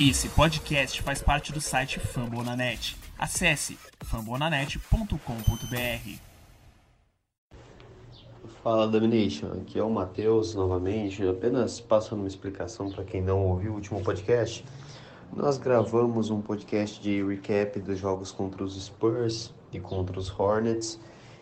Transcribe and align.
Esse 0.00 0.28
podcast 0.30 1.00
faz 1.02 1.22
parte 1.22 1.52
do 1.52 1.60
site 1.60 2.00
Fambonanet. 2.00 2.96
Acesse 3.16 3.78
fambonanet.com.br. 4.02 6.18
Fala 8.60 8.88
Domination, 8.88 9.52
aqui 9.52 9.78
é 9.78 9.84
o 9.84 9.88
Matheus 9.88 10.52
novamente, 10.52 11.24
apenas 11.24 11.78
passando 11.78 12.22
uma 12.22 12.26
explicação 12.26 12.90
para 12.90 13.04
quem 13.04 13.22
não 13.22 13.46
ouviu 13.46 13.70
o 13.70 13.74
último 13.76 14.02
podcast. 14.02 14.64
Nós 15.32 15.58
gravamos 15.58 16.28
um 16.28 16.42
podcast 16.42 17.00
de 17.00 17.24
recap 17.24 17.78
dos 17.78 17.96
jogos 17.96 18.32
contra 18.32 18.64
os 18.64 18.74
Spurs 18.74 19.54
e 19.72 19.78
contra 19.78 20.18
os 20.18 20.28
Hornets 20.28 20.98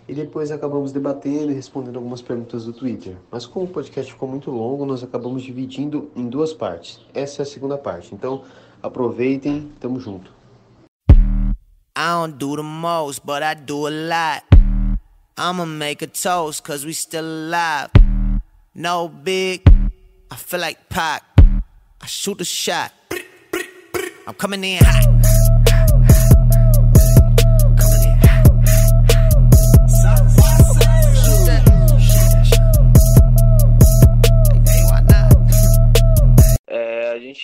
e 0.09 0.15
depois 0.15 0.51
acabamos 0.51 0.93
debatendo 0.93 1.53
e 1.53 1.55
respondendo 1.55 1.97
algumas 1.97 2.21
perguntas 2.21 2.65
do 2.65 2.73
Twitter. 2.73 3.17
Mas 3.31 3.47
como 3.47 3.67
o 3.67 3.69
podcast 3.69 4.13
ficou 4.13 4.29
muito 4.29 4.51
longo, 4.51 4.85
nós 4.85 5.03
acabamos 5.03 5.43
dividindo 5.43 6.11
em 6.17 6.29
duas 6.29 6.53
partes. 6.53 7.01
Essa 7.15 7.43
é 7.43 7.45
a 7.45 7.47
segunda 7.47 7.79
parte. 7.79 8.15
Então, 8.15 8.43
aproveitem, 8.83 9.71
tamo 9.81 10.01
junto. 10.01 10.33
I 11.95 12.09
don't 12.09 12.39
do 12.39 12.57
the 12.57 12.63
most, 12.63 13.21
but 13.25 13.43
I 13.43 13.55
do 13.55 13.87
a 13.87 13.91
lot. 13.91 14.43
I'ma 15.37 15.67
make 15.67 16.03
a 16.03 16.09
toast, 16.09 16.63
cause 16.63 16.87
we 16.87 16.93
still 16.93 17.25
alive. 17.25 17.91
No 18.75 19.09
big, 19.09 19.63
I 20.31 20.37
feel 20.37 20.61
like 20.61 20.89
Pac. 20.89 21.23
I 22.01 22.07
shoot 22.07 22.41
a 22.41 22.45
shot. 22.45 22.93
I'm 24.27 24.35
coming 24.35 24.65
in 24.65 24.79
hot. 24.83 25.12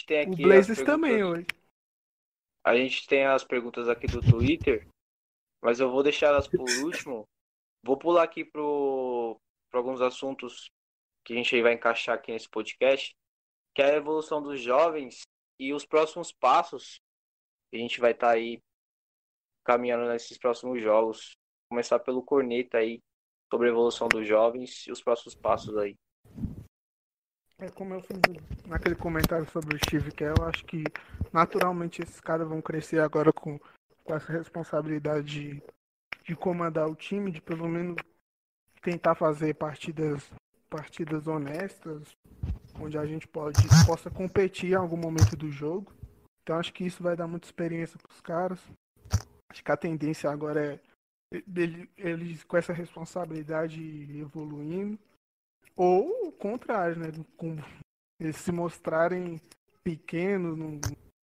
Tem 0.08 0.20
aqui. 0.20 0.42
O 0.42 0.48
Blazers 0.48 0.82
também 0.82 1.22
hoje. 1.22 1.46
A 2.64 2.74
gente 2.74 3.06
tem 3.06 3.24
as 3.26 3.44
perguntas 3.44 3.88
aqui 3.88 4.06
do 4.06 4.20
Twitter, 4.20 4.88
mas 5.62 5.78
eu 5.78 5.90
vou 5.90 6.02
deixar 6.02 6.28
elas 6.28 6.48
por 6.48 6.68
último. 6.82 7.28
Vou 7.84 7.96
pular 7.96 8.24
aqui 8.24 8.44
para 8.44 8.60
alguns 9.72 10.00
assuntos 10.00 10.70
que 11.24 11.34
a 11.34 11.36
gente 11.36 11.62
vai 11.62 11.74
encaixar 11.74 12.16
aqui 12.16 12.32
nesse 12.32 12.48
podcast, 12.48 13.14
que 13.74 13.82
é 13.82 13.92
a 13.92 13.96
evolução 13.96 14.42
dos 14.42 14.60
jovens 14.60 15.22
e 15.60 15.72
os 15.72 15.84
próximos 15.84 16.32
passos 16.32 17.00
a 17.72 17.76
gente 17.76 18.00
vai 18.00 18.12
estar 18.12 18.28
tá 18.28 18.32
aí 18.32 18.62
caminhando 19.64 20.08
nesses 20.08 20.38
próximos 20.38 20.82
jogos. 20.82 21.36
Começar 21.70 21.98
pelo 21.98 22.22
Corneta 22.22 22.78
aí, 22.78 23.02
sobre 23.52 23.68
a 23.68 23.70
evolução 23.70 24.08
dos 24.08 24.26
jovens 24.26 24.86
e 24.86 24.92
os 24.92 25.02
próximos 25.02 25.34
passos 25.34 25.76
aí. 25.76 25.94
É 27.60 27.68
como 27.70 27.92
eu 27.92 28.00
fiz 28.00 28.16
naquele 28.68 28.94
comentário 28.94 29.44
sobre 29.50 29.74
o 29.74 29.78
Steve 29.78 30.12
Kerr, 30.12 30.32
eu 30.38 30.44
acho 30.46 30.64
que 30.64 30.84
naturalmente 31.32 32.00
esses 32.00 32.20
caras 32.20 32.46
vão 32.46 32.62
crescer 32.62 33.00
agora 33.00 33.32
com, 33.32 33.58
com 34.04 34.14
essa 34.14 34.32
responsabilidade 34.32 35.26
de, 35.26 35.62
de 36.24 36.36
comandar 36.36 36.88
o 36.88 36.94
time, 36.94 37.32
de 37.32 37.42
pelo 37.42 37.68
menos 37.68 37.96
tentar 38.80 39.16
fazer 39.16 39.54
partidas, 39.54 40.30
partidas 40.70 41.26
honestas, 41.26 42.16
onde 42.78 42.96
a 42.96 43.04
gente 43.04 43.26
pode, 43.26 43.58
possa 43.84 44.08
competir 44.08 44.70
em 44.70 44.76
algum 44.76 44.96
momento 44.96 45.34
do 45.34 45.50
jogo. 45.50 45.92
Então 46.44 46.56
acho 46.56 46.72
que 46.72 46.86
isso 46.86 47.02
vai 47.02 47.16
dar 47.16 47.26
muita 47.26 47.48
experiência 47.48 47.98
para 47.98 48.12
os 48.12 48.20
caras. 48.20 48.60
Acho 49.48 49.64
que 49.64 49.72
a 49.72 49.76
tendência 49.76 50.30
agora 50.30 50.74
é 50.74 50.80
eles 51.96 52.44
com 52.44 52.56
essa 52.56 52.72
responsabilidade 52.72 53.82
evoluindo 54.16 54.96
ou 55.78 56.26
o 56.26 56.32
contrário, 56.32 56.98
né? 56.98 57.06
Com 57.36 57.56
eles 58.18 58.36
se 58.36 58.50
mostrarem 58.50 59.40
pequenos, 59.84 60.58
não 60.58 60.80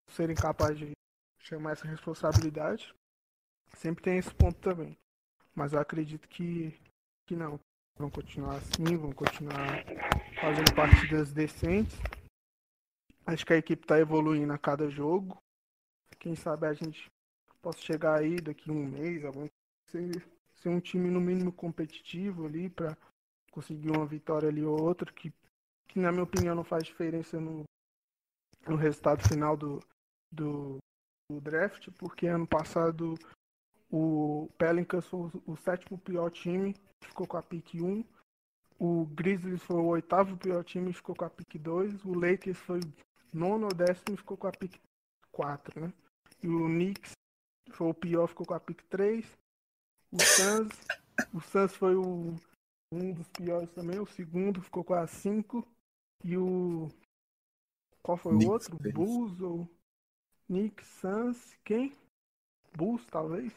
serem 0.08 0.36
capazes 0.36 0.78
de 0.78 0.92
chamar 1.40 1.72
essa 1.72 1.88
responsabilidade. 1.88 2.94
Sempre 3.76 4.04
tem 4.04 4.18
esse 4.18 4.32
ponto 4.32 4.56
também. 4.60 4.96
Mas 5.56 5.72
eu 5.72 5.80
acredito 5.80 6.28
que, 6.28 6.72
que 7.26 7.34
não. 7.34 7.58
Vão 7.96 8.10
continuar 8.10 8.56
assim, 8.56 8.96
vão 8.96 9.12
continuar 9.12 9.84
fazendo 10.40 10.74
partidas 10.74 11.32
decentes. 11.32 11.96
Acho 13.26 13.46
que 13.46 13.52
a 13.52 13.56
equipe 13.56 13.82
está 13.82 13.98
evoluindo 13.98 14.52
a 14.52 14.58
cada 14.58 14.88
jogo. 14.90 15.36
Quem 16.18 16.34
sabe 16.34 16.66
a 16.66 16.72
gente 16.72 17.08
possa 17.62 17.78
chegar 17.78 18.18
aí 18.18 18.40
daqui 18.40 18.68
a 18.68 18.72
um 18.72 18.84
mês, 18.84 19.24
algum 19.24 19.46
ser, 19.90 20.26
ser 20.56 20.68
um 20.68 20.80
time 20.80 21.08
no 21.08 21.20
mínimo 21.20 21.52
competitivo 21.52 22.46
ali 22.46 22.68
para 22.68 22.96
conseguir 23.54 23.90
uma 23.90 24.04
vitória 24.04 24.48
ali 24.48 24.64
ou 24.64 24.82
outra, 24.82 25.12
que, 25.12 25.32
que 25.86 26.00
na 26.00 26.10
minha 26.10 26.24
opinião 26.24 26.56
não 26.56 26.64
faz 26.64 26.82
diferença 26.82 27.40
no, 27.40 27.62
no 28.66 28.74
resultado 28.74 29.26
final 29.28 29.56
do, 29.56 29.80
do, 30.32 30.78
do 31.30 31.40
draft, 31.40 31.88
porque 31.96 32.26
ano 32.26 32.48
passado 32.48 33.14
o 33.88 34.50
Pelicans 34.58 35.06
foi 35.06 35.30
o 35.46 35.56
sétimo 35.56 35.96
pior 35.96 36.30
time, 36.30 36.74
ficou 37.00 37.28
com 37.28 37.36
a 37.36 37.42
pick 37.42 37.74
1. 37.74 38.04
O 38.76 39.06
Grizzlies 39.06 39.62
foi 39.62 39.76
o 39.76 39.86
oitavo 39.86 40.36
pior 40.36 40.64
time, 40.64 40.92
ficou 40.92 41.14
com 41.14 41.24
a 41.24 41.30
pick 41.30 41.56
2. 41.56 42.04
O 42.04 42.12
Lakers 42.12 42.58
foi 42.58 42.80
nono 43.32 43.66
ou 43.66 43.74
décimo, 43.74 44.16
ficou 44.16 44.36
com 44.36 44.48
a 44.48 44.52
pick 44.52 44.80
4, 45.30 45.80
né? 45.80 45.92
E 46.42 46.48
o 46.48 46.66
Knicks 46.66 47.12
foi 47.70 47.86
o 47.86 47.94
pior, 47.94 48.26
ficou 48.26 48.44
com 48.44 48.54
a 48.54 48.58
pick 48.58 48.82
3. 48.88 49.24
O 50.10 50.20
Suns, 50.20 50.72
o 51.32 51.40
Suns 51.40 51.76
foi 51.76 51.94
o 51.94 52.34
um 52.94 53.12
dos 53.12 53.28
piores 53.28 53.70
também. 53.72 53.98
O 53.98 54.06
segundo 54.06 54.62
ficou 54.62 54.84
com 54.84 54.94
a 54.94 55.06
5. 55.06 55.66
E 56.22 56.36
o. 56.36 56.88
Qual 58.02 58.16
foi 58.16 58.34
o 58.34 58.50
outro? 58.50 58.76
Bulls 58.92 59.40
ou. 59.40 59.68
Nick 60.48 60.84
Suns. 60.84 61.56
Quem? 61.64 61.92
Bulls, 62.76 63.04
talvez? 63.06 63.52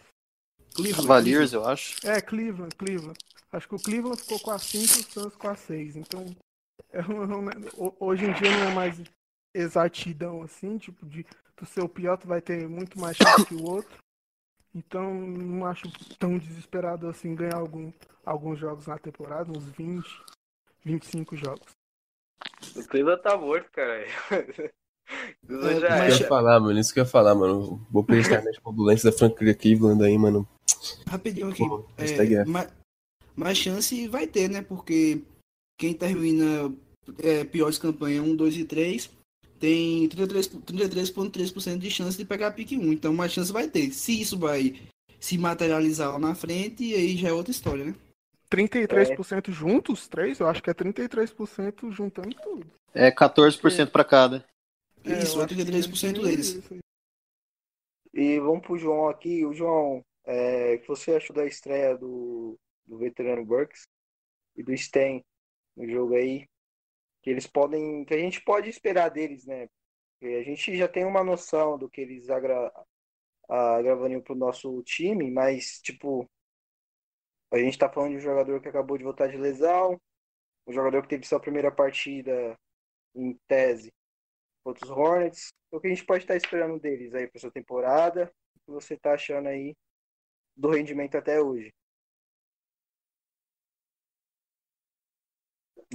Cleveland. 0.75 1.07
Cavaliers, 1.07 1.53
eu 1.53 1.65
acho. 1.65 2.07
É, 2.07 2.21
Cleveland, 2.21 2.75
Cleveland. 2.75 3.17
Acho 3.51 3.67
que 3.67 3.75
o 3.75 3.79
Cleveland 3.79 4.21
ficou 4.21 4.39
com 4.39 4.51
a 4.51 4.59
5 4.59 4.83
e 4.83 4.85
o 4.85 5.03
Suns 5.03 5.35
com 5.35 5.47
a 5.47 5.55
6. 5.55 5.95
Então, 5.95 6.25
é 6.91 7.01
uma, 7.01 7.51
hoje 7.99 8.25
em 8.25 8.33
dia 8.33 8.51
não 8.51 8.71
é 8.71 8.73
mais 8.73 9.01
exatidão 9.53 10.43
assim, 10.43 10.77
tipo, 10.77 11.05
de 11.05 11.25
do 11.57 11.65
seu 11.65 11.89
pior 11.89 12.17
tu 12.17 12.27
vai 12.27 12.41
ter 12.41 12.67
muito 12.69 12.99
mais 12.99 13.17
chance 13.17 13.45
que 13.45 13.55
o 13.55 13.65
outro. 13.65 13.97
Então, 14.73 15.13
não 15.13 15.65
acho 15.65 15.91
tão 16.19 16.37
desesperado 16.37 17.07
assim 17.07 17.33
ganhar 17.33 17.55
algum, 17.55 17.91
alguns 18.27 18.59
jogos 18.59 18.85
na 18.85 18.97
temporada, 18.97 19.49
uns 19.49 19.63
20, 19.63 20.05
25 20.83 21.37
jogos. 21.37 21.65
O 22.75 22.83
Cleveland 22.83 23.21
tá 23.23 23.37
morto, 23.37 23.71
cara. 23.71 24.05
Isso 25.49 25.79
já 25.79 26.05
é. 26.05 26.09
Isso 26.09 26.17
que 26.17 26.23
eu 26.23 26.25
ia 26.25 26.27
falar, 26.27 26.59
mano. 26.59 26.79
Isso 26.79 26.93
que 26.93 26.99
eu 26.99 27.03
ia 27.03 27.09
falar, 27.09 27.33
mano. 27.33 27.87
Vou 27.89 28.03
prestar 28.03 28.41
minhas 28.41 28.59
condolências 28.59 29.13
da 29.13 29.17
franquia 29.17 29.55
Cleveland 29.55 30.03
aí, 30.03 30.17
mano. 30.17 30.47
Rapidinho 31.07 31.49
aqui. 31.49 31.65
Pô, 31.65 31.85
é, 31.97 32.45
mais, 32.45 32.69
mais 33.33 33.57
chance 33.57 34.07
vai 34.09 34.27
ter, 34.27 34.49
né? 34.49 34.61
Porque 34.61 35.23
quem 35.79 35.93
termina 35.93 36.73
é, 37.19 37.45
piores 37.45 37.77
campanhas 37.77 38.25
1, 38.25 38.35
2 38.35 38.57
e 38.57 38.65
3 38.65 39.09
tem 39.57 40.09
33,3% 40.09 41.31
33 41.31 41.79
de 41.79 41.89
chance 41.89 42.17
de 42.17 42.25
pegar 42.25 42.47
a 42.47 42.51
pick 42.51 42.73
1. 42.73 42.91
Então, 42.91 43.13
mais 43.13 43.31
chance 43.31 43.51
vai 43.51 43.69
ter. 43.69 43.91
Se 43.91 44.19
isso 44.19 44.37
vai 44.37 44.75
se 45.19 45.37
materializar 45.37 46.11
lá 46.11 46.19
na 46.19 46.35
frente, 46.35 46.93
aí 46.93 47.15
já 47.15 47.29
é 47.29 47.33
outra 47.33 47.51
história, 47.51 47.85
né? 47.85 47.95
33% 48.51 49.49
é. 49.49 49.51
juntos? 49.51 50.07
Três? 50.07 50.39
Eu 50.39 50.47
acho 50.47 50.61
que 50.61 50.69
é 50.69 50.73
33% 50.73 51.91
juntando 51.91 52.35
tudo. 52.35 52.71
É 52.93 53.11
14% 53.11 53.79
é. 53.79 53.85
para 53.85 54.03
cada. 54.03 54.45
É, 55.03 55.19
isso, 55.19 55.39
33% 55.39 56.21
deles. 56.21 56.61
E 58.13 58.39
vamos 58.39 58.61
pro 58.61 58.77
João 58.77 59.09
aqui. 59.09 59.45
O 59.45 59.53
João, 59.53 60.03
é, 60.25 60.75
o 60.75 60.81
que 60.81 60.87
você 60.87 61.15
achou 61.15 61.35
da 61.35 61.45
estreia 61.45 61.95
do, 61.95 62.57
do 62.85 62.97
veterano 62.97 63.45
Burks 63.45 63.87
e 64.55 64.63
do 64.63 64.75
Sten 64.75 65.23
no 65.75 65.87
jogo 65.87 66.15
aí? 66.15 66.47
que 67.27 67.31
eles 67.31 67.45
podem, 67.45 68.05
que 68.05 68.13
a 68.13 68.17
gente 68.17 68.41
pode 68.41 68.69
esperar 68.69 69.09
deles, 69.09 69.45
né? 69.45 69.67
Porque 70.17 70.33
a 70.35 70.43
gente 70.43 70.77
já 70.77 70.87
tem 70.87 71.03
uma 71.03 71.25
noção 71.25 71.77
do 71.77 71.89
que 71.89 71.99
eles 71.99 72.29
agra, 72.29 72.71
agravariam 73.49 74.21
para 74.21 74.31
o 74.31 74.37
nosso 74.37 74.81
time, 74.83 75.29
mas 75.29 75.81
tipo 75.81 76.25
a 77.51 77.57
gente 77.57 77.73
está 77.73 77.89
falando 77.89 78.11
de 78.11 78.17
um 78.17 78.21
jogador 78.21 78.61
que 78.61 78.69
acabou 78.69 78.97
de 78.97 79.03
voltar 79.03 79.27
de 79.27 79.37
lesão, 79.37 79.99
um 80.67 80.73
jogador 80.73 81.01
que 81.01 81.09
teve 81.09 81.25
sua 81.25 81.39
primeira 81.39 81.71
partida 81.71 82.57
em 83.15 83.37
tese 83.47 83.91
contra 84.63 84.85
os 84.85 84.91
Hornets. 84.91 85.53
O 85.71 85.79
que 85.79 85.87
a 85.87 85.89
gente 85.89 86.05
pode 86.05 86.23
estar 86.23 86.35
esperando 86.35 86.79
deles 86.79 87.13
aí 87.13 87.27
para 87.27 87.37
essa 87.37 87.51
temporada? 87.51 88.31
O 88.55 88.59
que 88.59 88.71
você 88.71 88.95
está 88.95 89.13
achando 89.13 89.47
aí 89.47 89.75
do 90.55 90.69
rendimento 90.69 91.15
até 91.17 91.41
hoje? 91.41 91.73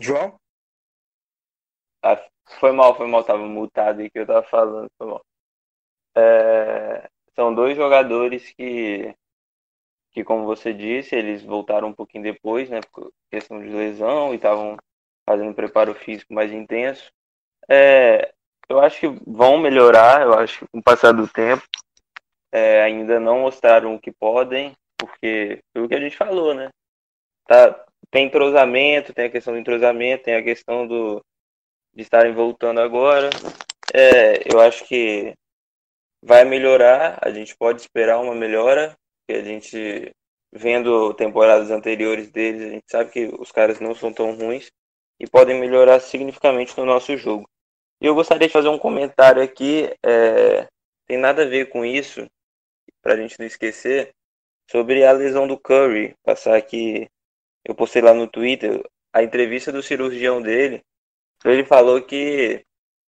João? 0.01 0.39
Ah, 2.03 2.17
foi 2.59 2.73
mal, 2.73 2.97
foi 2.97 3.07
mal, 3.07 3.25
tava 3.25 3.47
mutado 3.47 4.01
aí 4.01 4.11
que 4.11 4.19
eu 4.19 4.27
tava 4.27 4.43
falando, 4.49 4.91
foi 4.99 5.07
mal. 5.07 5.25
É, 6.17 7.09
são 7.35 7.55
dois 7.55 7.77
jogadores 7.77 8.53
que, 8.55 9.15
que, 10.13 10.23
como 10.23 10.45
você 10.45 10.73
disse, 10.73 11.15
eles 11.15 11.43
voltaram 11.43 11.89
um 11.89 11.93
pouquinho 11.93 12.25
depois, 12.25 12.69
né, 12.69 12.81
por 12.93 13.13
questão 13.31 13.61
de 13.61 13.69
lesão 13.69 14.33
e 14.33 14.37
estavam 14.37 14.77
fazendo 15.27 15.55
preparo 15.55 15.95
físico 15.95 16.35
mais 16.35 16.53
intenso. 16.53 17.11
É, 17.69 18.33
eu 18.69 18.81
acho 18.81 19.01
que 19.01 19.09
vão 19.27 19.59
melhorar, 19.59 20.23
eu 20.23 20.35
acho 20.35 20.61
que 20.61 20.67
com 20.69 20.79
o 20.79 20.83
passar 20.83 21.13
do 21.13 21.27
tempo. 21.27 21.63
É, 22.51 22.83
ainda 22.83 23.19
não 23.19 23.41
mostraram 23.41 23.95
o 23.95 24.01
que 24.01 24.13
podem, 24.13 24.73
porque 24.99 25.61
o 25.75 25.89
que 25.89 25.95
a 25.95 26.01
gente 26.01 26.17
falou, 26.17 26.55
né? 26.55 26.69
Tá, 27.47 27.85
tem 28.11 28.27
entrosamento, 28.27 29.15
tem 29.15 29.27
a 29.27 29.31
questão 29.31 29.55
do 29.55 29.59
entrosamento, 29.59 30.25
tem 30.25 30.35
a 30.35 30.43
questão 30.43 30.87
do, 30.87 31.25
de 31.95 32.03
estarem 32.03 32.35
voltando 32.35 32.81
agora. 32.81 33.31
É, 33.95 34.53
eu 34.53 34.61
acho 34.61 34.85
que 34.85 35.33
vai 36.23 36.45
melhorar, 36.45 37.19
a 37.23 37.31
gente 37.31 37.57
pode 37.57 37.81
esperar 37.81 38.21
uma 38.21 38.35
melhora, 38.35 38.95
que 39.27 39.35
a 39.35 39.43
gente 39.43 40.11
vendo 40.53 41.15
temporadas 41.15 41.71
anteriores 41.71 42.31
deles, 42.31 42.63
a 42.63 42.71
gente 42.71 42.85
sabe 42.87 43.11
que 43.11 43.25
os 43.39 43.51
caras 43.51 43.81
não 43.81 43.95
são 43.95 44.13
tão 44.13 44.35
ruins 44.37 44.71
e 45.19 45.27
podem 45.27 45.59
melhorar 45.59 46.01
significativamente 46.01 46.77
no 46.77 46.85
nosso 46.85 47.17
jogo. 47.17 47.49
E 48.01 48.07
eu 48.07 48.15
gostaria 48.15 48.47
de 48.47 48.53
fazer 48.53 48.69
um 48.69 48.79
comentário 48.79 49.43
aqui, 49.43 49.89
é, 50.05 50.69
tem 51.07 51.17
nada 51.17 51.43
a 51.43 51.49
ver 51.49 51.69
com 51.69 51.85
isso, 51.85 52.27
para 53.01 53.15
a 53.15 53.17
gente 53.17 53.39
não 53.39 53.47
esquecer, 53.47 54.13
sobre 54.71 55.05
a 55.05 55.13
lesão 55.13 55.47
do 55.47 55.59
Curry. 55.59 56.15
Passar 56.25 56.57
aqui, 56.57 57.09
eu 57.65 57.75
postei 57.75 58.03
lá 58.03 58.13
no 58.13 58.27
Twitter 58.27 58.83
a 59.13 59.23
entrevista 59.23 59.71
do 59.71 59.83
cirurgião 59.83 60.41
dele. 60.41 60.83
Ele 61.45 61.65
falou 61.65 62.01
que 62.03 62.65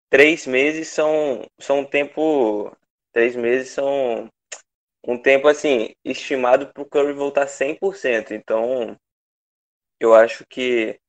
três 0.10 0.46
meses 0.46 0.90
são, 0.90 1.46
são 1.60 1.80
um 1.80 1.86
tempo. 1.86 2.76
Três 3.12 3.36
meses 3.36 3.70
são 3.70 4.30
um 5.06 5.18
tempo 5.18 5.48
assim 5.48 5.94
estimado 6.04 6.68
para 6.68 6.84
o 6.84 6.86
Curry 6.86 7.14
voltar 7.14 7.48
100%. 7.48 8.32
Então, 8.32 8.98
eu 10.00 10.14
acho 10.14 10.46
que 10.48 11.00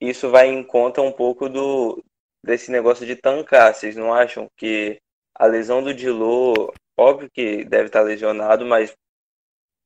isso 0.00 0.30
vai 0.30 0.48
em 0.48 0.62
conta 0.64 1.00
um 1.02 1.12
pouco 1.12 1.48
do 1.48 2.02
desse 2.44 2.70
negócio 2.70 3.06
de 3.06 3.16
tancar. 3.16 3.74
Vocês 3.74 3.96
não 3.96 4.12
acham 4.12 4.48
que 4.56 5.00
a 5.34 5.46
lesão 5.46 5.82
do 5.82 5.94
Dilo, 5.94 6.72
óbvio 6.96 7.30
que 7.32 7.64
deve 7.64 7.86
estar 7.86 8.02
lesionado, 8.02 8.66
mas 8.66 8.94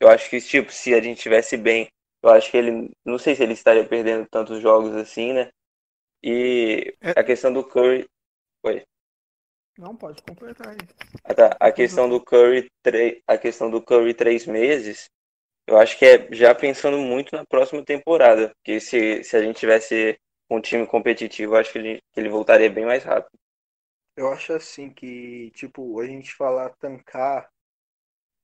eu 0.00 0.08
acho 0.08 0.28
que 0.30 0.40
tipo, 0.40 0.72
se 0.72 0.94
a 0.94 1.00
gente 1.00 1.20
tivesse 1.20 1.56
bem, 1.56 1.88
eu 2.22 2.30
acho 2.30 2.50
que 2.50 2.56
ele, 2.56 2.90
não 3.04 3.18
sei 3.18 3.34
se 3.36 3.42
ele 3.42 3.52
estaria 3.52 3.86
perdendo 3.86 4.26
tantos 4.30 4.60
jogos 4.60 4.94
assim, 4.96 5.32
né? 5.32 5.50
E 6.22 6.94
é... 7.00 7.10
a 7.20 7.24
questão 7.24 7.52
do 7.52 7.64
Curry, 7.64 8.08
foi. 8.62 8.84
Não, 9.78 9.94
pode 9.94 10.22
completar 10.22 10.68
aí. 10.68 10.78
Ah, 11.24 11.34
tá. 11.34 11.56
A 11.60 11.70
questão 11.70 12.08
do 12.08 12.20
Curry, 12.20 12.70
a 13.26 13.36
questão 13.36 13.70
do 13.70 13.82
Curry 13.82 14.14
três 14.14 14.46
meses, 14.46 15.10
eu 15.66 15.76
acho 15.76 15.98
que 15.98 16.04
é 16.04 16.28
já 16.32 16.54
pensando 16.54 16.98
muito 16.98 17.34
na 17.36 17.44
próxima 17.44 17.84
temporada. 17.84 18.52
Porque 18.56 18.80
se, 18.80 19.22
se 19.22 19.36
a 19.36 19.42
gente 19.42 19.58
tivesse 19.58 20.18
um 20.50 20.60
time 20.60 20.86
competitivo, 20.86 21.54
eu 21.54 21.58
acho 21.58 21.72
que 21.72 21.78
ele, 21.78 22.02
que 22.12 22.20
ele 22.20 22.28
voltaria 22.28 22.70
bem 22.70 22.86
mais 22.86 23.04
rápido. 23.04 23.36
Eu 24.16 24.32
acho 24.32 24.54
assim 24.54 24.88
que, 24.88 25.50
tipo, 25.50 26.00
a 26.00 26.06
gente 26.06 26.32
falar 26.32 26.70
tancar, 26.78 27.50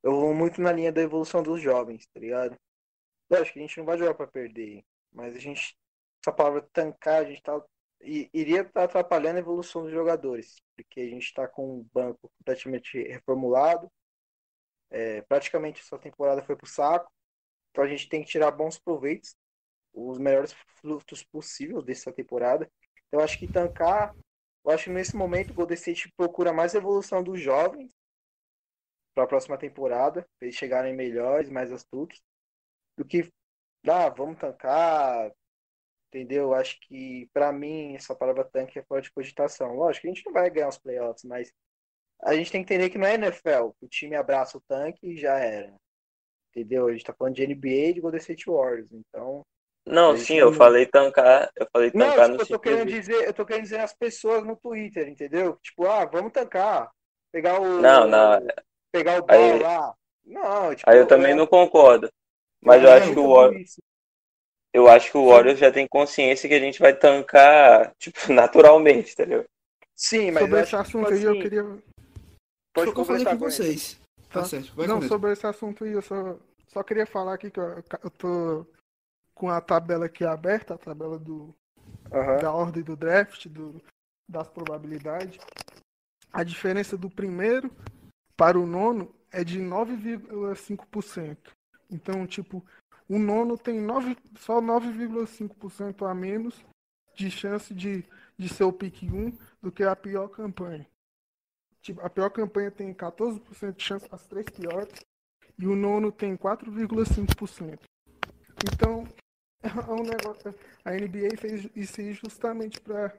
eu 0.03 0.13
vou 0.13 0.35
muito 0.35 0.61
na 0.61 0.71
linha 0.71 0.93
da 0.93 1.01
evolução 1.01 1.43
dos 1.43 1.63
jovens, 1.63 2.07
tá 2.13 2.21
ligado? 2.21 2.57
Lógico 3.31 3.55
que 3.55 3.59
a 3.61 3.63
gente 3.63 3.79
não 3.79 3.87
vai 3.87 3.97
jogar 3.97 4.13
para 4.15 4.27
perder, 4.27 4.85
mas 5.11 5.35
a 5.35 5.39
gente, 5.39 5.75
essa 6.21 6.35
palavra 6.37 6.69
tancar, 6.75 7.23
a 7.23 7.25
gente 7.25 7.43
tá 7.43 7.65
iria 8.03 8.63
estar 8.63 8.85
atrapalhando 8.85 9.37
a 9.37 9.41
evolução 9.41 9.83
dos 9.83 9.93
jogadores, 9.93 10.57
porque 10.75 11.01
a 11.01 11.09
gente 11.09 11.25
está 11.25 11.47
com 11.47 11.79
um 11.79 11.89
banco 11.93 12.31
completamente 12.39 13.03
reformulado. 13.03 13.91
É, 14.91 15.23
praticamente 15.23 15.81
essa 15.81 15.99
temporada 15.99 16.43
foi 16.43 16.55
para 16.55 16.67
o 16.67 16.69
saco, 16.69 17.11
então 17.71 17.83
a 17.83 17.89
gente 17.89 18.09
tem 18.09 18.23
que 18.23 18.29
tirar 18.29 18.51
bons 18.51 18.79
proveitos, 18.79 19.35
os 19.93 20.19
melhores 20.19 20.53
frutos 20.81 21.23
possíveis 21.25 21.83
dessa 21.85 22.13
temporada. 22.13 22.71
Então 23.09 23.21
acho 23.21 23.39
que 23.39 23.51
tancar, 23.51 24.15
eu 24.65 24.71
acho 24.71 24.85
que 24.85 24.91
nesse 24.91 25.17
momento 25.17 25.51
o 25.51 25.55
Golden 25.55 25.75
State 25.75 26.13
procura 26.17 26.53
mais 26.53 26.75
evolução 26.75 27.23
dos 27.23 27.41
jovens 27.41 27.91
para 29.15 29.25
a 29.25 29.27
próxima 29.27 29.59
temporada, 29.59 30.27
para 30.39 30.47
eles 30.47 30.57
chegarem 30.57 30.95
melhores, 30.95 31.51
mais 31.51 31.73
astutos, 31.73 32.23
do 32.97 33.05
que 33.05 33.31
ah, 33.89 34.09
vamos 34.11 34.39
tancar, 34.39 35.33
Entendeu? 36.13 36.53
Acho 36.53 36.79
que, 36.83 37.27
para 37.33 37.51
mim, 37.51 37.95
essa 37.95 38.15
palavra 38.15 38.45
tanque 38.45 38.79
é 38.79 38.83
fora 38.83 39.01
de 39.01 39.11
cogitação. 39.11 39.75
Lógico, 39.75 40.07
a 40.07 40.11
gente 40.11 40.27
não 40.27 40.33
vai 40.35 40.51
ganhar 40.51 40.69
os 40.69 40.77
playoffs, 40.77 41.25
mas 41.25 41.51
a 42.23 42.35
gente 42.35 42.53
tem 42.53 42.63
que 42.63 42.75
entender 42.75 42.91
que 42.91 42.99
não 42.99 43.07
é 43.07 43.15
NFL. 43.15 43.71
O 43.81 43.89
time 43.89 44.15
abraça 44.15 44.59
o 44.59 44.61
tanque 44.69 45.07
e 45.07 45.17
já 45.17 45.39
era. 45.39 45.75
Entendeu? 46.51 46.87
A 46.87 46.93
gente 46.93 47.05
tá 47.05 47.15
falando 47.15 47.35
de 47.35 47.47
NBA 47.47 47.69
e 47.69 47.93
de 47.95 48.01
Golden 48.03 48.21
State 48.21 48.45
Warriors. 48.47 48.93
Então. 48.93 49.41
Não, 49.87 50.15
sim, 50.15 50.35
eu 50.35 50.51
não... 50.51 50.53
falei 50.53 50.85
tancar. 50.85 51.51
Eu 51.57 51.67
falei 51.73 51.91
tancar 51.91 52.29
não, 52.29 52.37
tipo, 52.37 52.37
no 52.37 52.43
eu 52.43 52.47
tô 52.47 52.59
querendo 52.59 52.89
dizer, 52.91 53.27
Eu 53.27 53.33
tô 53.33 53.47
querendo 53.47 53.63
dizer 53.65 53.81
as 53.81 53.95
pessoas 53.95 54.45
no 54.45 54.55
Twitter, 54.55 55.09
entendeu? 55.09 55.57
Tipo, 55.63 55.87
ah, 55.87 56.05
vamos 56.05 56.31
tancar. 56.31 56.91
Pegar 57.33 57.59
o. 57.59 57.81
Não, 57.81 58.07
não. 58.07 58.47
Pegar 58.93 59.19
o 59.19 59.25
ball 59.25 59.59
lá. 59.63 59.95
Não, 60.27 60.75
tipo, 60.75 60.91
Aí 60.91 60.99
eu 60.99 61.07
também 61.07 61.33
é... 61.33 61.35
não 61.35 61.47
concordo. 61.47 62.13
Mas 62.61 62.83
eu, 62.83 62.89
eu 62.91 62.95
acho 62.95 63.13
que 63.15 63.19
o 63.19 63.35
Warriors 63.35 63.77
eu 64.73 64.89
acho 64.89 65.11
que 65.11 65.19
o 65.19 65.29
Warriors 65.29 65.59
já 65.59 65.71
tem 65.71 65.87
consciência 65.87 66.49
que 66.49 66.55
a 66.55 66.61
gente 66.61 66.81
vai 66.81 66.95
tancar, 66.95 67.93
tipo, 67.99 68.19
naturalmente, 68.33 69.13
entendeu? 69.13 69.45
Sim, 69.95 70.31
mas 70.31 70.43
sobre 70.43 70.61
esse 70.61 70.77
assunto 70.77 71.13
aí 71.13 71.23
eu 71.23 71.31
assim, 71.33 71.41
queria. 71.41 71.83
Pode 72.75 72.93
conversar 72.93 73.37
com 73.37 73.39
vocês. 73.39 74.01
Tá, 74.31 74.41
tá 74.41 74.45
certo. 74.47 74.75
Vai 74.75 74.87
Não, 74.87 75.03
sobre 75.03 75.33
esse 75.33 75.47
assunto 75.47 75.85
aí, 75.85 75.93
eu 75.93 76.03
só, 76.03 76.39
só 76.69 76.83
queria 76.83 77.07
falar 77.07 77.35
aqui 77.35 77.51
que 77.51 77.61
eu, 77.61 77.85
eu 78.03 78.11
tô 78.11 78.67
com 79.35 79.51
a 79.51 79.61
tabela 79.61 80.07
aqui 80.07 80.25
aberta, 80.25 80.75
a 80.75 80.79
tabela 80.79 81.19
do, 81.19 81.55
uhum. 82.11 82.39
da 82.41 82.53
ordem 82.53 82.83
do 82.83 82.97
draft, 82.97 83.47
do, 83.49 83.81
das 84.29 84.49
probabilidades. 84.49 85.39
A 86.33 86.43
diferença 86.43 86.97
do 86.97 87.11
primeiro 87.11 87.71
para 88.37 88.59
o 88.59 88.67
nono 88.67 89.15
é 89.31 89.45
de 89.45 89.61
9,5%. 89.61 91.37
Então, 91.91 92.27
tipo, 92.27 92.65
o 93.13 93.19
nono 93.19 93.59
tem 93.59 93.79
9, 93.79 94.17
só 94.39 94.59
9,5% 94.59 96.11
a 96.11 96.15
menos 96.15 96.65
de 97.15 97.31
chance 97.31 97.75
de, 97.75 98.03
de 98.39 98.49
ser 98.49 98.65
o 98.65 98.73
pick 98.73 99.03
1 99.03 99.37
do 99.61 99.71
que 99.71 99.83
a 99.83 99.95
pior 99.95 100.29
campanha. 100.29 100.87
Tipo, 101.83 102.01
a 102.01 102.09
pior 102.09 102.31
campanha 102.31 102.71
tem 102.71 102.95
14% 102.95 103.77
de 103.77 103.83
chance, 103.83 104.09
as 104.11 104.27
três 104.27 104.47
piores, 104.49 104.95
e 105.59 105.67
o 105.67 105.77
nono 105.77 106.11
tem 106.11 106.35
4,5%. 106.39 107.81
Então, 108.73 109.07
é 109.63 109.93
um 109.93 110.05
negócio. 110.05 110.55
A 110.83 110.93
NBA 110.93 111.37
fez 111.39 111.69
isso 111.77 112.01
aí 112.01 112.15
justamente 112.15 112.81
para 112.81 113.15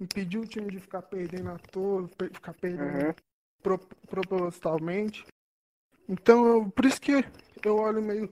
impedir 0.00 0.38
o 0.38 0.48
time 0.48 0.68
de 0.68 0.80
ficar 0.80 1.02
perdendo 1.02 1.50
a 1.50 1.58
toa, 1.58 2.10
ficar 2.32 2.54
perdendo 2.54 3.06
uhum. 3.06 3.14
pro, 3.62 3.78
propositalmente. 4.08 5.24
Então, 6.08 6.68
por 6.70 6.86
isso 6.86 7.00
que 7.00 7.24
eu 7.64 7.76
olho 7.76 8.02
meio 8.02 8.28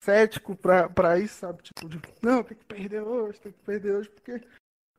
cético 0.00 0.56
pra, 0.56 0.88
pra 0.88 1.18
isso, 1.18 1.40
sabe? 1.40 1.62
Tipo, 1.62 1.88
de, 1.88 2.00
não, 2.22 2.42
tem 2.42 2.56
que 2.56 2.64
perder 2.64 3.02
hoje, 3.02 3.40
tem 3.40 3.52
que 3.52 3.58
perder 3.60 3.96
hoje, 3.96 4.10
porque 4.10 4.42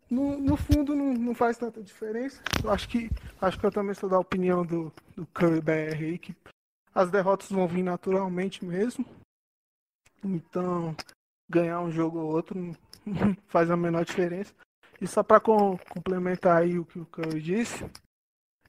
no, 0.10 0.38
no 0.38 0.58
fundo 0.58 0.96
não, 0.96 1.14
não 1.14 1.36
faz 1.36 1.58
tanta 1.58 1.82
diferença. 1.82 2.42
Eu 2.64 2.72
acho 2.72 2.90
que 2.90 3.10
acho 3.42 3.60
que 3.60 3.66
eu 3.66 3.72
também 3.72 3.94
sou 3.94 4.10
da 4.10 4.20
opinião 4.20 4.66
do, 4.66 4.92
do 5.16 5.26
Curry 5.28 5.62
BR 5.62 6.04
aí, 6.04 6.18
que 6.18 6.36
as 6.94 7.12
derrotas 7.12 7.50
vão 7.50 7.68
vir 7.68 7.84
naturalmente 7.84 8.66
mesmo. 8.66 9.06
Então, 10.24 10.96
ganhar 11.50 11.80
um 11.82 11.92
jogo 11.92 12.20
ou 12.20 12.32
outro 12.32 12.60
não, 12.60 12.76
não 13.06 13.38
faz 13.48 13.72
a 13.72 13.78
menor 13.78 14.04
diferença. 14.04 14.54
E 15.00 15.08
só 15.08 15.24
para 15.24 15.40
com, 15.40 15.78
complementar 15.90 16.62
aí 16.62 16.78
o 16.78 16.86
que 16.86 17.00
o 17.00 17.06
Curry 17.06 17.42
disse, 17.42 17.90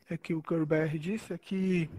é 0.08 0.16
que 0.16 0.32
o 0.32 0.42
Curry 0.42 0.64
BR 0.64 0.98
disse, 0.98 1.32
é 1.32 1.38
que 1.38 1.90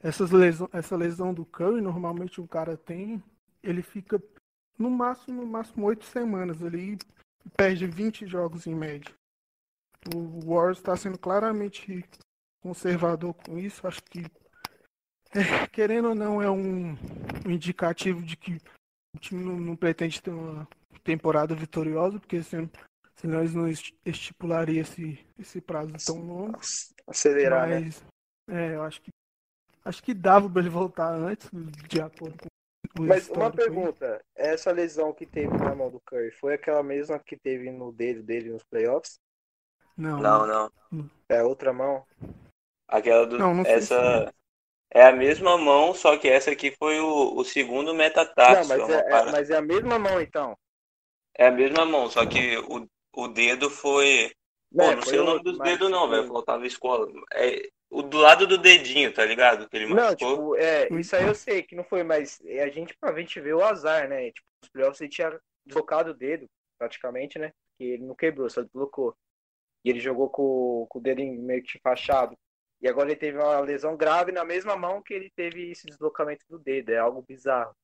essas 0.00 0.30
lesão, 0.30 0.68
essa 0.72 0.96
lesão 0.96 1.34
do 1.34 1.44
Curry, 1.44 1.80
normalmente 1.80 2.40
um 2.40 2.46
cara 2.46 2.76
tem 2.76 3.22
ele 3.66 3.82
fica 3.82 4.22
no 4.78 4.90
máximo, 4.90 5.42
no 5.42 5.46
máximo 5.46 5.86
oito 5.86 6.04
semanas 6.04 6.62
ali 6.62 6.98
e 7.44 7.50
perde 7.50 7.86
20 7.86 8.26
jogos 8.26 8.66
em 8.66 8.74
média. 8.74 9.14
O 10.14 10.40
Warriors 10.40 10.78
está 10.78 10.96
sendo 10.96 11.18
claramente 11.18 12.04
conservador 12.62 13.34
com 13.34 13.58
isso. 13.58 13.86
Acho 13.86 14.02
que, 14.04 14.24
é, 15.34 15.66
querendo 15.72 16.10
ou 16.10 16.14
não, 16.14 16.40
é 16.40 16.50
um, 16.50 16.96
indicativo 17.46 18.22
de 18.22 18.36
que 18.36 18.60
o 19.14 19.18
time 19.18 19.42
não, 19.42 19.58
não, 19.58 19.76
pretende 19.76 20.22
ter 20.22 20.30
uma 20.30 20.68
temporada 21.02 21.54
vitoriosa, 21.54 22.20
porque 22.20 22.42
senão, 22.42 22.70
senão 23.16 23.40
eles 23.40 23.54
não 23.54 23.68
estipulariam 24.04 24.82
esse, 24.82 25.26
esse 25.38 25.60
prazo 25.60 25.92
tão 26.04 26.18
longo. 26.18 26.58
Acelerar, 27.06 27.68
né? 27.68 27.80
Mas, 27.80 28.04
né? 28.46 28.68
É, 28.68 28.74
eu 28.76 28.82
acho 28.82 29.00
que 29.00 29.10
acho 29.84 30.02
que 30.02 30.12
dava 30.12 30.50
para 30.50 30.60
ele 30.60 30.68
voltar 30.68 31.14
antes, 31.14 31.48
de 31.88 32.00
acordo 32.00 32.36
com 32.38 32.48
mas 32.98 33.28
uma 33.28 33.50
pergunta, 33.50 34.22
essa 34.34 34.72
lesão 34.72 35.12
que 35.12 35.26
teve 35.26 35.56
na 35.56 35.74
mão 35.74 35.90
do 35.90 36.00
Curry 36.00 36.30
foi 36.30 36.54
aquela 36.54 36.82
mesma 36.82 37.18
que 37.18 37.36
teve 37.36 37.70
no 37.70 37.92
dedo 37.92 38.22
dele 38.22 38.50
nos 38.50 38.62
playoffs? 38.64 39.18
Não. 39.96 40.20
Não, 40.20 40.46
não. 40.46 41.10
É 41.28 41.42
outra 41.42 41.72
mão? 41.72 42.04
Aquela 42.86 43.26
do. 43.26 43.38
Não, 43.38 43.54
não 43.54 43.64
essa. 43.64 44.32
É 44.90 45.04
a 45.04 45.12
mesma 45.12 45.58
mão, 45.58 45.92
só 45.92 46.16
que 46.16 46.28
essa 46.28 46.52
aqui 46.52 46.70
foi 46.70 47.00
o, 47.00 47.36
o 47.36 47.44
segundo 47.44 47.92
metatarso. 47.92 48.68
Não, 48.68 48.78
mas 48.78 48.88
é, 48.88 49.00
é, 49.00 49.32
mas 49.32 49.50
é 49.50 49.56
a 49.56 49.62
mesma 49.62 49.98
mão 49.98 50.20
então. 50.20 50.56
É 51.36 51.48
a 51.48 51.50
mesma 51.50 51.84
mão, 51.84 52.08
só 52.08 52.24
que 52.24 52.56
o, 52.58 52.88
o 53.14 53.28
dedo 53.28 53.68
foi. 53.68 54.32
Pô, 54.74 54.92
não 54.92 55.02
sei 55.02 55.18
o 55.18 55.24
nome 55.24 55.42
dos 55.42 55.58
dedos 55.58 55.90
não, 55.90 56.08
velho. 56.08 56.28
Faltava 56.28 56.66
escola. 56.66 57.08
É, 57.32 57.68
o 57.90 58.02
do 58.02 58.18
lado 58.18 58.46
do 58.46 58.58
dedinho, 58.58 59.12
tá 59.12 59.24
ligado? 59.24 59.68
Que 59.68 59.76
ele 59.76 59.94
não, 59.94 60.14
tipo, 60.14 60.56
é, 60.56 60.88
isso 60.94 61.14
aí 61.14 61.24
eu 61.24 61.34
sei 61.34 61.62
que 61.62 61.76
não 61.76 61.84
foi, 61.84 62.02
mas 62.02 62.40
a 62.44 62.68
gente, 62.68 62.96
a 63.00 63.12
gente 63.12 63.40
vê 63.40 63.52
o 63.52 63.64
azar, 63.64 64.08
né? 64.08 64.30
Tipo, 64.30 64.46
os 64.62 64.68
playoffs 64.68 65.00
ele 65.00 65.10
tinha 65.10 65.40
deslocado 65.64 66.10
o 66.10 66.14
dedo, 66.14 66.46
praticamente, 66.78 67.38
né? 67.38 67.52
Que 67.78 67.84
ele 67.84 68.04
não 68.04 68.14
quebrou, 68.14 68.50
só 68.50 68.62
deslocou. 68.62 69.16
E 69.84 69.90
ele 69.90 70.00
jogou 70.00 70.28
com, 70.28 70.86
com 70.88 70.98
o 70.98 71.02
dedo 71.02 71.22
meio 71.22 71.62
que 71.62 71.78
fachado. 71.78 72.36
E 72.80 72.88
agora 72.88 73.08
ele 73.08 73.16
teve 73.18 73.38
uma 73.38 73.60
lesão 73.60 73.96
grave 73.96 74.32
na 74.32 74.44
mesma 74.44 74.76
mão 74.76 75.02
que 75.02 75.14
ele 75.14 75.30
teve 75.34 75.70
esse 75.70 75.86
deslocamento 75.86 76.44
do 76.48 76.58
dedo. 76.58 76.90
É 76.90 76.98
algo 76.98 77.24
bizarro. 77.26 77.74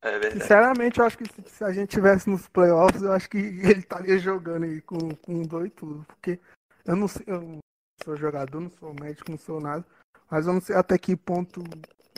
É 0.00 0.30
Sinceramente, 0.30 1.00
eu 1.00 1.06
acho 1.06 1.16
que 1.16 1.24
se 1.48 1.64
a 1.64 1.72
gente 1.72 1.90
tivesse 1.90 2.28
nos 2.28 2.46
playoffs, 2.48 3.02
eu 3.02 3.12
acho 3.12 3.28
que 3.28 3.38
ele 3.64 3.80
estaria 3.80 4.18
jogando 4.18 4.64
aí 4.64 4.80
com, 4.82 5.14
com 5.16 5.42
dois 5.42 5.72
tudo. 5.72 6.04
Porque 6.06 6.38
eu 6.84 6.94
não 6.94 7.08
sei, 7.08 7.24
eu 7.26 7.58
sou 8.04 8.16
jogador, 8.16 8.60
não 8.60 8.70
sou 8.70 8.94
médico, 8.94 9.30
não 9.30 9.38
sou 9.38 9.60
nada. 9.60 9.84
Mas 10.30 10.46
eu 10.46 10.52
não 10.52 10.60
sei 10.60 10.76
até 10.76 10.98
que 10.98 11.16
ponto 11.16 11.60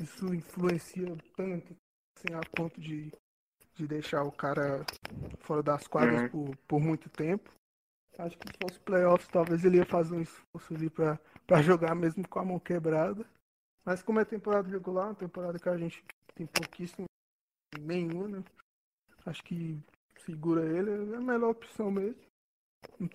isso 0.02 0.35
influencia 0.35 1.16
tanto, 1.37 1.76
assim, 2.16 2.35
a 2.35 2.40
ponto 2.55 2.81
de, 2.81 3.12
de 3.75 3.87
deixar 3.87 4.23
o 4.25 4.33
cara 4.33 4.85
fora 5.38 5.62
das 5.62 5.87
quadras 5.87 6.23
uhum. 6.23 6.28
por, 6.28 6.57
por 6.69 6.81
muito 6.81 7.09
tempo. 7.09 7.50
Acho 8.19 8.37
que 8.38 8.49
se 8.49 8.55
fosse 8.62 8.81
playoffs, 8.81 9.28
talvez 9.28 9.64
ele 9.64 9.76
ia 9.76 9.87
fazer 9.87 10.14
um 10.14 10.23
esforço 10.23 10.75
ali 10.75 10.88
pra, 10.88 11.19
pra 11.47 11.62
jogar 11.62 11.95
mesmo 11.95 12.26
com 12.26 12.38
a 12.38 12.45
mão 12.45 12.59
quebrada. 12.59 13.25
Mas 13.85 14.02
como 14.02 14.19
é 14.19 14.25
temporada 14.25 14.69
regular, 14.69 15.07
uma 15.07 15.14
temporada 15.14 15.59
que 15.59 15.69
a 15.69 15.76
gente 15.76 16.02
tem 16.35 16.47
pouquíssimo 16.47 17.07
nenhum, 17.78 18.26
né? 18.26 18.45
Acho 19.25 19.43
que 19.45 19.78
segura 20.25 20.64
ele 20.64 21.12
é 21.12 21.16
a 21.16 21.21
melhor 21.21 21.50
opção 21.50 21.90
mesmo. 21.90 22.21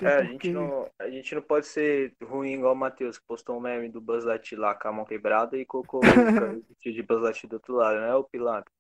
É, 0.02 0.08
a, 0.08 0.24
gente 0.24 0.52
não, 0.52 0.92
a 1.00 1.10
gente 1.10 1.36
não 1.36 1.42
pode 1.42 1.66
ser 1.66 2.14
ruim 2.24 2.54
igual 2.54 2.74
o 2.74 2.78
Matheus, 2.78 3.18
que 3.18 3.26
postou 3.26 3.58
um 3.58 3.60
meme 3.60 3.90
do 3.90 4.02
Buzz 4.02 4.24
Lightyear 4.24 4.62
lá 4.62 4.76
com 4.76 4.88
a 4.88 4.92
mão 4.92 5.06
quebrada 5.06 5.58
e 5.58 5.66
colocou 5.66 6.02
o 6.02 6.04
de 6.84 7.04
Buzz 7.04 7.22
Lightyear 7.22 7.50
do 7.50 7.54
outro 7.54 7.76
lado, 7.76 8.00
né? 8.00 8.14
O 8.16 8.24
Pilato. 8.24 8.72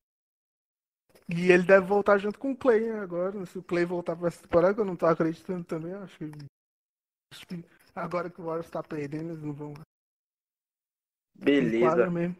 E 1.30 1.52
ele 1.52 1.64
deve 1.64 1.86
voltar 1.86 2.18
junto 2.18 2.38
com 2.38 2.52
o 2.52 2.58
Clay 2.58 2.82
né, 2.82 3.00
agora. 3.00 3.46
Se 3.46 3.58
o 3.58 3.64
Clay 3.64 3.86
voltar 3.86 4.16
para 4.16 4.28
essa 4.28 4.42
temporada, 4.42 4.74
que 4.74 4.82
eu 4.82 4.86
não 4.86 4.96
tô 4.96 5.06
acreditando 5.06 5.64
também, 5.64 5.94
acho 5.94 6.18
que, 6.18 6.32
acho 7.34 7.48
que 7.48 7.66
agora 7.96 8.30
que 8.30 8.42
o 8.42 8.46
Warriors 8.46 8.66
está 8.66 8.84
perdendo, 8.84 9.32
eles 9.32 9.42
não 9.42 9.54
vão. 9.54 9.74
Beleza. 11.36 12.10
Mesmo, 12.10 12.36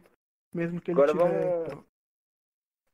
mesmo 0.52 0.80
que 0.80 0.90
ele 0.90 1.00
agora 1.00 1.12
tiver, 1.12 1.24
vamos... 1.24 1.66
Então. 1.66 1.84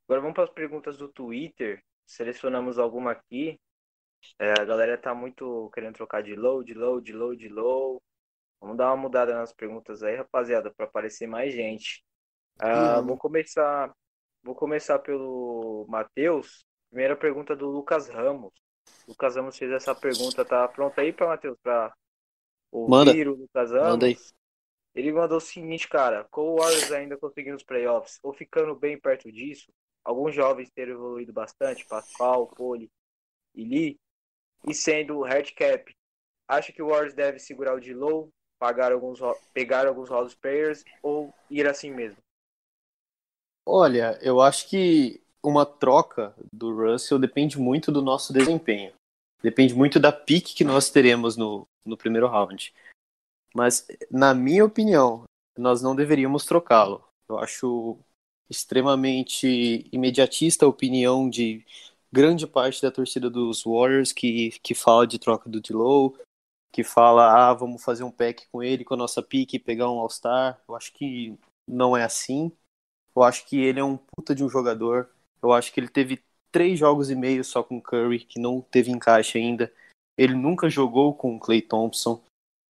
Agora 0.08 0.20
vamos 0.20 0.34
para 0.34 0.44
as 0.44 0.50
perguntas 0.50 0.96
do 0.96 1.08
Twitter. 1.08 1.82
Selecionamos 2.06 2.78
alguma 2.78 3.12
aqui. 3.12 3.58
É, 4.38 4.52
a 4.52 4.64
galera 4.64 4.96
tá 4.98 5.14
muito 5.14 5.70
querendo 5.74 5.94
trocar 5.94 6.22
de 6.22 6.34
low, 6.34 6.62
de 6.62 6.74
low, 6.74 7.00
de 7.00 7.12
low, 7.12 7.34
de 7.34 7.48
low. 7.48 8.02
Vamos 8.60 8.76
dar 8.76 8.88
uma 8.88 8.96
mudada 8.96 9.34
nas 9.34 9.52
perguntas 9.52 10.02
aí, 10.02 10.16
rapaziada, 10.16 10.72
para 10.74 10.86
aparecer 10.86 11.26
mais 11.26 11.52
gente. 11.52 12.04
Uh, 12.60 13.04
Vou 13.04 13.16
começar. 13.16 13.92
Vou 14.42 14.54
começar 14.54 14.98
pelo 14.98 15.86
Matheus. 15.88 16.64
Primeira 16.90 17.16
pergunta 17.16 17.54
do 17.54 17.68
Lucas 17.68 18.08
Ramos. 18.08 18.52
Lucas 19.06 19.36
Ramos 19.36 19.56
fez 19.56 19.70
essa 19.70 19.94
pergunta, 19.94 20.44
tá 20.44 20.66
pronto 20.68 20.98
aí 20.98 21.12
para 21.12 21.28
Matheus 21.28 21.58
para 21.62 21.94
ouvir 22.70 22.90
Manda. 22.90 23.12
o 23.12 23.34
Lucas 23.34 23.70
Ramos? 23.70 23.88
Manda 23.88 24.06
aí. 24.06 24.16
Ele 24.94 25.12
mandou 25.12 25.38
o 25.38 25.40
seguinte, 25.40 25.88
cara, 25.88 26.24
com 26.30 26.40
o 26.40 26.56
Warriors 26.56 26.90
ainda 26.90 27.16
conseguindo 27.16 27.56
os 27.56 27.62
playoffs, 27.62 28.18
ou 28.22 28.32
ficando 28.32 28.74
bem 28.74 28.98
perto 28.98 29.30
disso, 29.30 29.70
alguns 30.02 30.34
jovens 30.34 30.70
terem 30.70 30.94
evoluído 30.94 31.32
bastante, 31.32 31.86
Pascal, 31.86 32.48
Poli 32.48 32.90
e 33.54 33.64
Lee, 33.64 34.00
e 34.66 34.74
sendo 34.74 35.22
hard 35.22 35.52
cap, 35.54 35.94
acha 36.48 36.72
que 36.72 36.82
o 36.82 36.88
Warriors 36.88 37.14
deve 37.14 37.38
segurar 37.38 37.74
o 37.74 37.80
de 37.80 37.94
low, 37.94 38.30
pagar 38.58 38.92
alguns, 38.92 39.20
pegar 39.52 39.86
alguns 39.86 40.08
rolos 40.08 40.34
players 40.34 40.84
ou 41.02 41.32
ir 41.50 41.66
assim 41.66 41.90
mesmo? 41.90 42.18
Olha, 43.66 44.18
eu 44.22 44.40
acho 44.40 44.68
que 44.68 45.20
uma 45.42 45.64
troca 45.64 46.34
do 46.52 46.74
Russell 46.74 47.18
depende 47.18 47.58
muito 47.58 47.92
do 47.92 48.02
nosso 48.02 48.32
desempenho. 48.32 48.92
Depende 49.42 49.74
muito 49.74 50.00
da 50.00 50.10
pique 50.10 50.54
que 50.54 50.64
nós 50.64 50.90
teremos 50.90 51.36
no, 51.36 51.66
no 51.84 51.96
primeiro 51.96 52.26
round. 52.26 52.74
Mas, 53.54 53.86
na 54.10 54.34
minha 54.34 54.64
opinião, 54.64 55.24
nós 55.56 55.80
não 55.82 55.94
deveríamos 55.94 56.44
trocá-lo. 56.44 57.04
Eu 57.28 57.38
acho 57.38 57.98
extremamente 58.48 59.88
imediatista 59.92 60.64
a 60.64 60.68
opinião 60.68 61.28
de 61.28 61.64
grande 62.12 62.46
parte 62.46 62.82
da 62.82 62.90
torcida 62.90 63.28
dos 63.28 63.64
Warriors 63.64 64.12
que, 64.12 64.50
que 64.62 64.74
fala 64.74 65.06
de 65.06 65.18
troca 65.18 65.48
do 65.48 65.60
Dilow, 65.60 66.16
que 66.72 66.84
fala, 66.84 67.50
ah, 67.50 67.54
vamos 67.54 67.82
fazer 67.82 68.04
um 68.04 68.10
pack 68.10 68.46
com 68.50 68.62
ele, 68.62 68.84
com 68.84 68.94
a 68.94 68.98
nossa 68.98 69.22
pique 69.22 69.58
pegar 69.58 69.90
um 69.90 69.98
All-Star. 69.98 70.60
Eu 70.68 70.74
acho 70.74 70.92
que 70.92 71.36
não 71.66 71.96
é 71.96 72.04
assim. 72.04 72.52
Eu 73.14 73.22
acho 73.22 73.46
que 73.46 73.58
ele 73.58 73.80
é 73.80 73.84
um 73.84 73.96
puta 73.96 74.34
de 74.34 74.44
um 74.44 74.48
jogador. 74.48 75.10
Eu 75.42 75.52
acho 75.52 75.72
que 75.72 75.80
ele 75.80 75.88
teve 75.88 76.22
três 76.50 76.78
jogos 76.78 77.10
e 77.10 77.14
meio 77.14 77.44
só 77.44 77.62
com 77.62 77.80
Curry, 77.80 78.20
que 78.20 78.38
não 78.38 78.60
teve 78.60 78.90
encaixe 78.90 79.38
ainda. 79.38 79.72
Ele 80.16 80.34
nunca 80.34 80.68
jogou 80.68 81.14
com 81.14 81.36
o 81.36 81.40
Clay 81.40 81.62
Thompson. 81.62 82.22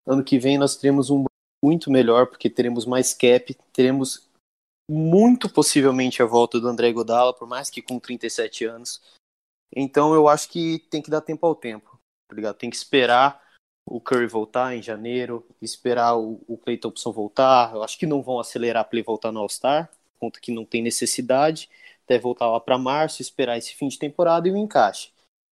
Ano 0.05 0.23
que 0.23 0.39
vem 0.39 0.57
nós 0.57 0.75
teremos 0.75 1.09
um 1.09 1.25
muito 1.63 1.91
melhor, 1.91 2.27
porque 2.27 2.49
teremos 2.49 2.85
mais 2.85 3.13
cap, 3.13 3.53
teremos 3.73 4.27
muito 4.89 5.49
possivelmente 5.49 6.21
a 6.21 6.25
volta 6.25 6.59
do 6.59 6.67
André 6.67 6.91
Godala, 6.93 7.33
por 7.33 7.47
mais 7.47 7.69
que 7.69 7.81
com 7.81 7.99
37 7.99 8.65
anos. 8.65 9.01
Então 9.75 10.13
eu 10.13 10.27
acho 10.27 10.49
que 10.49 10.79
tem 10.89 11.01
que 11.01 11.09
dar 11.09 11.21
tempo 11.21 11.45
ao 11.45 11.55
tempo, 11.55 11.99
tá 12.27 12.35
ligado? 12.35 12.55
Tem 12.55 12.69
que 12.69 12.75
esperar 12.75 13.41
o 13.85 14.01
Curry 14.01 14.27
voltar 14.27 14.75
em 14.75 14.81
janeiro, 14.81 15.47
esperar 15.61 16.17
o, 16.17 16.59
Clay 16.63 16.77
Thompson 16.77 17.11
voltar. 17.11 17.73
Eu 17.73 17.83
acho 17.83 17.97
que 17.97 18.05
não 18.05 18.21
vão 18.21 18.39
acelerar 18.39 18.83
para 18.85 18.97
ele 18.97 19.05
voltar 19.05 19.31
no 19.31 19.39
All-Star, 19.39 19.89
conta 20.19 20.39
que 20.39 20.51
não 20.51 20.65
tem 20.65 20.81
necessidade. 20.81 21.69
Deve 22.05 22.23
voltar 22.23 22.49
lá 22.49 22.59
para 22.59 22.77
março, 22.77 23.21
esperar 23.21 23.57
esse 23.57 23.73
fim 23.73 23.87
de 23.87 23.97
temporada 23.97 24.47
e 24.47 24.51
o 24.51 24.57
encaixe. 24.57 25.11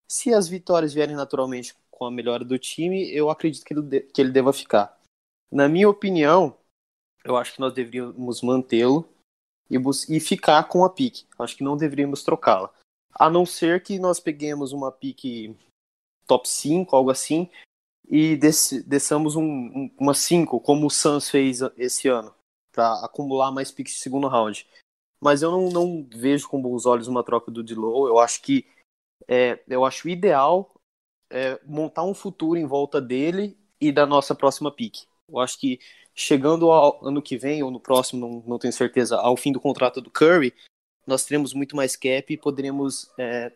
Se 0.09 0.33
as 0.33 0.49
vitórias 0.49 0.93
vierem 0.93 1.17
naturalmente 1.17 1.75
com 1.91 2.05
a 2.05 2.11
melhora 2.11 2.45
do 2.45 2.59
time, 2.59 3.11
eu 3.15 3.31
acredito 3.31 3.65
que 3.65 3.75
ele, 3.75 3.83
de, 3.83 4.01
que 4.01 4.21
ele 4.21 4.31
deva 4.31 4.53
ficar. 4.53 4.99
Na 5.51 5.69
minha 5.69 5.89
opinião, 5.89 6.57
eu 7.25 7.37
acho 7.37 7.55
que 7.55 7.61
nós 7.61 7.73
deveríamos 7.73 8.43
mantê-lo 8.43 9.09
e, 9.71 9.77
e 10.09 10.21
ficar 10.21 10.65
com 10.65 10.85
a 10.85 10.91
pique. 10.91 11.27
Acho 11.39 11.57
que 11.57 11.65
não 11.65 11.77
deveríamos 11.77 12.23
trocá-la. 12.23 12.73
A 13.15 13.29
não 13.29 13.45
ser 13.45 13.83
que 13.83 13.99
nós 13.99 14.19
peguemos 14.19 14.73
uma 14.73 14.91
pique 14.91 15.57
top 16.27 16.49
5, 16.49 16.95
algo 16.95 17.11
assim, 17.11 17.49
e 18.09 18.37
desçamos 18.37 19.37
um, 19.37 19.43
um, 19.43 19.91
uma 19.99 20.15
5, 20.15 20.61
como 20.61 20.87
o 20.87 20.91
Suns 20.91 21.31
fez 21.31 21.61
esse 21.77 22.09
ano, 22.09 22.35
para 22.73 23.05
acumular 23.05 23.51
mais 23.51 23.71
piques 23.71 23.95
de 23.95 24.01
segundo 24.01 24.29
round. 24.29 24.67
Mas 25.21 25.43
eu 25.43 25.51
não, 25.51 25.69
não 25.69 26.09
vejo 26.11 26.49
com 26.49 26.61
bons 26.61 26.85
olhos 26.85 27.07
uma 27.07 27.23
troca 27.23 27.51
do 27.51 27.63
Dilow. 27.63 28.09
Eu 28.09 28.19
acho 28.19 28.43
que 28.43 28.67
é, 29.29 29.63
eu 29.69 29.85
acho 29.85 30.09
ideal 30.09 30.75
é, 31.31 31.61
montar 31.65 32.03
um 32.05 32.15
futuro 32.15 32.59
em 32.59 32.67
volta 32.67 33.01
dele 33.01 33.57
e 33.81 33.93
da 33.93 34.05
nossa 34.05 34.35
próxima 34.35 34.71
pique. 34.71 35.07
Eu 35.29 35.39
acho 35.39 35.59
que 35.59 35.79
chegando 36.15 36.71
ao 36.71 37.05
ano 37.07 37.23
que 37.23 37.39
vem, 37.39 37.63
ou 37.63 37.71
no 37.71 37.81
próximo, 37.81 38.21
não, 38.21 38.43
não 38.47 38.59
tenho 38.59 38.73
certeza, 38.73 39.17
ao 39.17 39.37
fim 39.37 39.53
do 39.53 39.61
contrato 39.61 40.01
do 40.01 40.11
Curry, 40.11 40.53
nós 41.07 41.25
teremos 41.25 41.53
muito 41.53 41.77
mais 41.77 41.97
cap 41.97 42.33
e 42.33 42.37
poderemos 42.37 43.11
é, 43.19 43.53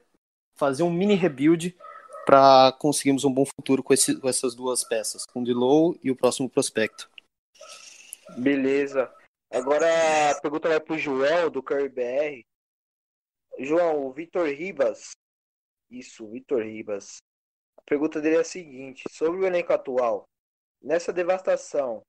fazer 0.56 0.82
um 0.82 0.90
mini 0.90 1.14
rebuild 1.14 1.76
para 2.24 2.72
conseguirmos 2.72 3.24
um 3.24 3.32
bom 3.32 3.44
futuro 3.44 3.82
com, 3.82 3.94
esse, 3.94 4.18
com 4.18 4.28
essas 4.28 4.54
duas 4.54 4.82
peças, 4.82 5.24
com 5.24 5.40
o 5.40 5.44
Dilow 5.44 5.96
e 6.02 6.10
o 6.10 6.16
próximo 6.16 6.50
prospecto. 6.50 7.08
Beleza. 8.36 9.12
Agora 9.50 9.86
a 10.32 10.40
pergunta 10.40 10.68
vai 10.68 10.80
para 10.80 10.94
o 10.94 10.98
João, 10.98 11.50
do 11.50 11.62
Curry 11.62 11.88
BR. 11.88 12.44
João, 13.60 14.06
o 14.06 14.12
Vitor 14.12 14.48
Ribas. 14.48 15.12
Isso, 15.88 16.26
Vitor 16.28 16.62
Ribas. 16.62 17.18
A 17.78 17.82
pergunta 17.82 18.20
dele 18.20 18.36
é 18.36 18.40
a 18.40 18.44
seguinte: 18.44 19.04
sobre 19.10 19.40
o 19.40 19.46
elenco 19.46 19.72
atual, 19.72 20.24
nessa 20.82 21.12
devastação 21.12 22.02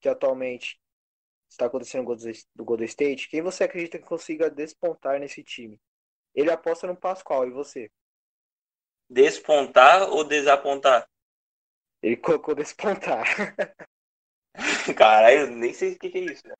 que 0.00 0.08
atualmente 0.08 0.76
está 1.48 1.66
acontecendo 1.66 2.08
no 2.54 2.64
Golden 2.64 2.86
State, 2.86 3.28
quem 3.28 3.42
você 3.42 3.64
acredita 3.64 3.98
que 3.98 4.04
consiga 4.04 4.50
despontar 4.50 5.18
nesse 5.18 5.42
time? 5.42 5.80
Ele 6.34 6.50
aposta 6.50 6.86
no 6.86 6.96
Pascoal, 6.96 7.46
e 7.46 7.50
você? 7.50 7.90
Despontar 9.08 10.08
ou 10.10 10.24
desapontar? 10.24 11.08
Ele 12.02 12.16
colocou 12.16 12.54
despontar. 12.54 13.24
Caralho, 14.96 15.40
eu 15.40 15.50
nem 15.50 15.72
sei 15.72 15.92
o 15.92 15.98
que, 15.98 16.06
é 16.06 16.20
isso. 16.20 16.46
Né? 16.46 16.54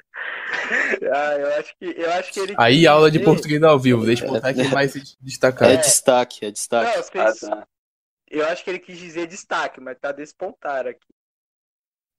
Ah, 1.13 1.37
eu 1.39 1.55
acho 1.55 1.77
que, 1.79 1.85
eu 1.85 2.11
acho 2.13 2.33
que 2.33 2.41
ele. 2.41 2.55
Aí, 2.59 2.87
aula 2.87 3.11
de 3.11 3.21
português 3.21 3.63
ao 3.63 3.79
vivo, 3.79 4.05
despontar 4.05 4.55
que 4.55 4.65
vai 4.65 4.89
se 4.89 5.01
destacar. 5.21 5.71
É 5.71 5.77
destaque, 5.77 6.45
é 6.45 6.51
destaque. 6.51 7.17
Não, 7.17 7.23
ah, 7.23 7.35
tá. 7.35 7.69
Eu 8.29 8.45
acho 8.47 8.65
que 8.65 8.71
ele 8.71 8.79
quis 8.79 8.99
dizer 8.99 9.27
destaque, 9.27 9.81
mas 9.81 9.99
tá 9.99 10.13
despontar 10.13 10.87
aqui. 10.87 11.07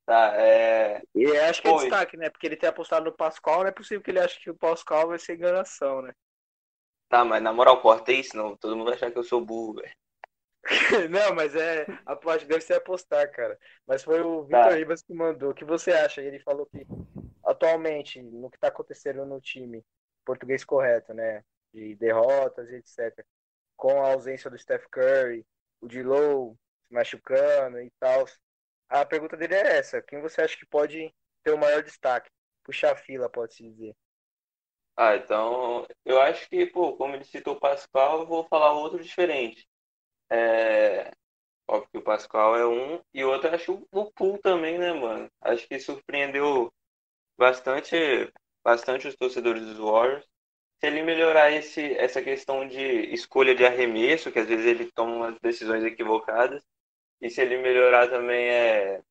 Tá, 0.07 0.33
é. 0.37 1.01
E 1.13 1.37
acho 1.37 1.61
que 1.61 1.67
é 1.67 1.75
destaque, 1.75 2.15
né? 2.15 2.29
Porque 2.29 2.47
ele 2.47 2.55
tem 2.55 2.69
apostado 2.69 3.03
no 3.03 3.11
Pascal, 3.11 3.59
não 3.59 3.67
é 3.67 3.71
possível 3.71 4.01
que 4.01 4.09
ele 4.09 4.19
ache 4.19 4.39
que 4.39 4.49
o 4.49 4.55
Pascal 4.55 5.09
vai 5.09 5.19
ser 5.19 5.35
enganação, 5.35 6.01
né? 6.01 6.13
Tá, 7.09 7.25
mas 7.25 7.43
na 7.43 7.51
moral, 7.51 7.81
corta 7.81 8.13
isso, 8.13 8.35
não. 8.35 8.55
Todo 8.55 8.77
mundo 8.77 8.85
vai 8.85 8.93
achar 8.93 9.11
que 9.11 9.17
eu 9.17 9.23
sou 9.23 9.41
burro, 9.41 9.75
velho. 9.75 9.93
Não, 11.09 11.33
mas 11.33 11.55
é. 11.55 11.85
Que 11.85 12.45
deve 12.45 12.59
ser 12.59 12.73
apostar, 12.73 13.31
cara. 13.31 13.57
Mas 13.85 14.03
foi 14.03 14.21
o 14.21 14.43
Vitor 14.43 14.63
tá. 14.63 14.75
Ribas 14.75 15.01
que 15.01 15.13
mandou. 15.13 15.51
O 15.51 15.53
que 15.53 15.63
você 15.63 15.91
acha? 15.91 16.21
Ele 16.21 16.39
falou 16.39 16.65
que 16.65 16.85
atualmente, 17.45 18.21
no 18.21 18.49
que 18.49 18.57
está 18.57 18.67
acontecendo 18.67 19.25
no 19.25 19.39
time, 19.39 19.85
português 20.25 20.65
correto, 20.65 21.13
né? 21.13 21.41
De 21.73 21.95
derrotas 21.95 22.69
e 22.69 22.75
etc. 22.75 23.25
Com 23.77 24.03
a 24.03 24.11
ausência 24.11 24.49
do 24.49 24.57
Steph 24.57 24.85
Curry, 24.91 25.45
o 25.79 25.87
Dilow 25.87 26.57
se 26.85 26.93
machucando 26.93 27.79
e 27.79 27.89
tal. 27.97 28.25
A 28.89 29.05
pergunta 29.05 29.37
dele 29.37 29.55
é 29.55 29.77
essa: 29.77 30.01
quem 30.01 30.21
você 30.21 30.41
acha 30.41 30.57
que 30.57 30.65
pode 30.65 31.13
ter 31.43 31.51
o 31.51 31.57
maior 31.57 31.83
destaque? 31.83 32.29
Puxar 32.63 32.93
a 32.93 32.95
fila, 32.95 33.29
pode-se 33.29 33.63
dizer. 33.63 33.95
Ah, 34.95 35.15
então, 35.15 35.87
eu 36.03 36.19
acho 36.19 36.49
que, 36.49 36.65
pô, 36.65 36.97
como 36.97 37.15
ele 37.15 37.23
citou 37.23 37.53
o 37.55 37.59
Pascal, 37.59 38.21
eu 38.21 38.25
vou 38.27 38.43
falar 38.45 38.73
outro 38.73 39.01
diferente. 39.01 39.67
É... 40.29 41.11
Óbvio 41.67 41.89
que 41.91 41.97
o 41.99 42.01
Pascal 42.01 42.55
é 42.55 42.65
um, 42.65 43.01
e 43.13 43.23
outro 43.23 43.53
acho 43.53 43.85
o 43.91 44.11
Pool 44.11 44.39
também, 44.39 44.77
né, 44.77 44.93
mano? 44.93 45.29
Acho 45.41 45.67
que 45.67 45.79
surpreendeu 45.79 46.71
bastante, 47.37 48.31
bastante 48.63 49.07
os 49.07 49.15
torcedores 49.15 49.63
dos 49.65 49.77
Warriors. 49.77 50.25
Se 50.79 50.87
ele 50.87 51.03
melhorar 51.03 51.51
esse, 51.51 51.93
essa 51.97 52.21
questão 52.21 52.67
de 52.67 53.13
escolha 53.13 53.55
de 53.55 53.65
arremesso, 53.65 54.31
que 54.31 54.39
às 54.39 54.47
vezes 54.47 54.65
ele 54.65 54.91
toma 54.91 55.15
umas 55.15 55.39
decisões 55.41 55.83
equivocadas, 55.83 56.63
e 57.21 57.29
se 57.29 57.41
ele 57.41 57.57
melhorar 57.57 58.09
também 58.09 58.49
é. 58.49 59.01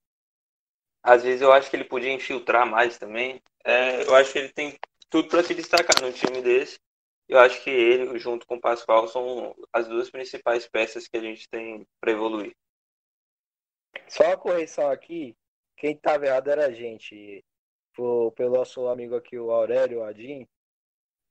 Às 1.02 1.22
vezes 1.22 1.40
eu 1.40 1.52
acho 1.52 1.70
que 1.70 1.76
ele 1.76 1.84
podia 1.84 2.12
infiltrar 2.12 2.66
mais 2.66 2.98
também. 2.98 3.40
É, 3.64 4.02
eu 4.04 4.14
acho 4.14 4.32
que 4.32 4.38
ele 4.38 4.52
tem 4.52 4.76
tudo 5.08 5.28
para 5.28 5.42
se 5.42 5.54
destacar 5.54 6.02
no 6.02 6.12
time 6.12 6.42
desse. 6.42 6.78
Eu 7.28 7.38
acho 7.38 7.62
que 7.62 7.70
ele, 7.70 8.18
junto 8.18 8.46
com 8.46 8.56
o 8.56 8.60
Pascoal, 8.60 9.08
são 9.08 9.54
as 9.72 9.88
duas 9.88 10.10
principais 10.10 10.68
peças 10.68 11.08
que 11.08 11.16
a 11.16 11.20
gente 11.20 11.48
tem 11.48 11.86
para 12.00 12.12
evoluir. 12.12 12.54
Só 14.08 14.24
uma 14.24 14.36
correção 14.36 14.90
aqui, 14.90 15.36
quem 15.76 15.92
estava 15.92 16.26
errado 16.26 16.48
era 16.48 16.66
a 16.66 16.72
gente. 16.72 17.44
pelo 18.36 18.56
nosso 18.56 18.86
amigo 18.88 19.16
aqui, 19.16 19.38
o 19.38 19.50
Aurélio 19.50 20.04
Adim. 20.04 20.46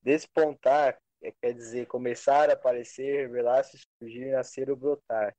Despontar 0.02 1.00
é, 1.22 1.32
quer 1.32 1.54
dizer 1.54 1.88
começar 1.88 2.50
a 2.50 2.54
aparecer, 2.54 3.28
revelar-se, 3.28 3.80
surgir, 3.98 4.32
nascer 4.32 4.70
ou 4.70 4.76
brotar. 4.76 5.36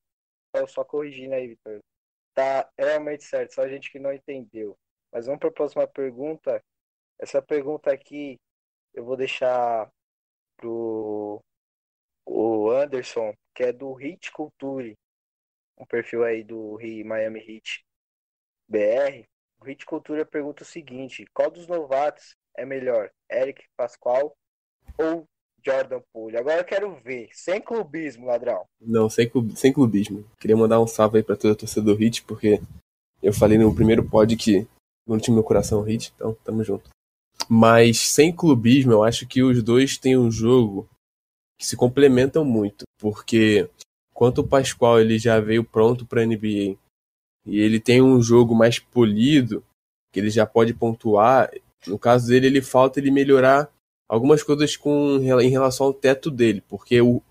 Então, 0.56 0.66
só 0.66 0.82
corrigindo 0.82 1.34
aí, 1.34 1.48
Vitor. 1.48 1.80
Tá 2.32 2.66
realmente 2.78 3.24
certo, 3.24 3.52
só 3.52 3.62
a 3.62 3.68
gente 3.68 3.90
que 3.90 3.98
não 3.98 4.10
entendeu. 4.10 4.74
Mas 5.12 5.26
vamos 5.26 5.38
para 5.38 5.50
a 5.50 5.52
próxima 5.52 5.86
pergunta. 5.86 6.64
Essa 7.18 7.42
pergunta 7.42 7.92
aqui 7.92 8.40
eu 8.94 9.04
vou 9.04 9.18
deixar 9.18 9.90
pro 10.56 11.42
o 12.24 12.70
Anderson, 12.70 13.34
que 13.54 13.64
é 13.64 13.72
do 13.72 13.92
Hit 13.92 14.32
Culture, 14.32 14.96
um 15.76 15.84
perfil 15.84 16.24
aí 16.24 16.42
do 16.42 16.78
Miami 17.04 17.40
Heat 17.40 17.84
BR. 18.66 19.28
O 19.60 19.64
Hit 19.64 19.84
Culture 19.84 20.24
pergunta 20.24 20.62
o 20.62 20.66
seguinte: 20.66 21.26
qual 21.34 21.50
dos 21.50 21.66
novatos 21.66 22.34
é 22.56 22.64
melhor, 22.64 23.12
Eric 23.30 23.66
Pascoal 23.76 24.34
ou 24.98 25.28
Jordan 25.66 26.00
Poole? 26.12 26.36
Agora 26.36 26.60
eu 26.60 26.64
quero 26.64 26.94
ver, 27.04 27.28
sem 27.32 27.60
clubismo, 27.60 28.26
ladrão. 28.26 28.64
Não, 28.80 29.10
sem, 29.10 29.28
sem 29.56 29.72
clubismo. 29.72 30.24
Queria 30.38 30.56
mandar 30.56 30.80
um 30.80 30.86
salve 30.86 31.18
aí 31.18 31.24
pra 31.24 31.36
toda 31.36 31.54
a 31.54 31.56
torcida 31.56 31.82
do 31.82 31.94
Hit, 31.94 32.22
porque 32.22 32.60
eu 33.20 33.32
falei 33.32 33.58
no 33.58 33.74
primeiro 33.74 34.08
pod 34.08 34.36
que 34.36 34.66
não 35.06 35.18
tinha 35.18 35.34
meu 35.34 35.42
coração 35.42 35.82
Hit, 35.82 36.12
então 36.14 36.36
tamo 36.44 36.62
junto. 36.62 36.88
Mas 37.48 37.98
sem 37.98 38.34
clubismo, 38.34 38.92
eu 38.92 39.02
acho 39.02 39.26
que 39.26 39.42
os 39.42 39.62
dois 39.62 39.98
têm 39.98 40.16
um 40.16 40.30
jogo 40.30 40.88
que 41.58 41.66
se 41.66 41.76
complementam 41.76 42.44
muito, 42.44 42.84
porque 42.98 43.68
enquanto 44.12 44.38
o 44.38 44.46
Pascoal 44.46 45.00
ele 45.00 45.18
já 45.18 45.40
veio 45.40 45.64
pronto 45.64 46.06
para 46.06 46.24
NBA 46.24 46.76
e 47.44 47.60
ele 47.60 47.80
tem 47.80 48.02
um 48.02 48.20
jogo 48.22 48.54
mais 48.54 48.78
polido, 48.78 49.64
que 50.12 50.20
ele 50.20 50.30
já 50.30 50.46
pode 50.46 50.74
pontuar, 50.74 51.50
no 51.86 51.98
caso 51.98 52.28
dele 52.28 52.46
ele 52.46 52.62
falta 52.62 52.98
ele 53.00 53.10
melhorar 53.10 53.70
algumas 54.08 54.42
coisas 54.42 54.76
com 54.76 55.18
em 55.40 55.48
relação 55.48 55.86
ao 55.86 55.94
teto 55.94 56.30
dele, 56.30 56.62
porque 56.68 57.00
o, 57.00 57.22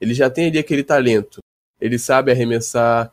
ele 0.00 0.14
já 0.14 0.30
tem 0.30 0.46
ali 0.46 0.58
aquele 0.58 0.82
talento, 0.82 1.40
ele 1.80 1.98
sabe 1.98 2.30
arremessar, 2.30 3.12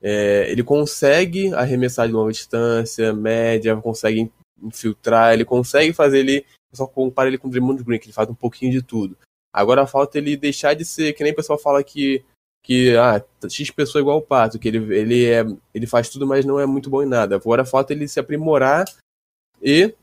é, 0.00 0.50
ele 0.50 0.62
consegue 0.62 1.52
arremessar 1.54 2.06
de 2.06 2.12
longa 2.12 2.32
distância, 2.32 3.12
média, 3.12 3.76
consegue 3.76 4.30
infiltrar, 4.62 5.32
ele 5.32 5.44
consegue 5.44 5.92
fazer 5.92 6.20
ele. 6.20 6.44
Só 6.72 6.86
compara 6.86 7.28
ele 7.28 7.38
com 7.38 7.48
o 7.48 7.50
Draymond 7.50 7.82
Green, 7.82 7.98
que 7.98 8.06
ele 8.06 8.12
faz 8.12 8.28
um 8.28 8.34
pouquinho 8.34 8.70
de 8.70 8.82
tudo. 8.82 9.16
Agora 9.52 9.86
falta 9.86 10.18
ele 10.18 10.36
deixar 10.36 10.74
de 10.74 10.84
ser, 10.84 11.14
que 11.14 11.22
nem 11.22 11.32
o 11.32 11.36
pessoal 11.36 11.58
fala 11.58 11.82
que, 11.82 12.22
que 12.62 12.94
ah, 12.96 13.24
X 13.48 13.70
pessoa 13.70 14.00
é 14.00 14.02
igual 14.02 14.18
o 14.18 14.22
Pato, 14.22 14.58
que 14.58 14.68
ele, 14.68 14.94
ele, 14.94 15.24
é, 15.24 15.44
ele 15.72 15.86
faz 15.86 16.10
tudo, 16.10 16.26
mas 16.26 16.44
não 16.44 16.60
é 16.60 16.66
muito 16.66 16.90
bom 16.90 17.02
em 17.02 17.08
nada. 17.08 17.36
Agora 17.36 17.64
falta 17.64 17.94
ele 17.94 18.06
se 18.06 18.20
aprimorar 18.20 18.84
e 19.62 19.94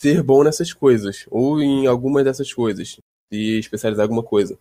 ser 0.00 0.22
bom 0.22 0.42
nessas 0.42 0.72
coisas, 0.72 1.26
ou 1.30 1.60
em 1.60 1.86
algumas 1.86 2.24
dessas 2.24 2.52
coisas, 2.52 2.96
e 3.30 3.58
especializar 3.58 4.04
alguma 4.04 4.22
coisa. 4.22 4.58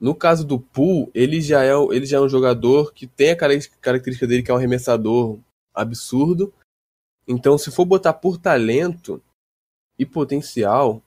No 0.00 0.14
caso 0.14 0.46
do 0.46 0.60
Pool, 0.60 1.10
ele 1.14 1.40
já 1.40 1.64
é, 1.64 1.72
ele 1.90 2.06
já 2.06 2.18
é 2.18 2.20
um 2.20 2.28
jogador 2.28 2.92
que 2.92 3.06
tem 3.06 3.30
a 3.32 3.36
característica 3.36 4.26
dele 4.26 4.42
que 4.42 4.50
é 4.50 4.54
um 4.54 4.56
arremessador 4.56 5.38
absurdo, 5.74 6.52
então, 7.28 7.58
se 7.58 7.70
for 7.70 7.84
botar 7.84 8.14
por 8.14 8.38
talento 8.38 9.22
e 9.98 10.06
potencial, 10.06 11.02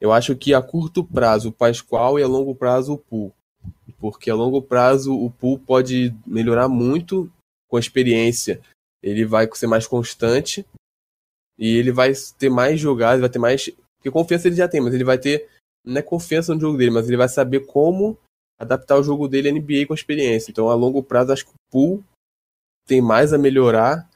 eu 0.00 0.12
acho 0.12 0.36
que 0.36 0.54
a 0.54 0.62
curto 0.62 1.02
prazo 1.02 1.48
o 1.48 1.52
Pascoal 1.52 2.20
e 2.20 2.22
a 2.22 2.28
longo 2.28 2.54
prazo 2.54 2.92
o 2.92 2.98
Pool. 2.98 3.34
Porque 3.98 4.30
a 4.30 4.34
longo 4.34 4.62
prazo 4.62 5.12
o 5.12 5.28
Pool 5.32 5.58
pode 5.58 6.14
melhorar 6.24 6.68
muito 6.68 7.30
com 7.68 7.76
a 7.76 7.80
experiência. 7.80 8.62
Ele 9.02 9.24
vai 9.24 9.48
ser 9.54 9.66
mais 9.66 9.88
constante 9.88 10.64
e 11.58 11.76
ele 11.76 11.92
vai 11.92 12.12
ter 12.38 12.50
mais 12.50 12.80
jogadas, 12.80 13.20
vai 13.20 13.30
ter 13.30 13.38
mais. 13.38 13.68
Porque 13.96 14.10
confiança 14.10 14.48
ele 14.48 14.56
já 14.56 14.68
tem, 14.68 14.80
mas 14.80 14.94
ele 14.94 15.04
vai 15.04 15.18
ter. 15.18 15.48
Não 15.84 15.98
é 15.98 16.02
confiança 16.02 16.54
no 16.54 16.60
jogo 16.60 16.78
dele, 16.78 16.90
mas 16.90 17.06
ele 17.06 17.16
vai 17.16 17.28
saber 17.28 17.66
como 17.66 18.18
adaptar 18.58 18.98
o 18.98 19.02
jogo 19.02 19.28
dele 19.28 19.48
à 19.48 19.52
NBA 19.52 19.86
com 19.86 19.92
a 19.92 19.96
experiência. 19.96 20.50
Então, 20.50 20.68
a 20.70 20.74
longo 20.74 21.02
prazo, 21.02 21.32
acho 21.32 21.44
que 21.44 21.52
o 21.52 21.70
Pool 21.70 22.02
tem 22.86 23.00
mais 23.00 23.32
a 23.32 23.38
melhorar 23.38 24.08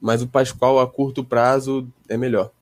mas 0.00 0.22
o 0.22 0.28
Pascoal 0.28 0.78
a 0.78 0.90
curto 0.90 1.24
prazo 1.24 1.88
é 2.08 2.16
melhor. 2.16 2.52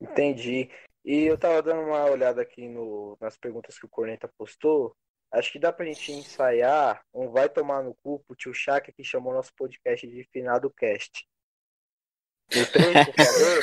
Entendi. 0.00 0.70
E 1.04 1.24
eu 1.24 1.38
tava 1.38 1.62
dando 1.62 1.82
uma 1.82 2.04
olhada 2.04 2.40
aqui 2.40 2.68
no, 2.68 3.16
nas 3.20 3.36
perguntas 3.36 3.78
que 3.78 3.86
o 3.86 3.88
Corneta 3.88 4.28
postou. 4.38 4.94
Acho 5.32 5.52
que 5.52 5.58
dá 5.58 5.72
pra 5.72 5.86
gente 5.86 6.12
ensaiar 6.12 7.02
um 7.14 7.30
vai 7.30 7.48
tomar 7.48 7.82
no 7.82 7.94
cu 7.94 8.20
pro 8.20 8.36
tio 8.36 8.52
Chaka 8.52 8.92
que 8.92 9.04
chamou 9.04 9.32
nosso 9.32 9.52
podcast 9.54 10.06
de 10.06 10.24
finado 10.24 10.70
cast. 10.70 11.26
No 12.54 12.66
3, 12.66 13.06
por 13.06 13.14
favor. 13.24 13.60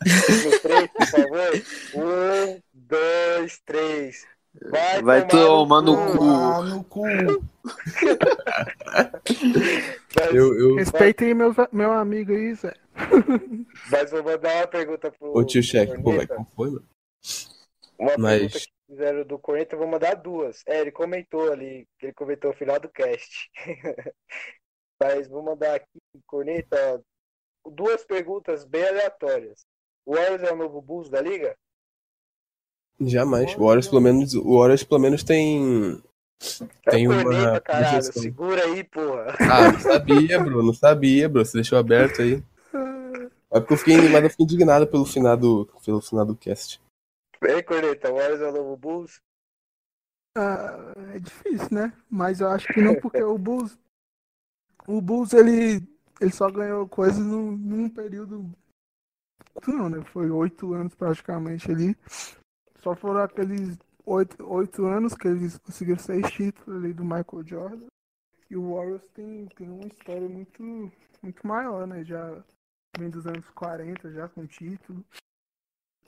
no 0.44 0.58
3, 0.60 0.90
por 0.90 1.06
favor. 1.06 1.62
Um, 1.94 2.60
dois, 2.74 3.60
três. 3.66 4.26
Vai, 4.62 5.02
Vai 5.02 5.26
tomar, 5.26 5.80
no, 5.80 5.96
cu. 5.96 6.18
Tomar 6.18 6.62
no 6.62 6.84
cu. 6.84 7.06
eu, 10.32 10.58
eu... 10.58 10.74
Respeitem 10.76 11.34
meus, 11.34 11.54
meu 11.70 11.92
amigo 11.92 12.32
aí, 12.32 12.54
Zé. 12.54 12.74
Mas 13.90 14.10
vou 14.10 14.24
mandar 14.24 14.56
uma 14.56 14.66
pergunta 14.66 15.10
pro. 15.12 15.36
Ô 15.36 15.44
tio 15.44 15.62
Cheque, 15.62 16.02
pô, 16.02 16.12
vai, 16.12 16.26
como 16.26 16.44
foi, 16.56 16.70
mano? 16.70 16.88
Uma 17.98 18.16
Mas... 18.18 18.40
pergunta 18.40 18.58
que 18.58 18.72
fizeram 18.88 19.24
do 19.24 19.40
eu 19.46 19.78
vou 19.78 19.86
mandar 19.86 20.14
duas. 20.14 20.62
É, 20.66 20.80
ele 20.80 20.90
comentou 20.90 21.52
ali, 21.52 21.86
ele 22.02 22.12
comentou 22.12 22.50
no 22.50 22.56
final 22.56 22.80
do 22.80 22.88
cast. 22.88 23.50
Mas 25.00 25.28
vou 25.28 25.42
mandar 25.42 25.76
aqui, 25.76 26.00
Corneta, 26.26 27.00
duas 27.66 28.04
perguntas 28.04 28.64
bem 28.64 28.86
aleatórias. 28.86 29.66
O 30.04 30.14
Warriors 30.14 30.42
é 30.42 30.52
o 30.52 30.56
novo 30.56 30.80
Bulls 30.80 31.08
da 31.08 31.20
liga? 31.20 31.56
Jamais. 33.00 33.54
O 33.54 33.64
Warriors 33.64 33.88
pelo 33.88 34.00
menos, 34.00 34.34
o 34.34 34.58
Warriors 34.58 34.84
pelo 34.84 35.00
menos 35.00 35.22
tem 35.22 36.02
tem 36.90 37.04
é 37.04 37.08
uma 37.08 37.60
caralho, 37.60 38.02
segura 38.02 38.64
aí, 38.64 38.82
porra. 38.82 39.36
Ah, 39.40 39.72
não 39.72 39.80
sabia, 39.80 40.40
Bruno, 40.40 40.62
não 40.62 40.74
sabia, 40.74 41.28
bro. 41.28 41.44
Você 41.44 41.58
deixou 41.58 41.78
aberto 41.78 42.22
aí. 42.22 42.42
É 43.50 43.60
porque 43.60 43.74
eu 43.74 43.78
fiquei, 43.78 44.08
mas 44.08 44.24
eu 44.24 44.30
fiquei 44.30 44.44
indignado 44.44 44.86
pelo 44.86 45.04
final 45.04 45.36
do, 45.36 45.66
pelo 45.84 46.00
final 46.00 46.24
do 46.24 46.36
cast. 46.36 46.80
Vem, 47.42 47.62
Corneta, 47.62 48.10
o 48.10 48.14
Warriors 48.14 48.40
é 48.40 48.48
o 48.48 48.52
novo 48.52 48.76
Bulls? 48.76 49.20
Ah, 50.36 50.94
é 51.14 51.18
difícil, 51.18 51.68
né? 51.70 51.92
Mas 52.08 52.40
eu 52.40 52.48
acho 52.48 52.72
que 52.72 52.80
não, 52.80 52.94
porque 52.94 53.22
o 53.22 53.36
Bulls. 53.36 53.78
O 54.86 55.00
Bulls, 55.00 55.32
ele, 55.34 55.86
ele 56.20 56.32
só 56.32 56.50
ganhou 56.50 56.86
coisas 56.86 57.24
num, 57.24 57.56
num 57.56 57.88
período. 57.88 58.54
Não, 59.66 59.88
né? 59.88 60.04
Foi 60.04 60.30
oito 60.30 60.74
anos 60.74 60.94
praticamente 60.94 61.70
ali. 61.70 61.96
Só 62.80 62.94
foram 62.94 63.22
aqueles 63.22 63.78
oito, 64.04 64.44
oito 64.46 64.84
anos 64.86 65.14
que 65.14 65.28
eles 65.28 65.56
conseguiram 65.58 65.98
seis 65.98 66.30
títulos 66.30 66.82
ali 66.82 66.92
do 66.92 67.02
Michael 67.02 67.46
Jordan. 67.46 67.86
E 68.50 68.56
o 68.56 68.74
Warriors 68.74 69.06
tem, 69.14 69.46
tem 69.56 69.70
uma 69.70 69.86
história 69.86 70.28
muito, 70.28 70.92
muito 71.22 71.46
maior, 71.46 71.86
né? 71.86 72.04
Já 72.04 72.44
vem 72.98 73.08
dos 73.08 73.26
anos 73.26 73.48
40 73.50 74.12
já 74.12 74.28
com 74.28 74.46
título. 74.46 75.04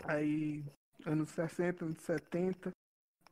Aí 0.05 0.64
anos 1.07 1.31
60, 1.31 1.85
anos 1.85 1.98
70. 2.03 2.70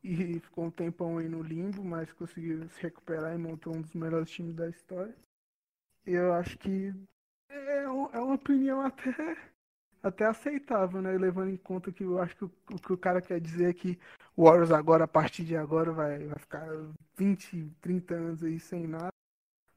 e 0.03 0.39
ficou 0.39 0.65
um 0.65 0.71
tempão 0.71 1.19
aí 1.19 1.29
no 1.29 1.43
limbo, 1.43 1.83
mas 1.83 2.11
conseguiu 2.13 2.67
se 2.69 2.81
recuperar 2.81 3.35
e 3.35 3.37
montou 3.37 3.75
um 3.75 3.81
dos 3.81 3.93
melhores 3.93 4.31
times 4.31 4.55
da 4.55 4.67
história. 4.67 5.15
Eu 6.05 6.33
acho 6.33 6.57
que 6.57 6.93
é, 7.49 7.83
é 7.83 7.87
uma 7.89 8.33
opinião 8.33 8.81
até, 8.81 9.37
até 10.01 10.25
aceitável, 10.25 11.01
né? 11.01 11.11
Levando 11.11 11.49
em 11.49 11.57
conta 11.57 11.91
que 11.91 12.03
eu 12.03 12.19
acho 12.19 12.35
que 12.35 12.45
o, 12.45 12.49
que 12.49 12.93
o 12.93 12.97
cara 12.97 13.21
quer 13.21 13.39
dizer 13.39 13.69
é 13.69 13.73
que 13.73 13.99
o 14.35 14.45
Warriors 14.45 14.71
agora, 14.71 15.03
a 15.03 15.07
partir 15.07 15.43
de 15.43 15.55
agora, 15.55 15.91
vai, 15.91 16.25
vai 16.25 16.39
ficar 16.39 16.67
20, 17.17 17.71
30 17.81 18.15
anos 18.15 18.43
aí 18.43 18.59
sem 18.59 18.87
nada. 18.87 19.11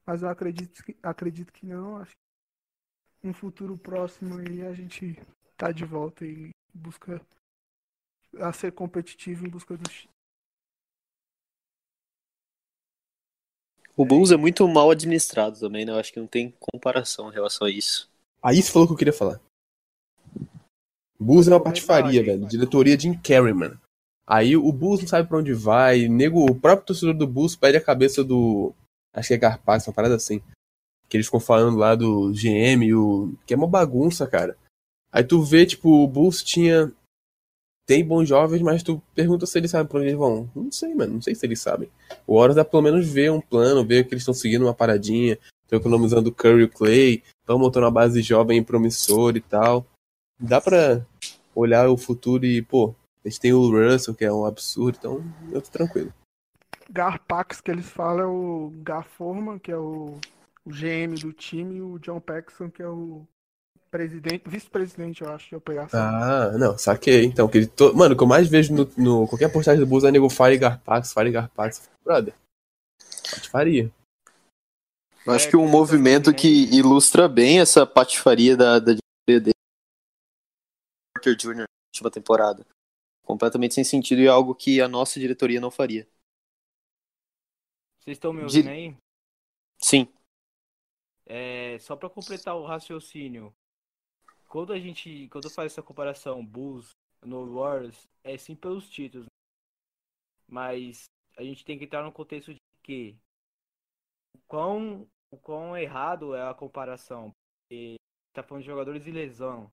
Mas 0.05 0.21
eu 0.21 0.29
acredito 0.29 0.83
que, 0.83 0.95
acredito 1.01 1.51
que 1.51 1.65
não. 1.65 1.97
Acho 1.97 2.11
que 2.11 3.27
no 3.27 3.33
futuro 3.33 3.77
próximo 3.77 4.37
aí 4.37 4.65
a 4.65 4.73
gente 4.73 5.21
tá 5.57 5.71
de 5.71 5.85
volta 5.85 6.25
e 6.25 6.49
busca 6.73 7.21
a 8.39 8.51
ser 8.51 8.71
competitivo 8.71 9.45
em 9.45 9.49
busca 9.49 9.77
dos 9.77 10.07
O 13.97 14.05
Bulls 14.05 14.31
é 14.31 14.37
muito 14.37 14.67
mal 14.67 14.91
administrado 14.91 15.59
também, 15.59 15.85
né? 15.85 15.91
Eu 15.91 15.97
acho 15.97 16.11
que 16.11 16.19
não 16.19 16.27
tem 16.27 16.53
comparação 16.59 17.29
em 17.29 17.33
relação 17.33 17.67
a 17.67 17.71
isso. 17.71 18.09
Aí 18.43 18.61
você 18.61 18.71
falou 18.71 18.85
o 18.85 18.87
que 18.87 18.93
eu 18.93 18.97
queria 18.97 19.13
falar. 19.13 19.39
Bulls 21.19 21.47
é 21.47 21.51
uma 21.51 21.63
patifaria, 21.63 22.21
velho. 22.21 22.45
Diretoria 22.45 22.99
Jim 22.99 23.13
Carrey, 23.13 23.53
mano. 23.53 23.79
Aí 24.27 24.57
o 24.57 24.71
Bulls 24.71 25.01
não 25.01 25.07
sabe 25.07 25.27
pra 25.27 25.37
onde 25.37 25.53
vai. 25.53 26.07
Nego, 26.07 26.43
o 26.43 26.55
próprio 26.55 26.87
torcedor 26.87 27.13
do 27.13 27.27
Bulls 27.27 27.55
pede 27.55 27.77
a 27.77 27.81
cabeça 27.81 28.23
do. 28.23 28.73
Acho 29.13 29.29
que 29.29 29.33
é 29.35 29.37
Garpax, 29.37 29.87
uma 29.87 29.93
parada 29.93 30.15
assim. 30.15 30.41
Que 31.07 31.15
eles 31.15 31.27
ficam 31.27 31.39
falando 31.39 31.77
lá 31.77 31.95
do 31.95 32.31
GM, 32.33 32.93
o... 32.93 33.33
que 33.45 33.53
é 33.53 33.57
uma 33.57 33.67
bagunça, 33.67 34.27
cara. 34.27 34.57
Aí 35.11 35.23
tu 35.23 35.41
vê, 35.41 35.65
tipo, 35.65 36.03
o 36.03 36.07
Bulls 36.07 36.43
tinha 36.43 36.91
tem 37.85 38.03
bons 38.03 38.27
jovens, 38.27 38.61
mas 38.61 38.81
tu 38.81 39.01
pergunta 39.13 39.45
se 39.45 39.57
eles 39.57 39.71
sabem 39.71 39.87
pra 39.87 39.99
onde 39.99 40.07
eles 40.07 40.17
vão. 40.17 40.49
Não 40.55 40.71
sei, 40.71 40.93
mano. 40.95 41.13
Não 41.13 41.21
sei 41.21 41.35
se 41.35 41.45
eles 41.45 41.61
sabem. 41.61 41.89
O 42.25 42.35
Horus 42.35 42.55
dá 42.55 42.65
pelo 42.65 42.81
menos 42.81 43.07
ver 43.07 43.31
um 43.31 43.39
plano, 43.39 43.85
ver 43.85 44.05
que 44.05 44.13
eles 44.13 44.21
estão 44.21 44.33
seguindo 44.33 44.63
uma 44.63 44.73
paradinha. 44.73 45.37
Estão 45.63 45.79
economizando 45.79 46.31
Curry 46.31 46.63
e 46.63 46.67
Clay. 46.67 47.23
Estão 47.41 47.59
montando 47.59 47.85
uma 47.85 47.91
base 47.91 48.21
jovem 48.21 48.63
promissora 48.63 49.37
e 49.37 49.41
tal. 49.41 49.85
Dá 50.39 50.59
pra 50.59 51.05
olhar 51.53 51.87
o 51.89 51.97
futuro 51.97 52.45
e, 52.45 52.61
pô, 52.61 52.93
eles 53.23 53.39
têm 53.39 53.53
o 53.53 53.69
Russell, 53.69 54.13
que 54.13 54.25
é 54.25 54.31
um 54.31 54.45
absurdo, 54.45 54.97
então 54.99 55.23
eu 55.51 55.61
tô 55.61 55.69
tranquilo. 55.69 56.13
Garpax, 56.89 57.61
que 57.61 57.71
eles 57.71 57.89
falam, 57.89 58.21
é 58.21 58.27
o 58.27 58.73
Gar 58.83 59.03
Forman, 59.03 59.57
que 59.57 59.71
é 59.71 59.77
o, 59.77 60.19
o 60.63 60.69
GM 60.69 61.15
do 61.19 61.33
time, 61.33 61.77
e 61.77 61.81
o 61.81 61.97
John 61.97 62.19
Paxson, 62.19 62.69
que 62.69 62.83
é 62.83 62.87
o 62.87 63.25
presidente, 63.91 64.47
vice-presidente, 64.47 65.21
eu 65.21 65.29
acho, 65.29 65.49
de 65.49 65.55
operação. 65.55 65.99
Ah, 65.99 66.51
não, 66.57 66.77
saquei. 66.77 67.25
Então, 67.25 67.47
que 67.47 67.59
ele 67.59 67.67
to... 67.67 67.95
mano, 67.95 68.13
o 68.13 68.17
que 68.17 68.23
eu 68.23 68.27
mais 68.27 68.47
vejo 68.47 68.73
no, 68.73 68.91
no 68.97 69.27
qualquer 69.27 69.51
postagem 69.51 69.79
do 69.79 69.87
Bulls 69.87 70.03
é 70.03 70.11
nego 70.11 70.29
Fire 70.29 70.57
Garpax, 70.57 71.13
Fire 71.13 71.31
Garpax. 71.31 71.89
Brother, 72.03 72.33
patifaria. 73.31 73.91
Eu 75.25 75.33
acho 75.33 75.47
é, 75.47 75.49
que 75.49 75.57
um 75.57 75.67
movimento 75.67 76.33
que 76.33 76.47
ilustra 76.75 77.27
bem 77.27 77.59
essa 77.59 77.85
patifaria 77.85 78.55
da, 78.55 78.77
da 78.77 78.93
diretoria 78.93 79.41
dele 79.41 79.55
Porter 81.15 81.35
Jr. 81.35 81.55
na 81.55 81.65
última 81.89 82.11
temporada. 82.11 82.65
Completamente 83.23 83.73
sem 83.73 83.83
sentido 83.83 84.21
e 84.21 84.27
algo 84.27 84.53
que 84.53 84.79
a 84.79 84.87
nossa 84.87 85.19
diretoria 85.19 85.59
não 85.59 85.71
faria. 85.71 86.07
Vocês 87.99 88.17
estão 88.17 88.31
me 88.31 88.43
ouvindo 88.43 88.69
aí? 88.69 88.95
Sim. 89.79 90.07
É, 91.25 91.79
só 91.79 91.95
para 91.95 92.09
completar 92.09 92.55
o 92.55 92.65
raciocínio, 92.65 93.51
quando 94.55 94.71
a 94.71 94.79
gente, 94.79 95.27
quando 95.27 95.49
faz 95.49 95.73
essa 95.73 95.83
comparação 95.83 96.45
Bulls 96.45 96.91
no 97.21 97.55
Wars, 97.55 98.07
é 98.23 98.37
sim 98.37 98.55
pelos 98.55 98.89
títulos. 98.89 99.27
Mas 100.47 101.03
a 101.35 101.43
gente 101.43 101.65
tem 101.65 101.77
que 101.77 101.83
entrar 101.83 102.01
no 102.03 102.11
contexto 102.13 102.53
de 102.53 102.59
que 102.81 103.17
o 104.33 104.39
quão, 104.47 105.05
o 105.29 105.37
quão 105.37 105.75
errado 105.75 106.33
é 106.33 106.49
a 106.49 106.53
comparação. 106.53 107.31
Porque 107.67 107.95
tá 108.31 108.41
falando 108.41 108.61
de 108.61 108.69
jogadores 108.69 109.03
de 109.03 109.11
lesão 109.11 109.69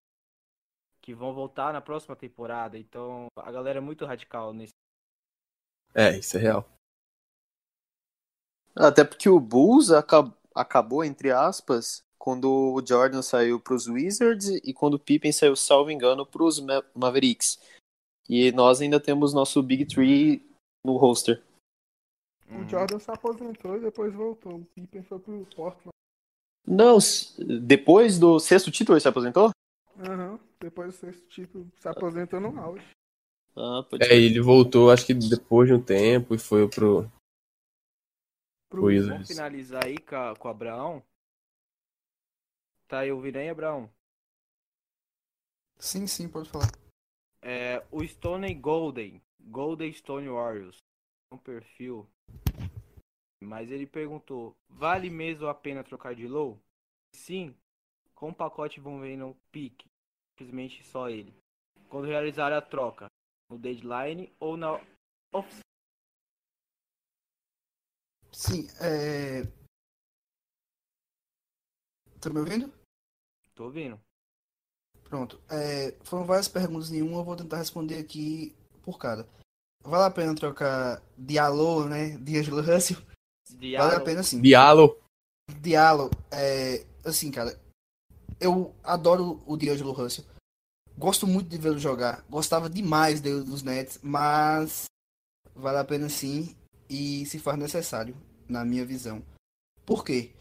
que 1.00 1.14
vão 1.14 1.32
voltar 1.32 1.72
na 1.72 1.80
próxima 1.80 2.16
temporada. 2.16 2.76
Então 2.76 3.28
a 3.36 3.52
galera 3.52 3.78
é 3.78 3.80
muito 3.80 4.04
radical 4.04 4.52
nesse. 4.52 4.72
É, 5.94 6.18
isso 6.18 6.36
é 6.36 6.40
real. 6.40 6.68
Até 8.74 9.04
porque 9.04 9.28
o 9.28 9.38
Bulls 9.38 9.92
acabou, 10.56 11.04
entre 11.04 11.30
aspas, 11.30 12.02
quando 12.22 12.48
o 12.48 12.86
Jordan 12.86 13.20
saiu 13.20 13.58
para 13.58 13.74
os 13.74 13.88
Wizards 13.88 14.46
e 14.46 14.72
quando 14.72 14.94
o 14.94 14.98
Pippen 14.98 15.32
saiu, 15.32 15.56
salvo 15.56 15.90
engano, 15.90 16.24
para 16.24 16.44
os 16.44 16.60
Ma 16.60 16.84
Mavericks. 16.94 17.58
E 18.28 18.52
nós 18.52 18.80
ainda 18.80 19.00
temos 19.00 19.34
nosso 19.34 19.60
Big 19.60 19.84
Three 19.86 20.48
no 20.86 20.96
roster. 20.98 21.42
O 22.48 22.62
Jordan 22.68 23.00
se 23.00 23.10
aposentou 23.10 23.76
e 23.76 23.80
depois 23.80 24.14
voltou. 24.14 24.54
O 24.54 24.64
Pippen 24.66 25.02
foi 25.02 25.18
pro 25.18 25.44
Portland. 25.46 25.90
Não, 26.64 26.98
depois 27.60 28.20
do 28.20 28.38
sexto 28.38 28.70
título 28.70 28.94
ele 28.94 29.02
se 29.02 29.08
aposentou? 29.08 29.50
Aham, 29.98 30.34
uhum, 30.34 30.38
depois 30.60 30.94
do 30.94 30.98
sexto 31.00 31.26
título 31.26 31.72
se 31.76 31.88
aposentou 31.88 32.38
no 32.38 32.56
auge. 32.56 32.86
Ah, 33.56 33.84
pode 33.90 34.04
é, 34.04 34.06
ser. 34.06 34.14
ele 34.14 34.40
voltou 34.40 34.92
acho 34.92 35.06
que 35.06 35.12
depois 35.12 35.68
de 35.68 35.74
um 35.74 35.82
tempo 35.82 36.36
e 36.36 36.38
foi 36.38 36.68
pro. 36.68 37.10
pro 38.70 38.84
Wizards. 38.84 39.12
Vamos 39.12 39.28
finalizar 39.28 39.84
aí 39.84 39.98
com, 39.98 40.14
a, 40.14 40.36
com 40.36 40.46
o 40.46 40.50
Abraão. 40.52 41.02
Tá 42.92 42.98
aí 42.98 43.10
ouvindo 43.10 43.36
aí, 43.36 43.48
Abraão? 43.48 43.90
Sim, 45.78 46.06
sim, 46.06 46.28
pode 46.28 46.50
falar. 46.50 46.70
É, 47.40 47.82
o 47.90 48.06
Stone 48.06 48.54
Golden, 48.54 49.18
Golden 49.40 49.90
Stone 49.94 50.28
Warriors, 50.28 50.76
um 51.32 51.38
perfil. 51.38 52.06
Mas 53.42 53.70
ele 53.70 53.86
perguntou: 53.86 54.54
vale 54.68 55.08
mesmo 55.08 55.46
a 55.46 55.54
pena 55.54 55.82
trocar 55.82 56.14
de 56.14 56.28
low? 56.28 56.62
Sim, 57.14 57.56
com 58.14 58.28
o 58.28 58.34
pacote 58.34 58.78
vão 58.78 59.00
ver 59.00 59.16
no 59.16 59.34
pique, 59.50 59.88
simplesmente 60.38 60.84
só 60.84 61.08
ele. 61.08 61.34
Quando 61.88 62.08
realizar 62.08 62.52
a 62.52 62.60
troca, 62.60 63.06
no 63.48 63.58
deadline 63.58 64.30
ou 64.38 64.54
na 64.54 64.78
off 65.32 65.60
Sim, 68.30 68.68
é. 68.78 69.44
Tá 72.20 72.28
me 72.28 72.40
ouvindo? 72.40 72.81
Tô 73.54 73.64
ouvindo. 73.64 74.00
Pronto. 75.04 75.40
É, 75.50 75.94
foram 76.02 76.24
várias 76.24 76.48
perguntas 76.48 76.90
em 76.90 77.02
uma, 77.02 77.18
eu 77.18 77.24
vou 77.24 77.36
tentar 77.36 77.58
responder 77.58 77.98
aqui 77.98 78.54
por 78.82 78.98
cada. 78.98 79.28
Vale 79.84 80.04
a 80.04 80.10
pena 80.10 80.34
trocar 80.34 81.02
Diallo, 81.18 81.88
né? 81.88 82.16
D'Angelo 82.18 82.62
Russell? 82.62 82.98
Diallo. 83.50 83.88
Vale 83.88 84.00
a 84.00 84.04
pena 84.04 84.22
sim. 84.22 84.40
Diallo. 84.40 84.98
Diallo, 85.60 86.10
é, 86.30 86.86
assim, 87.04 87.30
cara, 87.30 87.60
eu 88.40 88.74
adoro 88.82 89.42
o 89.46 89.56
D'Angelo 89.56 89.92
Russell. 89.92 90.24
Gosto 90.96 91.26
muito 91.26 91.48
de 91.48 91.58
vê-lo 91.58 91.78
jogar. 91.78 92.24
Gostava 92.28 92.70
demais 92.70 93.20
dele 93.20 93.42
dos 93.42 93.62
Nets, 93.62 93.98
mas 94.02 94.84
vale 95.54 95.78
a 95.78 95.84
pena 95.84 96.08
sim 96.08 96.56
e 96.88 97.26
se 97.26 97.38
faz 97.38 97.58
necessário, 97.58 98.16
na 98.48 98.64
minha 98.64 98.84
visão. 98.84 99.22
Por 99.84 100.04
quê? 100.04 100.32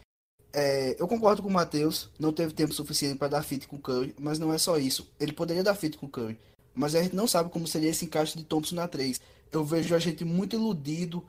É, 0.52 0.94
eu 0.98 1.08
concordo 1.08 1.42
com 1.42 1.48
o 1.48 1.52
Matheus, 1.52 2.10
não 2.18 2.32
teve 2.32 2.52
tempo 2.52 2.74
suficiente 2.74 3.18
para 3.18 3.28
dar 3.28 3.42
fit 3.42 3.66
com 3.66 3.76
o 3.76 3.80
Curry, 3.80 4.14
mas 4.18 4.38
não 4.38 4.52
é 4.52 4.58
só 4.58 4.76
isso. 4.76 5.10
Ele 5.18 5.32
poderia 5.32 5.62
dar 5.62 5.74
fit 5.74 5.96
com 5.96 6.06
o 6.06 6.10
Curry, 6.10 6.38
mas 6.74 6.94
a 6.94 7.02
gente 7.02 7.16
não 7.16 7.26
sabe 7.26 7.50
como 7.50 7.66
seria 7.66 7.90
esse 7.90 8.04
encaixe 8.04 8.36
de 8.36 8.44
Thompson 8.44 8.74
na 8.74 8.86
3. 8.86 9.20
Eu 9.50 9.64
vejo 9.64 9.94
a 9.94 9.98
gente 9.98 10.24
muito 10.24 10.56
iludido 10.56 11.24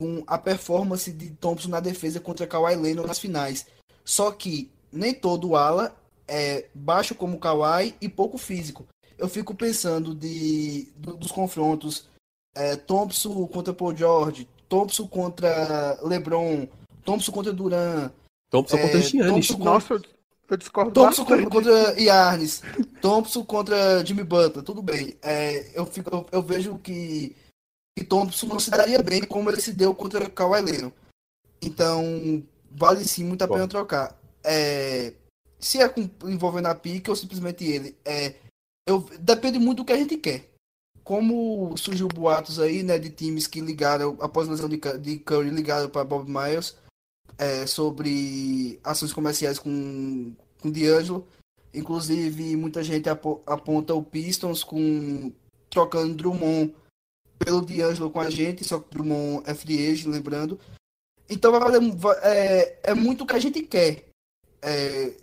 com 0.00 0.24
a 0.26 0.36
performance 0.36 1.12
de 1.12 1.30
Thompson 1.30 1.68
na 1.68 1.80
defesa 1.80 2.18
contra 2.18 2.46
Kawhi 2.46 2.74
Leonard 2.74 3.06
nas 3.06 3.18
finais. 3.18 3.66
Só 4.04 4.30
que 4.32 4.70
nem 4.92 5.14
todo 5.14 5.56
ala 5.56 5.94
é 6.26 6.66
baixo 6.74 7.14
como 7.14 7.38
Kawhi 7.38 7.94
e 8.00 8.08
pouco 8.08 8.38
físico. 8.38 8.86
Eu 9.16 9.28
fico 9.28 9.54
pensando 9.54 10.14
de, 10.14 10.88
dos 10.96 11.30
confrontos 11.30 12.08
é, 12.54 12.76
Thompson 12.76 13.46
contra 13.46 13.72
Paul 13.72 13.96
George, 13.96 14.48
Thompson 14.68 15.06
contra 15.06 15.98
LeBron, 16.02 16.66
Thompson 17.04 17.32
contra 17.32 17.52
Duran, 17.52 18.10
Thompson 18.54 18.78
contra 18.78 18.98
é, 18.98 19.02
Giannis. 19.02 19.48
Thompson 19.48 19.64
Nossa, 19.64 20.02
eu 20.48 20.56
discordo 20.56 20.92
Thompson 20.92 21.24
contra, 21.24 21.50
contra 21.50 22.00
Yannis. 22.00 22.62
Thompson 23.00 23.44
contra 23.44 24.06
Jimmy 24.06 24.22
Butler. 24.22 24.64
Tudo 24.64 24.80
bem. 24.80 25.16
É, 25.20 25.76
eu, 25.76 25.84
fico, 25.84 26.14
eu, 26.14 26.26
eu, 26.30 26.42
vejo 26.42 26.78
que, 26.78 27.34
que 27.98 28.04
Thompson 28.04 28.46
não 28.46 28.60
se 28.60 28.70
daria 28.70 29.02
bem 29.02 29.24
como 29.24 29.50
ele 29.50 29.60
se 29.60 29.72
deu 29.72 29.92
contra 29.92 30.30
Kawhi 30.30 30.60
Leonard. 30.60 30.94
Então, 31.60 32.44
vale 32.70 33.04
sim 33.04 33.24
muito 33.24 33.42
a 33.42 33.48
pena 33.48 33.66
trocar. 33.66 34.16
É, 34.44 35.14
se 35.58 35.80
é 35.80 35.88
com, 35.88 36.08
envolvendo 36.24 36.66
a 36.66 36.74
pique 36.76 37.10
ou 37.10 37.16
simplesmente 37.16 37.64
ele. 37.64 37.96
É, 38.04 38.34
eu, 38.86 39.00
depende 39.18 39.58
muito 39.58 39.78
do 39.78 39.84
que 39.84 39.92
a 39.92 39.96
gente 39.96 40.16
quer. 40.16 40.48
Como 41.02 41.76
surgiu 41.76 42.06
boatos 42.06 42.60
aí, 42.60 42.84
né, 42.84 42.98
de 42.98 43.10
times 43.10 43.48
que 43.48 43.60
ligaram, 43.60 44.16
após 44.20 44.46
a 44.46 44.52
lesão 44.52 44.68
de, 44.68 44.80
de 45.00 45.18
Curry, 45.18 45.50
ligaram 45.50 45.88
para 45.88 46.04
Bob 46.04 46.30
Myers 46.30 46.76
é, 47.38 47.66
sobre 47.66 48.78
ações 48.82 49.12
comerciais 49.12 49.58
com, 49.58 50.34
com 50.60 50.70
D'Angelo. 50.70 51.26
Inclusive, 51.72 52.56
muita 52.56 52.82
gente 52.82 53.08
aponta 53.08 53.94
o 53.94 54.02
Pistons 54.02 54.62
com 54.62 55.32
trocando 55.68 56.14
Drummond 56.14 56.74
pelo 57.38 57.60
D'Angelo 57.60 58.10
com 58.10 58.20
a 58.20 58.30
gente, 58.30 58.64
só 58.64 58.78
que 58.78 58.90
Drummond 58.90 59.42
é 59.46 59.54
free 59.54 59.90
agent, 59.90 60.06
lembrando. 60.06 60.58
Então 61.28 61.50
vai 61.50 61.60
valer, 61.60 61.80
é, 62.22 62.78
é 62.90 62.94
muito 62.94 63.24
o 63.24 63.26
que 63.26 63.34
a 63.34 63.40
gente 63.40 63.62
quer. 63.62 64.04
É, 64.62 65.14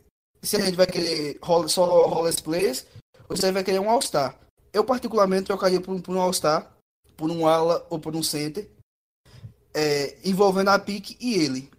se 0.41 0.55
a 0.57 0.59
gente 0.59 0.75
vai 0.75 0.87
querer 0.87 1.39
só 1.67 2.07
rollers 2.07 2.39
players, 2.39 2.85
ou 3.29 3.37
se 3.37 3.43
a 3.43 3.47
gente 3.47 3.53
vai 3.53 3.63
querer 3.63 3.79
um 3.79 3.89
All-Star. 3.89 4.37
Eu, 4.73 4.83
particularmente, 4.83 5.45
trocaria 5.45 5.79
por, 5.79 5.99
por 6.01 6.15
um 6.15 6.21
All-Star, 6.21 6.75
por 7.15 7.29
um 7.29 7.47
ala 7.47 7.85
ou 7.89 7.99
por 7.99 8.15
um 8.15 8.23
center, 8.23 8.69
é, 9.73 10.17
envolvendo 10.23 10.69
a 10.69 10.79
pique 10.79 11.15
e 11.19 11.35
ele. 11.35 11.69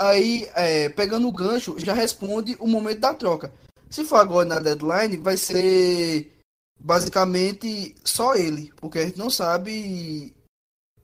Aí, 0.00 0.48
é, 0.54 0.88
pegando 0.88 1.28
o 1.28 1.32
gancho, 1.32 1.78
já 1.78 1.92
responde 1.92 2.56
o 2.58 2.66
momento 2.66 3.00
da 3.00 3.12
troca. 3.12 3.52
Se 3.90 4.02
for 4.02 4.16
agora 4.16 4.48
na 4.48 4.58
deadline, 4.58 5.18
vai 5.18 5.36
ser 5.36 6.32
basicamente 6.78 7.94
só 8.02 8.34
ele, 8.34 8.72
porque 8.76 8.98
a 8.98 9.04
gente 9.04 9.18
não 9.18 9.28
sabe. 9.28 10.34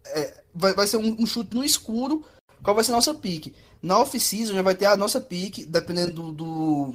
É, 0.06 0.42
vai, 0.54 0.72
vai 0.72 0.86
ser 0.86 0.96
um, 0.96 1.14
um, 1.20 1.26
chute 1.26 1.54
no 1.54 1.62
escuro 1.62 2.24
qual 2.62 2.74
vai 2.74 2.82
ser 2.82 2.92
a 2.92 2.94
nossa 2.94 3.12
pique. 3.12 3.54
Na 3.82 3.98
off-season 3.98 4.54
já 4.54 4.62
vai 4.62 4.74
ter 4.74 4.86
a 4.86 4.96
nossa 4.96 5.20
pique, 5.20 5.66
dependendo 5.66 6.12
do, 6.12 6.32
do, 6.32 6.94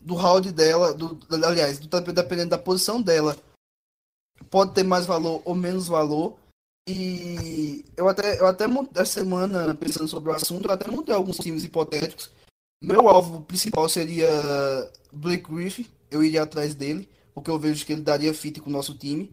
do 0.00 0.14
round 0.16 0.50
dela, 0.50 0.92
do, 0.92 1.16
aliás, 1.46 1.78
do, 1.78 1.86
dependendo 2.12 2.50
da 2.50 2.58
posição 2.58 3.00
dela. 3.00 3.36
Pode 4.50 4.74
ter 4.74 4.82
mais 4.82 5.06
valor 5.06 5.42
ou 5.44 5.54
menos 5.54 5.86
valor. 5.86 6.36
E 6.90 7.84
eu 7.96 8.08
até, 8.08 8.40
eu 8.40 8.46
até 8.46 8.64
essa 8.94 9.20
semana, 9.20 9.74
pensando 9.74 10.08
sobre 10.08 10.30
o 10.30 10.34
assunto, 10.34 10.66
eu 10.66 10.72
até 10.72 10.90
montei 10.90 11.14
alguns 11.14 11.36
times 11.36 11.64
hipotéticos. 11.64 12.30
Meu 12.82 13.08
alvo 13.08 13.42
principal 13.42 13.88
seria 13.88 14.28
Blake 15.12 15.52
Griffin, 15.52 15.86
eu 16.10 16.24
iria 16.24 16.42
atrás 16.42 16.74
dele 16.74 17.08
porque 17.34 17.50
eu 17.50 17.58
vejo 17.58 17.84
que 17.86 17.92
ele 17.92 18.02
daria 18.02 18.34
fit 18.34 18.60
com 18.60 18.68
o 18.68 18.72
nosso 18.72 18.94
time. 18.94 19.32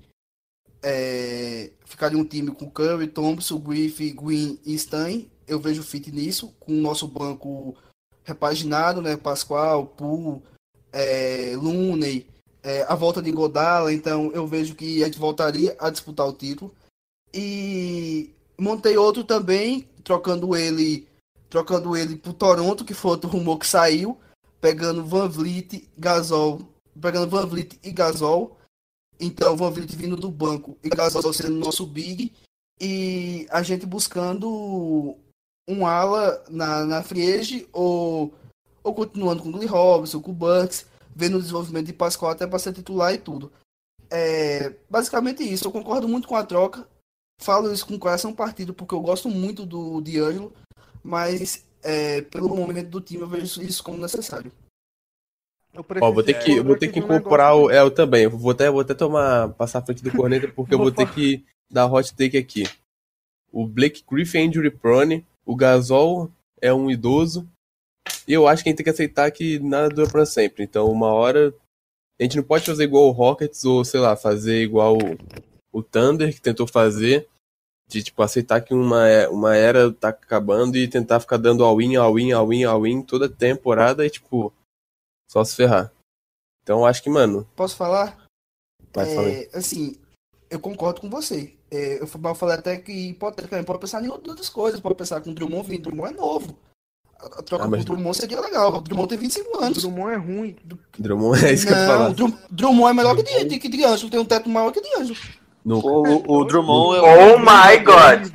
É, 0.82 1.72
ficaria 1.86 2.18
um 2.18 2.24
time 2.24 2.52
com 2.52 2.70
Curry, 2.70 3.08
Thompson, 3.08 3.60
Griffith, 3.60 4.14
Green 4.14 4.60
e 4.66 4.78
Stein. 4.78 5.30
Eu 5.48 5.60
vejo 5.60 5.84
fit 5.84 6.12
nisso, 6.12 6.54
com 6.60 6.72
o 6.72 6.82
nosso 6.82 7.08
banco 7.08 7.76
repaginado, 8.24 9.02
né? 9.02 9.18
Pascoal, 9.18 9.88
Poole, 9.88 10.42
é, 10.92 11.54
Looney, 11.56 12.28
é, 12.64 12.84
a 12.84 12.96
volta 12.96 13.22
de 13.22 13.32
Godala. 13.32 13.92
Então 13.94 14.32
eu 14.34 14.46
vejo 14.48 14.76
que 14.76 15.02
a 15.04 15.06
gente 15.08 15.20
voltaria 15.20 15.76
a 15.80 15.90
disputar 15.90 16.28
o 16.28 16.34
título. 16.34 16.74
E 17.34 18.34
montei 18.58 18.98
outro 18.98 19.24
também, 19.24 19.88
trocando 20.04 20.56
ele 20.56 21.08
trocando 21.50 21.96
ele 21.96 22.18
pro 22.18 22.34
Toronto, 22.34 22.84
que 22.84 22.94
foi 22.94 23.12
outro 23.12 23.30
rumor 23.30 23.58
que 23.58 23.66
saiu, 23.66 24.18
pegando 24.60 25.06
Van 25.06 25.30
Vliet, 25.30 25.88
Gasol 25.98 26.60
pegando 26.98 27.30
Van 27.30 27.46
Vliet 27.46 27.80
e 27.84 27.92
Gasol. 27.92 28.58
Então, 29.20 29.56
Van 29.56 29.72
Vliet 29.72 29.96
vindo 29.96 30.16
do 30.16 30.30
banco 30.30 30.78
e 30.84 30.90
Gasol 30.90 31.34
sendo 31.34 31.56
nosso 31.56 31.86
big. 31.86 32.34
E 32.80 33.48
a 33.50 33.64
gente 33.64 33.86
buscando 33.86 35.18
um 35.68 35.86
ala 35.86 36.44
na, 36.50 36.86
na 36.86 37.04
Friege 37.04 37.68
ou, 37.74 38.34
ou 38.84 38.94
continuando 38.94 39.42
com 39.42 39.50
o 39.50 39.52
Glee 39.52 39.66
Robinson, 39.68 40.22
com 40.22 40.32
o 40.32 40.34
Bucks, 40.34 40.86
vendo 41.16 41.38
o 41.38 41.42
desenvolvimento 41.42 41.88
de 41.88 41.94
Pascoal 41.94 42.32
até 42.32 42.46
para 42.46 42.60
ser 42.60 42.74
titular 42.74 43.14
e 43.14 43.18
tudo. 43.18 43.52
É 44.10 44.76
basicamente 44.90 45.44
isso. 45.44 45.66
Eu 45.66 45.72
concordo 45.72 46.08
muito 46.08 46.28
com 46.28 46.36
a 46.36 46.44
troca. 46.44 46.88
Falo 47.40 47.72
isso 47.72 47.86
com 47.86 47.96
o 47.96 48.00
coração 48.00 48.34
partido 48.34 48.74
porque 48.74 48.96
eu 48.96 49.02
gosto 49.02 49.30
muito 49.30 49.66
do 49.66 50.02
D'Angelo, 50.02 50.54
mas 51.04 51.66
é, 51.84 52.22
pelo 52.22 52.56
momento 52.56 52.90
do 52.90 53.02
time 53.02 53.22
eu 53.22 53.28
vejo 53.28 53.62
isso 53.62 53.84
como 53.84 53.98
necessário. 53.98 54.52
Ó, 56.02 56.12
vou 56.12 56.24
ter 56.24 56.34
que, 56.40 56.60
vou 56.62 56.78
ter 56.78 56.88
que 56.88 57.00
incorporar 57.00 57.56
o. 57.56 57.70
É, 57.70 57.80
eu 57.80 57.92
também. 57.92 58.24
Eu 58.24 58.32
vou 58.32 58.52
até, 58.52 58.70
vou 58.70 58.82
até 58.82 58.94
tomar, 58.94 59.50
passar 59.50 59.80
a 59.80 59.82
frente 59.82 60.04
do 60.04 60.12
corneta, 60.12 60.48
porque 60.48 60.74
eu 60.74 60.80
vou 60.80 60.92
ter 60.92 61.10
que 61.12 61.46
dar 61.70 61.86
hot 61.86 62.16
take 62.16 62.38
aqui. 62.38 62.64
O 63.52 63.66
Blake 63.68 64.04
Griffin 64.10 64.40
é 64.40 64.44
injury 64.46 64.72
prone, 64.72 65.26
o 65.46 65.56
Gasol 65.56 66.32
é 66.62 66.74
um 66.74 66.90
idoso. 66.90 67.48
E 68.28 68.34
eu 68.34 68.48
acho 68.48 68.64
que 68.64 68.70
a 68.70 68.72
gente 68.72 68.78
tem 68.78 68.84
que 68.84 68.90
aceitar 68.90 69.30
que 69.32 69.60
nada 69.60 69.90
dura 69.90 70.10
pra 70.10 70.26
sempre. 70.26 70.64
Então, 70.64 70.90
uma 70.92 71.14
hora. 71.14 71.54
A 72.20 72.24
gente 72.24 72.38
não 72.38 72.44
pode 72.44 72.66
fazer 72.66 72.86
igual 72.86 73.08
o 73.08 73.12
Rockets, 73.12 73.64
ou 73.64 73.86
sei 73.86 74.00
lá, 74.00 74.16
fazer 74.16 74.64
igual 74.64 74.98
o, 75.72 75.82
Thunder, 75.82 76.34
que 76.34 76.42
tentou 76.42 76.68
fazer. 76.68 77.28
De, 77.90 78.04
tipo, 78.04 78.22
aceitar 78.22 78.60
que 78.60 78.74
uma, 78.74 79.08
é, 79.08 79.30
uma 79.30 79.56
era 79.56 79.90
tá 79.94 80.10
acabando 80.10 80.78
e 80.78 80.90
tentar 80.90 81.22
ficar 81.22 81.38
dando 81.38 81.64
all-in, 81.64 81.96
all-in, 81.96 82.34
all-in, 82.34 82.66
all-in 82.66 83.02
toda 83.02 83.30
temporada 83.30 84.06
e, 84.06 84.10
tipo, 84.10 84.54
só 85.32 85.42
se 85.46 85.56
ferrar. 85.56 85.92
Então 86.64 86.86
acho 86.86 87.02
que, 87.02 87.10
mano. 87.10 87.48
Posso 87.56 87.78
falar? 87.78 88.28
Vai, 88.94 89.08
é, 89.10 89.50
assim, 89.54 89.96
eu 90.50 90.60
concordo 90.60 91.00
com 91.00 91.10
você. 91.10 91.54
É, 91.70 92.02
eu 92.02 92.08
falei 92.08 92.56
até 92.56 92.78
que 92.78 93.14
pode, 93.14 93.36
pode 93.66 93.80
pensar 93.80 94.04
em 94.04 94.10
outras 94.10 94.50
coisas. 94.50 94.80
Pode 94.80 94.96
pensar 94.96 95.22
com 95.22 95.32
o 95.32 95.34
Drummond 95.34 95.68
vindo. 95.68 95.84
Drummond 95.84 96.14
é 96.14 96.18
novo. 96.18 96.58
A 97.20 97.42
troca 97.42 97.66
ah, 97.66 97.68
mas... 97.68 97.84
com 97.84 97.92
o 97.92 97.96
Drummond 97.96 98.18
seria 98.18 98.40
legal. 98.40 98.76
O 98.76 98.82
Drummond 98.82 99.10
tem 99.10 99.18
25 99.18 99.64
anos. 99.64 99.82
Drummond 99.82 100.14
é 100.14 100.18
ruim. 100.18 100.56
Drummond 100.98 101.46
é 101.46 101.54
isso 101.54 101.68
que 101.68 101.74
eu 101.74 101.78
falo. 101.78 102.14
Drummond 102.52 102.92
é 102.92 102.94
melhor 102.94 103.16
que 103.16 103.46
de, 103.46 103.60
que 103.60 103.70
de 103.70 103.84
Anjo. 103.84 104.10
Tem 104.10 104.20
um 104.20 104.26
teto 104.26 104.50
maior 104.50 104.72
que 104.72 104.82
de 104.82 104.96
Anjo. 105.76 105.88
O, 105.88 106.40
o, 106.40 106.46
Drummond 106.46 106.98
é. 106.98 107.02
Oh 107.02 107.40
my 107.40 107.78
god! 107.84 108.32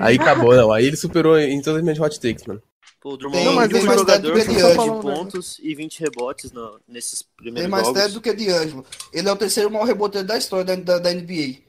Aí 0.00 0.16
acabou, 0.16 0.54
não. 0.54 0.72
Aí 0.72 0.86
ele 0.86 0.96
superou 0.96 1.38
em 1.38 1.60
todas 1.62 1.78
as 1.78 1.82
minhas 1.82 1.98
hot 1.98 2.20
takes, 2.20 2.44
mano. 2.46 2.62
Pô, 3.00 3.14
o 3.14 3.16
Drummond 3.16 3.68
tem, 3.68 3.80
tem 3.80 3.90
um 3.90 3.98
jogador 3.98 4.32
com 4.32 4.38
20 4.38 5.02
pontos 5.02 5.58
e 5.60 5.74
20 5.74 6.00
rebotes 6.00 6.52
no, 6.52 6.78
nesses 6.86 7.22
primeiros 7.22 7.68
jogos. 7.68 7.84
Tem 7.84 7.94
mais 7.94 8.04
teto 8.04 8.14
do 8.14 8.20
que 8.20 8.32
D'Angelo. 8.32 8.86
Ele 9.12 9.28
é 9.28 9.32
o 9.32 9.36
terceiro 9.36 9.70
maior 9.70 9.84
reboteiro 9.84 10.26
da 10.26 10.36
história 10.36 10.64
da, 10.64 10.76
da, 10.76 10.98
da 10.98 11.12
NBA. 11.12 11.62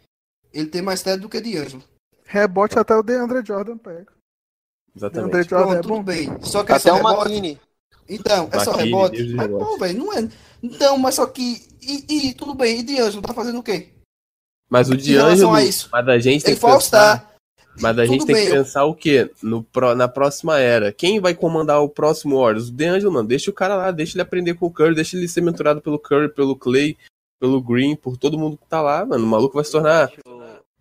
Ele 0.54 0.68
tem 0.68 0.82
mais 0.82 1.02
teto 1.02 1.22
do 1.22 1.30
que 1.30 1.42
D'Angelo. 1.42 1.84
Rebote 2.26 2.78
até 2.78 2.96
o 2.96 3.02
DeAndre 3.02 3.44
Jordan 3.44 3.78
pega. 3.78 4.12
Exatamente. 4.96 5.32
DeAndre 5.32 5.50
Jordan 5.50 5.82
Pronto, 5.82 5.86
é 5.86 5.90
bom. 5.90 6.04
bem. 6.04 6.44
Só 6.44 6.64
que 6.64 6.72
é 6.72 6.76
até 6.76 6.90
é 6.90 6.94
o 6.94 7.02
Makini. 7.02 7.60
Então, 8.08 8.50
é 8.52 8.60
só 8.60 8.74
rebote. 8.74 9.34
Mas, 9.34 9.48
pô, 9.48 9.78
velho, 9.78 9.98
não 9.98 10.14
é. 10.14 10.30
Então, 10.62 10.98
mas 10.98 11.16
só 11.16 11.26
que. 11.26 11.66
E, 11.82 12.30
e 12.30 12.34
tudo 12.34 12.54
bem, 12.54 12.80
e 12.80 12.84
D'Angelo 12.84 13.22
tá 13.22 13.34
fazendo 13.34 13.60
o 13.60 13.64
quê? 13.64 13.93
Mas 14.74 14.90
o 14.90 14.98
D'Angelo. 14.98 15.52
Mas 15.52 16.10
a 16.10 16.18
gente 16.18 16.44
tem 16.44 16.56
que 16.56 16.62
pensar... 16.62 17.32
Mas 17.80 17.98
a 18.00 18.06
gente 18.06 18.26
tem 18.26 18.36
bem. 18.36 18.46
que 18.46 18.52
pensar 18.52 18.86
o 18.86 18.96
quê? 18.96 19.32
No, 19.42 19.66
na 19.96 20.08
próxima 20.08 20.60
era. 20.60 20.92
Quem 20.92 21.20
vai 21.20 21.36
comandar 21.36 21.82
o 21.82 21.90
próximo 21.90 22.40
Warriors? 22.40 22.70
O 22.70 22.72
DeAngelo, 22.72 23.12
mano. 23.12 23.28
Deixa 23.28 23.52
o 23.52 23.54
cara 23.54 23.76
lá, 23.76 23.92
deixa 23.92 24.16
ele 24.16 24.22
aprender 24.22 24.56
com 24.56 24.66
o 24.66 24.72
Curry, 24.72 24.96
deixa 24.96 25.16
ele 25.16 25.28
ser 25.28 25.42
mentorado 25.42 25.82
pelo 25.82 25.98
Curry, 25.98 26.30
pelo 26.30 26.56
Clay, 26.56 26.98
pelo 27.40 27.62
Green, 27.62 27.96
por 27.96 28.16
todo 28.16 28.38
mundo 28.38 28.58
que 28.58 28.68
tá 28.68 28.82
lá, 28.82 29.04
mano. 29.06 29.24
O 29.24 29.28
maluco 29.28 29.56
vai 29.56 29.64
se 29.64 29.72
tornar 29.72 30.12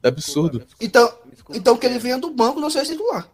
absurdo. 0.03 0.67
Então, 0.81 1.11
então 1.51 1.77
que 1.77 1.87
ele 1.87 1.99
venha 1.99 2.19
do 2.19 2.31
banco 2.31 2.61
não 2.61 2.69
seja 2.69 2.93
titular. 2.93 3.27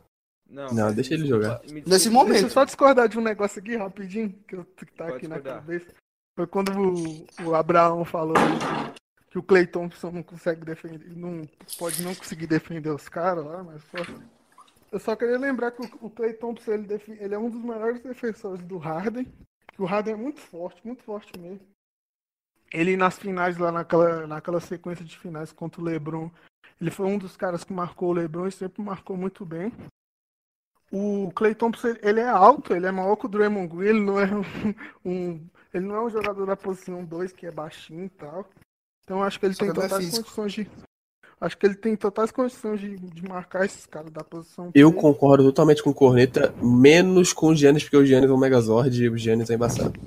Não, 0.48 0.72
não 0.72 0.92
deixa 0.92 1.14
ele 1.14 1.26
jogar. 1.26 1.60
Nesse 1.84 2.10
momento. 2.10 2.32
Deixa 2.32 2.46
eu 2.46 2.50
só 2.50 2.64
discordar 2.64 3.08
de 3.08 3.18
um 3.18 3.22
negócio 3.22 3.60
aqui 3.60 3.76
rapidinho, 3.76 4.32
que, 4.46 4.54
eu, 4.54 4.64
que 4.76 4.86
tá 4.86 5.04
Pode 5.04 5.16
aqui 5.16 5.26
discordar. 5.26 5.54
na 5.54 5.60
cabeça. 5.60 5.86
Foi 6.36 6.46
quando 6.46 6.72
o, 6.80 7.26
o 7.44 7.54
Abraão 7.56 8.04
falou 8.04 8.36
que 9.30 9.38
o 9.38 9.42
Clay 9.42 9.66
Thompson 9.66 10.10
não 10.10 10.22
consegue 10.22 10.64
defender, 10.64 11.10
não 11.16 11.46
pode 11.78 12.02
não 12.02 12.14
conseguir 12.14 12.46
defender 12.46 12.90
os 12.90 13.08
caras 13.08 13.44
lá, 13.44 13.62
mas 13.62 13.82
só, 13.84 13.98
eu 14.90 14.98
só 14.98 15.14
queria 15.14 15.38
lembrar 15.38 15.72
que 15.72 15.82
o, 15.82 16.06
o 16.06 16.10
Clay 16.10 16.32
Thompson 16.32 16.72
ele, 16.72 17.02
ele, 17.20 17.34
é 17.34 17.38
um 17.38 17.50
dos 17.50 17.62
melhores 17.62 18.00
defensores 18.00 18.64
do 18.64 18.78
Harden, 18.78 19.26
que 19.72 19.82
o 19.82 19.84
Harden 19.84 20.14
é 20.14 20.16
muito 20.16 20.40
forte, 20.40 20.86
muito 20.86 21.02
forte 21.02 21.38
mesmo. 21.38 21.66
Ele 22.72 22.96
nas 22.96 23.18
finais 23.18 23.56
lá 23.58 23.72
naquela, 23.72 24.26
naquela 24.26 24.60
sequência 24.60 25.04
de 25.04 25.18
finais 25.18 25.52
contra 25.52 25.80
o 25.80 25.84
LeBron, 25.84 26.30
ele 26.80 26.90
foi 26.90 27.06
um 27.06 27.18
dos 27.18 27.36
caras 27.36 27.64
que 27.64 27.72
marcou 27.72 28.10
o 28.10 28.12
LeBron 28.12 28.46
e 28.46 28.52
sempre 28.52 28.82
marcou 28.82 29.16
muito 29.16 29.44
bem. 29.44 29.72
O 30.90 31.30
Clay 31.34 31.54
Thompson 31.54 31.94
ele 32.02 32.20
é 32.20 32.28
alto, 32.28 32.74
ele 32.74 32.86
é 32.86 32.90
maior 32.90 33.16
que 33.16 33.26
o 33.26 33.28
Draymond 33.28 33.68
Green, 33.68 33.88
ele 33.88 34.00
não 34.00 34.18
é 34.18 34.26
um, 34.26 34.42
um 35.04 35.48
ele 35.72 35.86
não 35.86 35.96
é 35.96 36.02
um 36.02 36.10
jogador 36.10 36.46
da 36.46 36.56
posição 36.56 37.04
2 37.04 37.32
que 37.32 37.46
é 37.46 37.50
baixinho 37.50 38.06
e 38.06 38.10
tal. 38.10 38.48
Então 39.08 39.22
acho 39.22 39.40
que 39.40 39.46
ele 39.46 39.54
Só 39.54 39.64
tem 39.64 39.72
totais 39.72 39.92
é 39.92 40.16
condições 40.18 40.52
de. 40.52 40.70
Acho 41.40 41.56
que 41.56 41.66
ele 41.66 41.74
tem 41.76 41.96
totais 41.96 42.30
condições 42.30 42.78
de, 42.78 42.94
de 42.98 43.26
marcar 43.26 43.64
esses 43.64 43.86
caras 43.86 44.12
da 44.12 44.22
posição. 44.22 44.70
Eu 44.74 44.92
concordo 44.92 45.44
totalmente 45.44 45.82
com 45.82 45.90
o 45.90 45.94
Corneta, 45.94 46.54
menos 46.60 47.32
com 47.32 47.48
o 47.48 47.56
Giannis, 47.56 47.84
porque 47.84 47.96
o 47.96 48.04
Giannis 48.04 48.28
é 48.28 48.32
um 48.32 48.36
Megazord 48.36 49.02
e 49.02 49.08
o 49.08 49.16
Giannis 49.16 49.48
é 49.48 49.54
embaçado. 49.54 49.98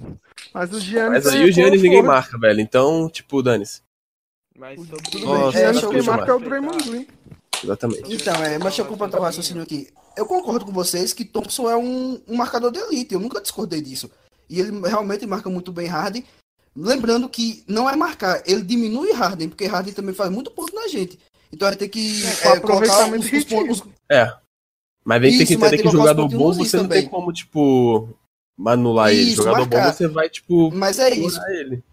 Mas 0.53 0.71
o 0.71 0.79
Giannis. 0.79 1.23
Mas 1.23 1.33
aí 1.33 1.41
é 1.41 1.45
o 1.45 1.51
Giannis 1.51 1.81
ninguém 1.81 2.03
marca, 2.03 2.37
velho. 2.37 2.61
Então, 2.61 3.09
tipo, 3.09 3.41
dane-se. 3.41 3.81
Mas 4.55 4.79
tudo 4.79 5.25
bem. 5.25 5.25
O 5.25 5.51
Giannis 5.51 5.85
quem 5.85 6.01
marca 6.03 6.31
é 6.31 6.35
o 6.35 6.39
Draymond 6.39 6.89
Green. 6.89 7.07
Exatamente. 7.63 8.13
Então, 8.13 8.35
é, 8.35 8.59
mas 8.59 8.63
deixa 8.63 8.81
eu 8.83 8.85
completar 8.85 9.19
o 9.19 9.23
raciocínio 9.23 9.63
aqui. 9.63 9.87
Eu 10.15 10.27
concordo 10.27 10.65
com 10.65 10.71
vocês 10.71 11.11
que 11.11 11.25
Thompson 11.25 11.67
é 11.67 11.75
um, 11.75 12.21
um 12.27 12.35
marcador 12.35 12.71
de 12.71 12.77
elite. 12.77 13.15
Eu 13.15 13.19
nunca 13.19 13.41
discordei 13.41 13.81
disso. 13.81 14.11
E 14.47 14.59
ele 14.59 14.79
realmente 14.87 15.25
marca 15.25 15.49
muito 15.49 15.71
bem 15.71 15.87
Harden. 15.87 16.23
Lembrando 16.75 17.27
que 17.27 17.63
não 17.67 17.89
é 17.89 17.95
marcar, 17.95 18.41
ele 18.45 18.61
diminui 18.61 19.11
Harden, 19.11 19.49
porque 19.49 19.65
Harden 19.65 19.93
também 19.93 20.15
faz 20.15 20.31
muito 20.31 20.51
ponto 20.51 20.73
na 20.73 20.87
gente. 20.87 21.19
Então 21.51 21.67
vai 21.67 21.75
ter 21.75 21.89
que 21.89 22.23
é, 22.25 22.47
é, 22.47 22.59
colocar 22.59 23.11
os, 23.11 23.31
os 23.31 23.43
pontos. 23.43 23.83
É. 24.09 24.33
Mas 25.03 25.21
vem 25.21 25.37
ter 25.37 25.45
que 25.45 25.53
entender 25.55 25.81
que 25.81 25.89
jogador 25.89 26.27
bom 26.29 26.53
você 26.53 26.77
não 26.77 26.83
também. 26.83 27.01
tem 27.01 27.09
como, 27.09 27.33
tipo, 27.33 28.07
anular 28.65 29.11
isso, 29.11 29.21
ele. 29.21 29.35
Jogador 29.35 29.59
marcar. 29.59 29.85
bom 29.87 29.93
você 29.93 30.07
vai, 30.07 30.29
tipo, 30.29 30.71
Mas 30.71 30.99
é 30.99 31.09
isso. 31.09 31.41
Ele. 31.49 31.83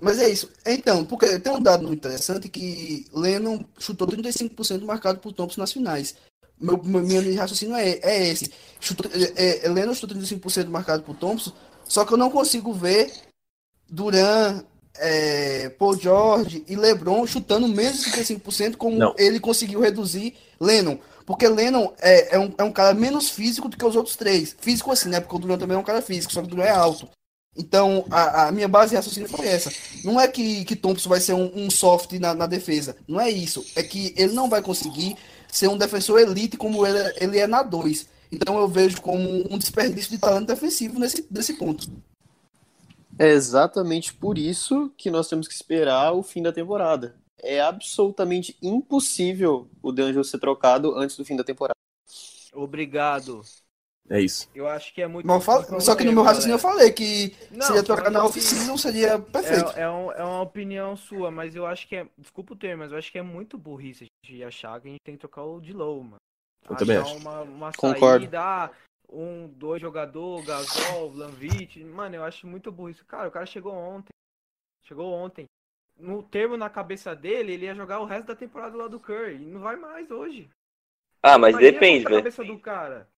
Mas 0.00 0.18
é 0.18 0.28
isso. 0.28 0.50
Então, 0.66 1.04
porque 1.04 1.38
tem 1.38 1.52
um 1.52 1.62
dado 1.62 1.82
muito 1.86 1.98
interessante 1.98 2.48
que 2.48 3.06
Lennon 3.12 3.64
chutou 3.78 4.06
35% 4.06 4.84
marcado 4.84 5.18
por 5.18 5.32
Thompson 5.32 5.60
nas 5.60 5.72
finais. 5.72 6.14
Meu, 6.60 6.80
meu, 6.82 7.02
minha 7.02 7.40
raciocínio 7.40 7.74
é, 7.74 7.98
é 8.02 8.28
esse. 8.28 8.52
Chutou, 8.80 9.10
é, 9.12 9.66
é, 9.66 9.68
Lennon 9.68 9.94
chutou 9.94 10.16
35% 10.16 10.68
marcado 10.68 11.02
por 11.02 11.16
Thompson, 11.16 11.52
só 11.84 12.04
que 12.04 12.12
eu 12.12 12.18
não 12.18 12.30
consigo 12.30 12.72
ver 12.72 13.12
Duran, 13.88 14.62
é, 14.98 15.68
Paul 15.70 15.98
George 15.98 16.64
e 16.68 16.76
LeBron 16.76 17.26
chutando 17.26 17.68
menos 17.68 18.04
de 18.04 18.10
35% 18.10 18.76
como 18.76 18.96
não. 18.96 19.14
ele 19.18 19.40
conseguiu 19.40 19.80
reduzir 19.80 20.34
Lennon. 20.60 20.98
Porque 21.26 21.48
Lennon 21.48 21.92
é, 22.00 22.36
é, 22.36 22.38
um, 22.38 22.52
é 22.58 22.62
um 22.62 22.72
cara 22.72 22.94
menos 22.94 23.30
físico 23.30 23.68
do 23.68 23.76
que 23.76 23.84
os 23.84 23.96
outros 23.96 24.16
três. 24.16 24.54
Físico 24.60 24.90
assim, 24.90 25.08
né? 25.08 25.20
Porque 25.20 25.34
o 25.34 25.38
Duran 25.38 25.58
também 25.58 25.76
é 25.76 25.80
um 25.80 25.84
cara 25.84 26.02
físico, 26.02 26.32
só 26.32 26.40
que 26.40 26.48
o 26.48 26.50
Duran 26.50 26.64
é 26.64 26.70
alto. 26.70 27.08
Então, 27.56 28.04
a, 28.10 28.48
a, 28.48 28.52
minha 28.52 28.68
base 28.68 28.90
de 28.90 28.96
raciocínio 28.96 29.28
foi 29.28 29.46
essa. 29.46 29.72
Não 30.04 30.20
é 30.20 30.26
que, 30.26 30.64
que 30.64 30.76
Thompson 30.76 31.08
vai 31.08 31.20
ser 31.20 31.34
um, 31.34 31.50
um 31.54 31.70
soft 31.70 32.12
na, 32.14 32.34
na, 32.34 32.46
defesa. 32.46 32.96
Não 33.06 33.20
é 33.20 33.30
isso. 33.30 33.64
É 33.76 33.82
que 33.82 34.12
ele 34.16 34.34
não 34.34 34.50
vai 34.50 34.60
conseguir 34.60 35.16
ser 35.48 35.68
um 35.68 35.78
defensor 35.78 36.20
elite 36.20 36.56
como 36.56 36.84
ele, 36.84 36.98
ele 37.16 37.38
é 37.38 37.46
na 37.46 37.62
2. 37.62 38.06
Então, 38.30 38.58
eu 38.58 38.66
vejo 38.66 39.00
como 39.00 39.46
um 39.48 39.56
desperdício 39.56 40.10
de 40.10 40.18
talento 40.18 40.48
defensivo 40.48 40.98
nesse, 40.98 41.24
nesse 41.30 41.54
ponto. 41.54 41.88
É 43.18 43.28
exatamente 43.28 44.12
por 44.12 44.38
isso 44.38 44.92
que 44.96 45.10
nós 45.10 45.28
temos 45.28 45.46
que 45.46 45.54
esperar 45.54 46.12
o 46.12 46.22
fim 46.22 46.42
da 46.42 46.52
temporada. 46.52 47.16
É 47.38 47.60
absolutamente 47.60 48.56
impossível 48.62 49.68
o 49.82 49.92
D'Angelo 49.92 50.24
ser 50.24 50.38
trocado 50.38 50.96
antes 50.96 51.16
do 51.16 51.24
fim 51.24 51.36
da 51.36 51.44
temporada. 51.44 51.74
Obrigado. 52.52 53.42
É 54.08 54.20
isso. 54.20 54.48
Eu 54.54 54.68
acho 54.68 54.92
que 54.92 55.00
é 55.00 55.06
muito. 55.06 55.26
Só 55.80 55.94
que 55.96 56.04
no 56.04 56.12
meu 56.12 56.22
raciocínio 56.22 56.54
eu 56.54 56.58
falei 56.58 56.92
que 56.92 57.34
não, 57.50 57.66
seria 57.66 57.82
trocar 57.82 58.10
na 58.10 58.24
oficina 58.24 58.64
não 58.64 58.76
seria 58.76 59.18
perfeito. 59.18 59.72
É, 59.76 59.82
é, 59.82 59.90
um, 59.90 60.12
é, 60.12 60.22
uma 60.22 60.42
opinião 60.42 60.94
sua, 60.94 61.30
mas 61.30 61.56
eu 61.56 61.66
acho 61.66 61.88
que 61.88 61.96
é. 61.96 62.06
Desculpa 62.18 62.52
o 62.52 62.56
termo, 62.56 62.82
mas 62.82 62.92
eu 62.92 62.98
acho 62.98 63.10
que 63.10 63.18
é 63.18 63.22
muito 63.22 63.56
burrice 63.56 64.04
a 64.04 64.26
gente 64.26 64.44
achar 64.44 64.78
que 64.80 64.88
a 64.88 64.90
gente 64.90 65.00
tem 65.02 65.14
que 65.14 65.20
trocar 65.20 65.44
o 65.44 65.60
de 65.60 65.72
low, 65.72 66.02
mano. 66.02 66.16
Eu 66.68 66.76
também 66.76 66.98
acho. 66.98 67.16
Uma, 67.16 67.40
uma 67.42 67.72
Concordo. 67.72 68.24
Saída, 68.24 68.40
ah, 68.40 68.70
um, 69.08 69.48
dois 69.48 69.80
jogadores, 69.80 70.46
Gasol, 70.46 71.12
Lanvit. 71.14 71.82
Mano, 71.84 72.16
eu 72.16 72.24
acho 72.24 72.46
muito 72.46 72.72
burrice. 72.72 73.04
Cara, 73.04 73.28
o 73.28 73.32
cara 73.32 73.46
chegou 73.46 73.72
ontem. 73.72 74.12
Chegou 74.82 75.12
ontem. 75.12 75.46
No 75.96 76.22
termo 76.22 76.56
na 76.56 76.68
cabeça 76.68 77.14
dele, 77.14 77.52
ele 77.52 77.66
ia 77.66 77.74
jogar 77.74 78.00
o 78.00 78.04
resto 78.04 78.26
da 78.26 78.36
temporada 78.36 78.76
lá 78.76 78.88
do 78.88 78.98
Curry. 78.98 79.36
E 79.36 79.46
não 79.46 79.60
vai 79.60 79.76
mais 79.76 80.10
hoje. 80.10 80.50
Ah, 81.22 81.38
mas 81.38 81.56
depende, 81.56 82.04
velho. 82.04 82.16
cabeça 82.16 82.44
do 82.44 82.58
cara. 82.58 83.08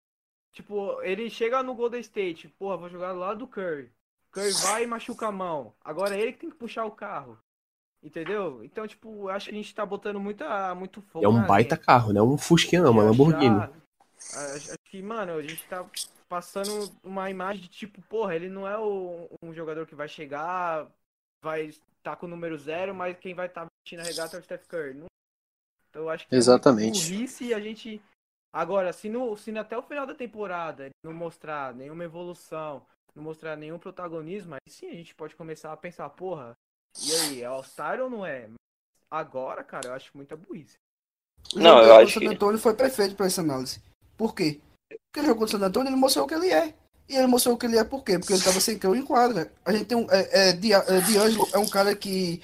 Tipo, 0.53 1.03
ele 1.03 1.29
chega 1.29 1.63
no 1.63 1.75
Golden 1.75 2.01
State, 2.01 2.49
porra, 2.49 2.77
vou 2.77 2.89
jogar 2.89 3.13
lá 3.13 3.35
do 3.35 3.47
Curry. 3.47 3.91
Curry 4.31 4.53
vai 4.63 4.85
e 4.85 4.87
machuca 4.87 5.27
a 5.27 5.33
mão. 5.33 5.75
Agora 5.83 6.17
é 6.17 6.21
ele 6.21 6.33
que 6.33 6.39
tem 6.41 6.51
que 6.51 6.57
puxar 6.57 6.85
o 6.85 6.91
carro. 6.91 7.39
Entendeu? 8.03 8.63
Então, 8.63 8.87
tipo, 8.87 9.29
acho 9.29 9.49
que 9.49 9.55
a 9.55 9.59
gente 9.59 9.75
tá 9.75 9.85
botando 9.85 10.21
muita, 10.21 10.75
muito 10.75 11.03
fogo. 11.03 11.25
É 11.25 11.29
um 11.29 11.45
baita 11.45 11.75
gente. 11.75 11.85
carro, 11.85 12.13
né? 12.13 12.23
Um 12.23 12.39
Fusquinha, 12.39 12.89
uma 12.89 13.03
Lamborghini. 13.03 13.59
Acho 14.35 14.75
que, 14.85 15.03
mano, 15.03 15.35
a 15.35 15.43
gente 15.43 15.67
tá 15.67 15.89
passando 16.29 16.93
uma 17.03 17.31
imagem 17.31 17.63
de 17.63 17.69
tipo, 17.69 18.03
porra, 18.03 18.35
ele 18.35 18.49
não 18.49 18.67
é 18.67 18.79
o, 18.79 19.29
um 19.43 19.55
jogador 19.55 19.87
que 19.87 19.95
vai 19.95 20.09
chegar, 20.09 20.91
vai 21.43 21.67
estar 21.67 21.85
tá 22.03 22.17
com 22.17 22.27
o 22.27 22.29
número 22.29 22.57
zero, 22.59 22.95
mas 22.95 23.17
quem 23.19 23.35
vai 23.35 23.47
estar 23.47 23.63
tá 23.63 23.69
vestindo 23.85 24.01
a 24.01 24.05
regata 24.05 24.37
é 24.37 24.41
o 24.41 24.43
Steph 24.43 24.67
Curry. 24.67 24.95
Não... 24.95 25.07
Então 25.91 26.03
eu 26.03 26.11
acho 26.11 26.27
que 26.27 26.35
Exatamente. 26.35 27.01
é 27.01 27.17
burrice 27.17 27.55
a 27.55 27.61
gente 27.61 28.03
Agora, 28.57 28.91
se, 28.91 29.11
no, 29.11 29.37
se 29.37 29.51
até 29.59 29.77
o 29.77 29.83
final 29.83 30.07
da 30.07 30.15
temporada 30.15 30.89
não 31.05 31.13
mostrar 31.13 31.75
nenhuma 31.75 32.05
evolução, 32.05 32.81
não 33.15 33.23
mostrar 33.23 33.55
nenhum 33.55 33.79
protagonismo, 33.79 34.55
aí 34.55 34.73
sim 34.73 34.89
a 34.89 34.95
gente 34.95 35.15
pode 35.15 35.37
começar 35.37 35.75
a 35.75 35.77
pensar, 35.77 36.09
porra, 36.09 36.57
e 37.05 37.13
aí, 37.13 37.43
é 37.43 37.45
All-Star 37.45 38.01
ou 38.01 38.09
não 38.09 38.25
é? 38.25 38.49
Agora, 39.11 39.63
cara, 39.63 39.89
eu 39.89 39.93
acho 39.93 40.11
muita 40.17 40.39
burrice. 40.39 40.79
não, 41.55 41.83
eu 41.83 41.97
acho 41.97 42.19
que... 42.19 42.27
O 42.27 42.31
Antônio 42.31 42.59
foi 42.59 42.75
perfeito 42.75 43.15
para 43.15 43.27
essa 43.27 43.43
análise. 43.43 43.83
Por 44.17 44.35
quê? 44.35 44.61
Porque 44.89 45.21
ele 45.21 45.27
jogou 45.27 45.45
o 45.45 45.49
San 45.49 45.59
Antônio 45.59 45.91
ele 45.91 45.97
mostrou 45.97 46.25
o 46.25 46.29
que 46.29 46.35
ele 46.35 46.51
é. 46.51 46.75
E 47.09 47.17
ele 47.17 47.27
mostrou 47.27 47.55
o 47.55 47.59
que 47.59 47.67
ele 47.67 47.79
é 47.79 47.85
por 47.85 48.03
quê? 48.03 48.19
Porque 48.19 48.33
ele 48.33 48.43
tava 48.43 48.61
sem 48.61 48.79
cão 48.79 48.95
em 48.95 49.05
quadra. 49.05 49.53
A 49.65 49.73
gente 49.73 49.85
tem 49.85 49.97
um. 49.97 50.07
É, 50.11 50.51
é, 50.51 50.53
D'Angelo 50.53 51.49
é 51.53 51.59
um 51.59 51.69
cara 51.69 51.95
que. 51.95 52.41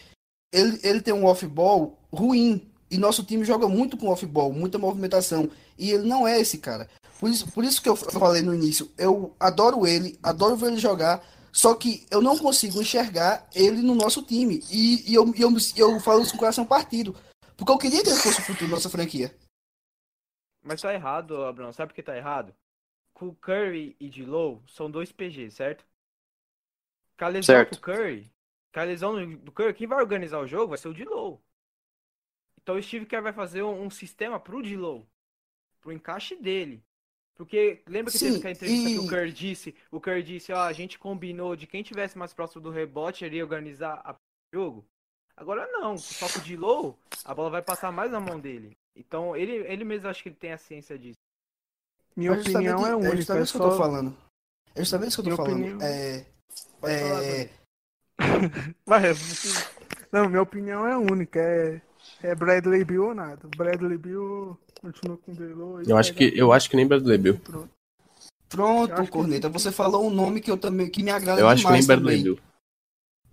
Ele, 0.53 0.79
ele 0.83 1.01
tem 1.01 1.13
um 1.15 1.25
off-ball 1.25 1.99
ruim. 2.13 2.69
E 2.91 2.99
nosso 2.99 3.25
time 3.25 3.45
joga 3.45 3.67
muito 3.69 3.97
com 3.97 4.09
off-ball, 4.09 4.53
muita 4.53 4.79
movimentação. 4.79 5.49
E 5.79 5.91
ele 5.91 6.07
não 6.07 6.29
é 6.29 6.39
esse 6.39 6.59
cara. 6.59 6.89
Por 7.19 7.31
isso, 7.31 7.51
por 7.53 7.65
isso 7.65 7.81
que 7.81 7.89
eu 7.89 7.97
falei 7.97 8.43
no 8.43 8.55
início, 8.55 8.91
eu 8.99 9.33
adoro 9.39 9.87
ele, 9.87 10.19
adoro 10.23 10.57
ver 10.57 10.73
ele 10.73 10.77
jogar, 10.77 11.25
só 11.53 11.73
que 11.73 12.05
eu 12.11 12.21
não 12.21 12.37
consigo 12.37 12.83
enxergar 12.83 13.47
ele 13.55 13.81
no 13.81 13.95
nosso 13.95 14.23
time. 14.23 14.63
E, 14.71 15.11
e 15.11 15.15
eu, 15.15 15.33
eu, 15.39 15.57
eu 15.77 16.01
falo 16.01 16.23
isso 16.23 16.33
com 16.33 16.37
o 16.37 16.41
coração 16.41 16.67
partido. 16.67 17.15
Porque 17.57 17.71
eu 17.71 17.79
queria 17.79 18.03
que 18.03 18.09
ele 18.09 18.19
fosse 18.19 18.41
o 18.41 18.43
futuro 18.43 18.69
da 18.69 18.77
nossa 18.77 18.91
franquia. 18.91 19.33
Mas 20.63 20.81
tá 20.81 20.95
errado, 20.95 21.45
Abraão. 21.45 21.73
Sabe 21.73 21.91
por 21.91 21.95
que 21.95 22.03
tá 22.03 22.17
errado? 22.17 22.55
O 23.21 23.35
Curry 23.35 23.97
e 24.01 24.09
de 24.09 24.25
Low 24.25 24.63
são 24.67 24.91
dois 24.91 25.13
PG, 25.13 25.51
certo? 25.51 25.87
Com 27.19 27.25
a 27.25 27.29
lesão 27.29 27.55
certo. 27.55 27.77
do 27.77 27.81
Curry, 27.81 28.33
com 28.73 28.81
a 28.81 28.85
lesão 28.85 29.37
do 29.37 29.53
Curry, 29.53 29.75
quem 29.75 29.87
vai 29.87 30.01
organizar 30.01 30.41
o 30.41 30.47
jogo 30.47 30.69
vai 30.69 30.79
ser 30.79 30.89
o 30.89 30.95
de 30.95 31.05
Low. 31.05 31.41
Então 32.63 32.77
o 32.77 32.83
Steve 32.83 33.07
Kerr 33.07 33.23
vai 33.23 33.33
fazer 33.33 33.63
um, 33.63 33.83
um 33.83 33.91
sistema 33.91 34.39
pro 34.39 34.63
D-Low, 34.63 35.07
pro 35.81 35.93
encaixe 35.93 36.37
dele. 36.37 36.83
Porque 37.35 37.83
lembra 37.87 38.13
que 38.13 38.19
Sim, 38.19 38.35
teve 38.35 38.49
a 38.49 38.51
entrevista 38.51 38.89
e... 38.89 38.95
que 38.95 38.99
o 39.01 39.09
Kerr 39.09 39.33
disse? 39.33 39.75
O 39.91 40.01
Kerr 40.01 40.23
disse, 40.23 40.53
ó, 40.53 40.63
a 40.63 40.73
gente 40.73 40.99
combinou 40.99 41.57
de 41.57 41.67
quem 41.67 41.83
tivesse 41.83 42.17
mais 42.17 42.33
próximo 42.33 42.63
do 42.63 42.71
rebote 42.71 43.25
iria 43.25 43.43
organizar 43.43 44.01
o 44.11 44.57
jogo. 44.57 44.87
Agora 45.37 45.67
não, 45.73 45.97
só 45.99 46.29
que 46.29 46.39
o 46.39 46.43
D-Low, 46.43 46.99
a 47.25 47.35
bola 47.35 47.51
vai 47.51 47.63
passar 47.63 47.91
mais 47.91 48.11
na 48.11 48.21
mão 48.21 48.39
dele. 48.39 48.77
Então 48.97 49.37
ele, 49.37 49.53
ele 49.53 49.85
mesmo 49.85 50.09
acho 50.09 50.23
que 50.23 50.29
ele 50.29 50.37
tem 50.37 50.53
a 50.53 50.59
ciência 50.59 50.99
disso. 50.99 51.19
Minha 52.17 52.33
Mas 52.33 52.41
opinião 52.43 52.87
é 52.87 52.95
única. 52.95 53.13
É 53.13 53.17
justamente 53.17 53.45
isso 53.45 53.59
que 53.59 53.65
eu 53.65 53.71
tô 53.71 53.77
falando. 53.77 54.17
É 54.75 54.81
justamente 54.81 55.09
isso 55.11 55.23
que 55.23 55.31
eu 55.31 55.37
tô 55.37 55.45
minha 55.45 55.59
falando. 55.59 55.77
Opinião... 55.77 55.89
É... 55.89 56.27
é... 56.85 57.51
Falar, 58.85 59.03
não, 60.13 60.29
minha 60.29 60.43
opinião 60.43 60.87
é 60.87 60.97
única. 60.97 61.41
É 61.41 61.81
é 62.23 62.35
Bradley 62.35 62.85
Bill 62.85 63.07
ou 63.07 63.15
nada. 63.15 63.49
Bradley 63.57 63.99
Bill 63.99 64.59
continua 64.81 65.17
com 65.17 65.33
o 65.33 65.35
Delo. 65.35 65.83
Eu 65.87 65.97
acho 65.97 66.15
que 66.15 66.33
eu 66.37 66.53
acho 66.53 66.69
que 66.71 66.77
nem 66.77 66.87
Bradley 66.87 67.19
Bill. 67.19 67.39
Pronto, 67.39 67.71
Pronto 68.49 69.11
Corneta, 69.11 69.49
que... 69.49 69.53
você 69.53 69.73
falou 69.73 70.07
um 70.07 70.11
nome 70.11 70.41
que 70.41 70.51
eu 70.51 70.59
também 70.59 70.89
que 70.89 71.03
me 71.03 71.11
agrada 71.11 71.41
eu 71.41 71.47
demais. 71.47 71.47
Eu 71.47 71.49
acho 71.49 71.67
que 71.67 71.73
nem 71.73 71.87
Bradley 71.87 72.19
também. 72.19 72.35
Bill. 72.35 72.52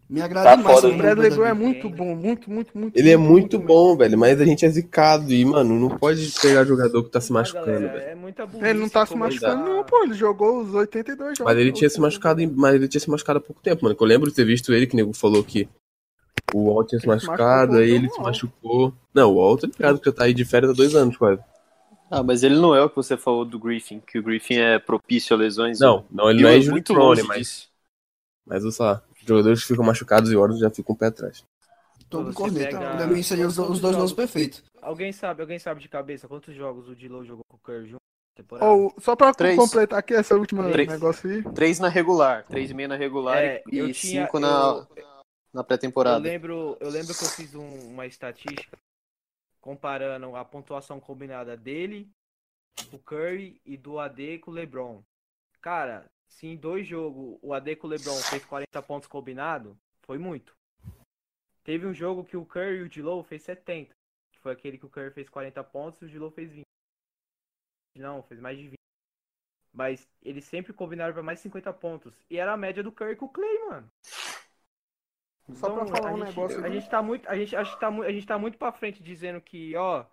Me 0.10 0.22
agrada 0.22 0.50
tá 0.50 0.56
demais. 0.56 0.84
O 0.84 0.98
Bradley 0.98 1.30
Bill 1.30 1.46
é 1.46 1.54
muito 1.54 1.88
bom, 1.88 2.16
muito, 2.16 2.50
muito, 2.50 2.76
muito. 2.76 2.98
Ele 2.98 3.12
é 3.12 3.18
muito, 3.18 3.58
muito 3.58 3.60
bom, 3.60 3.96
velho, 3.96 4.18
mas 4.18 4.42
a 4.42 4.46
gente 4.46 4.66
é 4.66 4.70
zicado 4.70 5.32
e, 5.32 5.46
mano, 5.46 5.80
não 5.80 5.90
pode 5.90 6.34
pegar 6.42 6.66
jogador 6.66 7.04
que 7.04 7.12
tá 7.12 7.22
se 7.22 7.32
machucando, 7.32 7.88
velho. 7.88 8.00
É 8.00 8.70
ele 8.70 8.80
não 8.80 8.90
tá 8.90 9.06
se 9.06 9.16
machucando, 9.16 9.64
não, 9.64 9.84
pô. 9.84 10.04
Ele 10.04 10.16
jogou 10.16 10.62
os 10.62 10.74
82 10.74 11.38
jogos. 11.38 11.54
Mas 11.54 11.62
ele 11.62 11.72
tinha 11.72 11.90
se 11.90 12.02
machucado, 12.02 12.42
mas 12.56 12.74
ele 12.74 12.88
tinha 12.88 13.02
se 13.02 13.10
machucado 13.10 13.38
há 13.38 13.42
pouco 13.42 13.62
tempo, 13.62 13.84
mano. 13.84 13.96
Eu 14.00 14.08
lembro 14.08 14.30
de 14.30 14.36
ter 14.36 14.46
visto 14.46 14.74
ele, 14.74 14.88
que 14.88 14.96
o 14.96 14.98
nego 14.98 15.14
falou 15.14 15.44
que 15.44 15.70
o 16.56 16.74
Walt 16.74 16.90
tinha 16.90 17.00
se 17.00 17.08
machucado, 17.08 17.78
aí 17.78 17.92
ele 17.92 18.10
se 18.10 18.20
machucou. 18.20 18.92
Não, 19.14 19.32
o 19.32 19.36
Walt 19.36 19.64
é 19.64 19.68
ligado 19.68 20.00
que 20.00 20.06
já 20.06 20.12
tá 20.12 20.24
aí 20.24 20.34
de 20.34 20.44
férias 20.44 20.72
há 20.72 20.74
dois 20.74 20.96
anos 20.96 21.18
quase. 21.18 21.40
Ah, 22.10 22.24
mas 22.24 22.42
ele 22.42 22.56
não 22.56 22.74
é 22.74 22.82
o 22.82 22.90
que 22.90 22.96
você 22.96 23.16
falou 23.16 23.46
do 23.46 23.60
Griffin, 23.60 24.00
que 24.00 24.18
o 24.18 24.24
Griffin 24.24 24.56
é 24.56 24.80
propício 24.80 25.36
a 25.36 25.40
lesões. 25.40 25.80
Não, 25.80 26.04
não 26.10 26.32
ele 26.32 26.42
não 26.42 26.50
é 26.50 26.58
injury 26.58 26.82
prone, 26.82 27.22
mas. 27.22 27.70
Mas, 28.44 28.64
sei 28.74 28.84
lá, 28.84 29.04
os 29.09 29.09
jogadores 29.30 29.62
que 29.62 29.68
ficam 29.68 29.86
machucados 29.86 30.32
e 30.32 30.36
horas 30.36 30.60
já 30.60 30.70
ficam 30.70 30.94
um 30.94 30.98
pé 30.98 31.08
atrás. 31.08 31.46
Tô 32.10 32.26
com 32.26 32.34
corneta. 32.34 32.78
Pega... 32.78 32.98
Pra 32.98 33.08
mim 33.08 33.24
seriam 33.24 33.48
os, 33.48 33.58
os 33.58 33.80
dois 33.80 33.96
nomes 33.96 34.14
perfeitos. 34.14 34.64
Alguém 34.82 35.12
sabe, 35.12 35.42
alguém 35.42 35.60
sabe 35.60 35.80
de 35.80 35.88
cabeça 35.88 36.28
quantos 36.28 36.56
jogos 36.56 36.90
o 36.90 36.96
Dilo 36.96 37.24
jogou 37.24 37.44
com 37.48 37.58
o 37.58 37.60
Curry 37.60 37.90
junto? 37.90 38.00
Oh, 38.62 38.94
só 39.02 39.18
pra 39.18 39.34
três. 39.34 39.58
completar 39.58 40.00
aqui 40.00 40.14
essa 40.14 40.34
última 40.34 40.70
três. 40.72 40.88
negócio 40.88 41.30
aí. 41.30 41.44
Três 41.54 41.78
na 41.78 41.90
regular, 41.90 42.46
três 42.46 42.72
e 42.72 42.74
meia 42.74 42.88
na 42.88 42.96
regular 42.96 43.38
é, 43.38 43.62
e 43.68 43.92
tinha, 43.92 43.94
cinco 43.94 44.40
na. 44.40 44.88
Eu 44.96 45.10
na 45.54 45.64
pré-temporada. 45.64 46.26
Eu 46.26 46.32
lembro, 46.32 46.78
eu 46.80 46.90
lembro 46.90 47.16
que 47.16 47.24
eu 47.24 47.30
fiz 47.30 47.56
um, 47.56 47.68
uma 47.92 48.06
estatística 48.06 48.78
comparando 49.60 50.36
a 50.36 50.46
pontuação 50.46 51.00
combinada 51.00 51.58
dele, 51.58 52.10
o 52.94 53.00
Curry 53.00 53.60
e 53.66 53.76
do 53.76 54.00
AD 54.00 54.40
com 54.40 54.52
o 54.52 54.54
LeBron. 54.54 55.04
Cara, 55.62 56.10
se 56.30 56.48
em 56.48 56.56
dois 56.56 56.88
jogos 56.88 57.38
o 57.42 57.54
AD 57.54 57.76
com 57.76 57.88
o 57.88 57.90
LeBron 57.90 58.18
fez 58.30 58.46
40 58.46 58.82
pontos 58.84 59.08
combinado, 59.08 59.78
foi 60.04 60.18
muito. 60.18 60.56
Teve 61.64 61.86
um 61.86 61.94
jogo 61.94 62.24
que 62.24 62.38
o 62.38 62.46
Curry 62.46 62.78
e 62.78 62.82
o 62.84 62.90
Dilow 62.90 63.24
fez 63.24 63.44
70, 63.44 63.94
que 64.32 64.40
foi 64.40 64.54
aquele 64.54 64.78
que 64.78 64.86
o 64.86 64.90
Curry 64.90 65.12
fez 65.12 65.28
40 65.28 65.64
pontos 65.66 66.02
e 66.02 66.06
o 66.06 66.10
Dilow 66.10 66.32
fez 66.32 66.52
20. 66.52 66.64
Não, 67.98 68.24
fez 68.24 68.40
mais 68.40 68.58
de 68.58 68.70
20. 68.70 68.76
Mas 69.74 70.08
eles 70.22 70.46
sempre 70.46 70.72
combinaram 70.72 71.14
para 71.14 71.24
mais 71.24 71.40
50 71.40 71.74
pontos. 71.74 72.16
E 72.30 72.38
era 72.38 72.54
a 72.54 72.58
média 72.58 72.82
do 72.82 72.92
Curry 72.92 73.16
com 73.16 73.26
o 73.26 73.30
Clay, 73.30 73.60
mano. 73.68 73.92
Só 75.56 75.72
então, 75.72 75.86
pra 75.86 75.98
falar 75.98 76.14
um 76.14 76.18
gente, 76.18 76.28
negócio. 76.28 76.66
A 76.66 76.70
gente 76.70 76.90
tá 76.90 77.02
muito, 77.02 77.28
a 77.28 77.36
gente, 77.36 77.56
acho 77.56 77.74
que 77.74 77.80
tá, 77.80 77.88
a 77.90 78.12
gente 78.12 78.28
tá 78.28 78.38
muito 78.38 78.58
pra 78.58 78.72
frente 78.72 79.02
dizendo 79.02 79.42
que, 79.42 79.76
ó, 79.76 80.06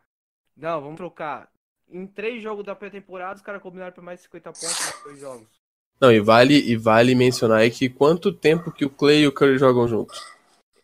não, 0.56 0.80
vamos 0.80 0.96
trocar. 0.96 1.50
Em 1.88 2.06
três 2.06 2.42
jogos 2.42 2.64
da 2.64 2.74
pré-temporada, 2.74 3.36
os 3.36 3.42
caras 3.42 3.62
combinaram 3.62 3.92
pra 3.92 4.02
mais 4.02 4.20
50 4.20 4.52
pontos 4.52 4.86
nos 4.86 5.02
dois 5.04 5.20
jogos. 5.20 5.65
Não, 6.00 6.12
e 6.12 6.20
vale, 6.20 6.54
e 6.54 6.76
vale 6.76 7.14
mencionar 7.14 7.60
aí 7.60 7.70
que 7.70 7.88
quanto 7.88 8.32
tempo 8.32 8.70
que 8.70 8.84
o 8.84 8.90
Clay 8.90 9.20
e 9.20 9.26
o 9.26 9.32
Curry 9.32 9.58
jogam 9.58 9.88
juntos? 9.88 10.20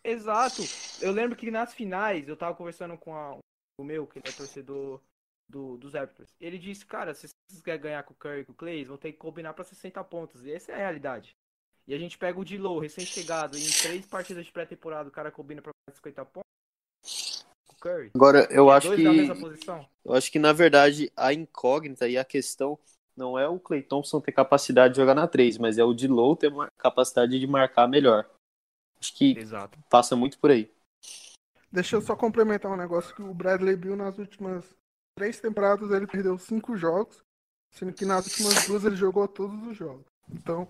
Exato. 0.03 0.63
Eu 1.01 1.11
lembro 1.11 1.35
que 1.35 1.51
nas 1.51 1.73
finais, 1.73 2.27
eu 2.27 2.35
tava 2.35 2.55
conversando 2.55 2.97
com 2.97 3.15
a, 3.15 3.37
o 3.79 3.83
meu, 3.83 4.07
que 4.07 4.19
ele 4.19 4.27
é 4.27 4.31
torcedor 4.31 4.99
do, 5.47 5.77
dos 5.77 5.93
Raptors. 5.93 6.29
Ele 6.41 6.57
disse, 6.57 6.85
cara, 6.85 7.13
se 7.13 7.27
vocês 7.27 7.61
querem 7.61 7.81
ganhar 7.81 8.03
com 8.03 8.13
o 8.13 8.17
Curry 8.17 8.41
e 8.41 8.45
com 8.45 8.51
o 8.51 8.55
Clay, 8.55 8.83
vão 8.83 8.97
ter 8.97 9.11
que 9.11 9.19
combinar 9.19 9.53
para 9.53 9.63
60 9.63 10.03
pontos. 10.03 10.45
E 10.45 10.51
essa 10.51 10.71
é 10.71 10.75
a 10.75 10.79
realidade. 10.79 11.35
E 11.87 11.93
a 11.93 11.97
gente 11.97 12.17
pega 12.17 12.39
o 12.39 12.45
Dilow, 12.45 12.79
recém-chegado, 12.79 13.57
em 13.57 13.69
três 13.81 14.05
partidas 14.05 14.45
de 14.45 14.51
pré-temporada, 14.51 15.09
o 15.09 15.11
cara 15.11 15.31
combina 15.31 15.61
para 15.61 15.73
50 15.93 16.25
pontos. 16.25 17.45
O 17.69 17.75
Curry. 17.79 18.11
Agora, 18.15 18.47
eu 18.49 18.69
acho 18.71 18.95
que. 18.95 19.03
Eu 20.05 20.13
acho 20.13 20.31
que, 20.31 20.39
na 20.39 20.53
verdade, 20.53 21.11
a 21.15 21.33
incógnita 21.33 22.07
e 22.07 22.17
a 22.17 22.23
questão 22.23 22.79
não 23.15 23.37
é 23.37 23.47
o 23.47 23.59
Clay 23.59 23.81
Thompson 23.81 24.19
ter 24.19 24.31
capacidade 24.31 24.93
de 24.93 24.99
jogar 24.99 25.15
na 25.15 25.27
3, 25.27 25.57
mas 25.57 25.77
é 25.77 25.83
o 25.83 25.93
Dilow 25.93 26.35
ter 26.35 26.47
uma 26.47 26.69
capacidade 26.77 27.39
de 27.39 27.47
marcar 27.47 27.87
melhor. 27.87 28.29
Acho 28.99 29.15
que 29.15 29.37
Exato. 29.37 29.77
passa 29.89 30.15
muito 30.15 30.39
por 30.39 30.51
aí. 30.51 30.71
Deixa 31.71 31.95
eu 31.95 32.01
só 32.01 32.15
complementar 32.15 32.71
um 32.71 32.77
negócio 32.77 33.15
que 33.15 33.21
o 33.21 33.33
Bradley 33.33 33.75
Bill 33.75 33.95
nas 33.95 34.17
últimas 34.17 34.63
três 35.17 35.39
temporadas 35.39 35.91
ele 35.91 36.07
perdeu 36.07 36.37
cinco 36.37 36.77
jogos, 36.77 37.23
sendo 37.71 37.93
que 37.93 38.05
nas 38.05 38.25
últimas 38.27 38.67
duas 38.67 38.85
ele 38.85 38.95
jogou 38.95 39.27
todos 39.27 39.67
os 39.67 39.75
jogos. 39.75 40.05
Então, 40.31 40.67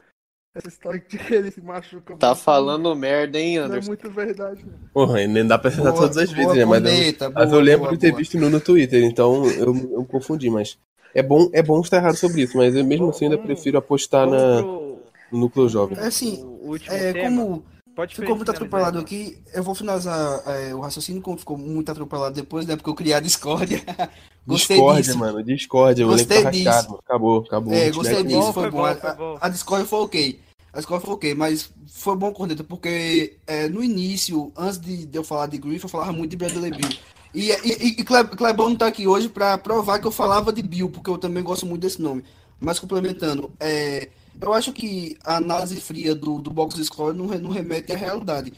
essa 0.56 0.68
história 0.68 1.00
de 1.00 1.18
que 1.18 1.34
ele 1.34 1.52
se 1.52 1.62
machuca. 1.62 2.16
Tá 2.18 2.36
falando 2.36 2.96
merda, 2.96 3.40
hein, 3.40 3.58
Anderson? 3.58 3.88
Não 3.88 3.96
é 3.96 3.98
muito 3.98 4.12
verdade. 4.12 4.64
Né? 4.64 4.74
Porra, 4.94 5.26
nem 5.26 5.46
dá 5.46 5.58
pra 5.58 5.70
acertar 5.70 5.94
todas 5.94 6.18
as 6.18 6.32
vezes, 6.32 6.56
né? 6.56 6.66
Mas, 6.66 6.84
eu, 6.86 7.18
boa, 7.18 7.32
mas 7.32 7.52
eu 7.52 7.60
lembro 7.60 7.86
boa, 7.86 7.92
de 7.94 7.98
ter 7.98 8.12
boa. 8.12 8.20
visto 8.20 8.38
no, 8.38 8.50
no 8.50 8.62
Twitter, 8.62 9.04
então 9.04 9.46
eu, 9.50 9.76
eu 9.92 10.06
confundi, 10.06 10.50
mas. 10.50 10.78
É 11.14 11.22
bom, 11.22 11.50
é 11.54 11.62
bom 11.62 11.80
estar 11.82 11.98
errado 11.98 12.16
sobre 12.16 12.42
isso, 12.42 12.58
mas 12.58 12.76
eu 12.76 12.84
mesmo 12.84 13.10
assim 13.10 13.26
ainda 13.26 13.38
prefiro 13.38 13.78
apostar 13.78 14.28
na, 14.28 14.62
no 14.62 15.00
núcleo 15.32 15.70
jovem. 15.70 15.98
É 15.98 16.08
assim, 16.08 16.44
é, 16.90 17.14
como 17.24 17.64
Pode 17.96 18.16
ficou 18.16 18.36
muito 18.36 18.50
atropelado 18.50 18.98
aqui. 18.98 19.38
Eu 19.54 19.64
vou 19.64 19.76
finalizar 19.76 20.42
é, 20.48 20.74
o 20.74 20.80
raciocínio, 20.80 21.22
como 21.22 21.38
ficou 21.38 21.58
muito 21.58 21.92
atropelado 21.92 22.34
depois, 22.34 22.66
né? 22.66 22.76
Porque 22.76 22.90
eu 22.90 22.96
criei 22.96 23.14
a 23.14 23.20
discórdia. 23.20 23.84
gostei 24.48 24.78
discórdia, 24.78 25.04
disso. 25.04 25.20
mano. 25.20 25.44
Discórdia. 25.44 26.06
Gostei 26.06 26.46
disso. 26.50 26.70
Rachado, 26.70 27.00
acabou, 27.06 27.40
acabou. 27.42 27.74
É, 27.74 27.92
gostei 27.92 28.24
disso. 28.24 28.52
Foi, 28.52 28.64
foi 28.64 28.72
bom. 28.72 28.96
Foi 28.96 29.14
bom. 29.14 29.38
A, 29.40 29.46
a, 29.46 29.50
discórdia 29.50 29.86
foi 29.86 30.00
ok. 30.00 30.40
A 30.74 30.78
discórdia 30.78 31.06
foi 31.06 31.14
ok, 31.14 31.36
mas 31.36 31.72
foi 31.88 32.16
bom, 32.16 32.34
Corneta, 32.34 32.64
porque 32.64 33.38
é, 33.46 33.68
no 33.70 33.84
início, 33.84 34.52
antes 34.58 34.80
de, 34.80 35.06
de, 35.06 35.16
eu 35.16 35.24
falar 35.24 35.46
de 35.46 35.60
Griff, 35.60 35.84
eu 35.84 35.90
falava 35.90 36.12
muito 36.12 36.32
de 36.32 36.38
Bradley 36.38 36.72
Bill. 36.72 36.90
E, 37.34 37.50
e, 37.52 37.88
e 38.00 38.04
Clebão 38.04 38.70
não 38.70 38.76
tá 38.76 38.88
aqui 38.88 39.08
hoje 39.08 39.28
para 39.28 39.58
provar 39.58 40.00
que 40.00 40.06
eu 40.06 40.12
falava 40.12 40.54
de 40.54 40.62
Bill, 40.62 40.90
porque 40.90 41.10
eu 41.10 41.18
também 41.18 41.44
gosto 41.44 41.66
muito 41.66 41.82
desse 41.82 42.02
nome. 42.02 42.24
Mas 42.60 42.80
complementando, 42.80 43.52
é 43.60 44.10
eu 44.42 44.54
acho 44.54 44.74
que 44.74 45.18
a 45.24 45.38
análise 45.38 45.80
fria 45.80 46.16
do, 46.16 46.40
do 46.40 46.50
box 46.50 46.84
score 46.84 47.16
não, 47.16 47.28
não 47.28 47.50
remete 47.50 47.92
à 47.92 47.98
realidade. 47.98 48.54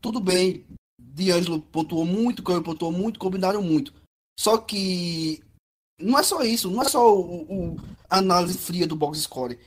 Tudo 0.00 0.20
bem, 0.20 0.64
D'Angelo 0.98 1.60
pontuou 1.60 2.04
muito, 2.04 2.42
Curry 2.42 2.62
pontuou 2.62 2.92
muito, 2.92 3.18
combinaram 3.18 3.62
muito. 3.62 3.92
Só 4.38 4.58
que 4.58 5.42
não 5.98 6.18
é 6.18 6.22
só 6.22 6.42
isso, 6.42 6.70
não 6.70 6.82
é 6.82 6.88
só 6.88 7.14
o, 7.14 7.42
o 7.42 7.76
a 8.10 8.18
análise 8.18 8.58
fria 8.58 8.86
do 8.86 8.96
box 8.96 9.20
score. 9.20 9.58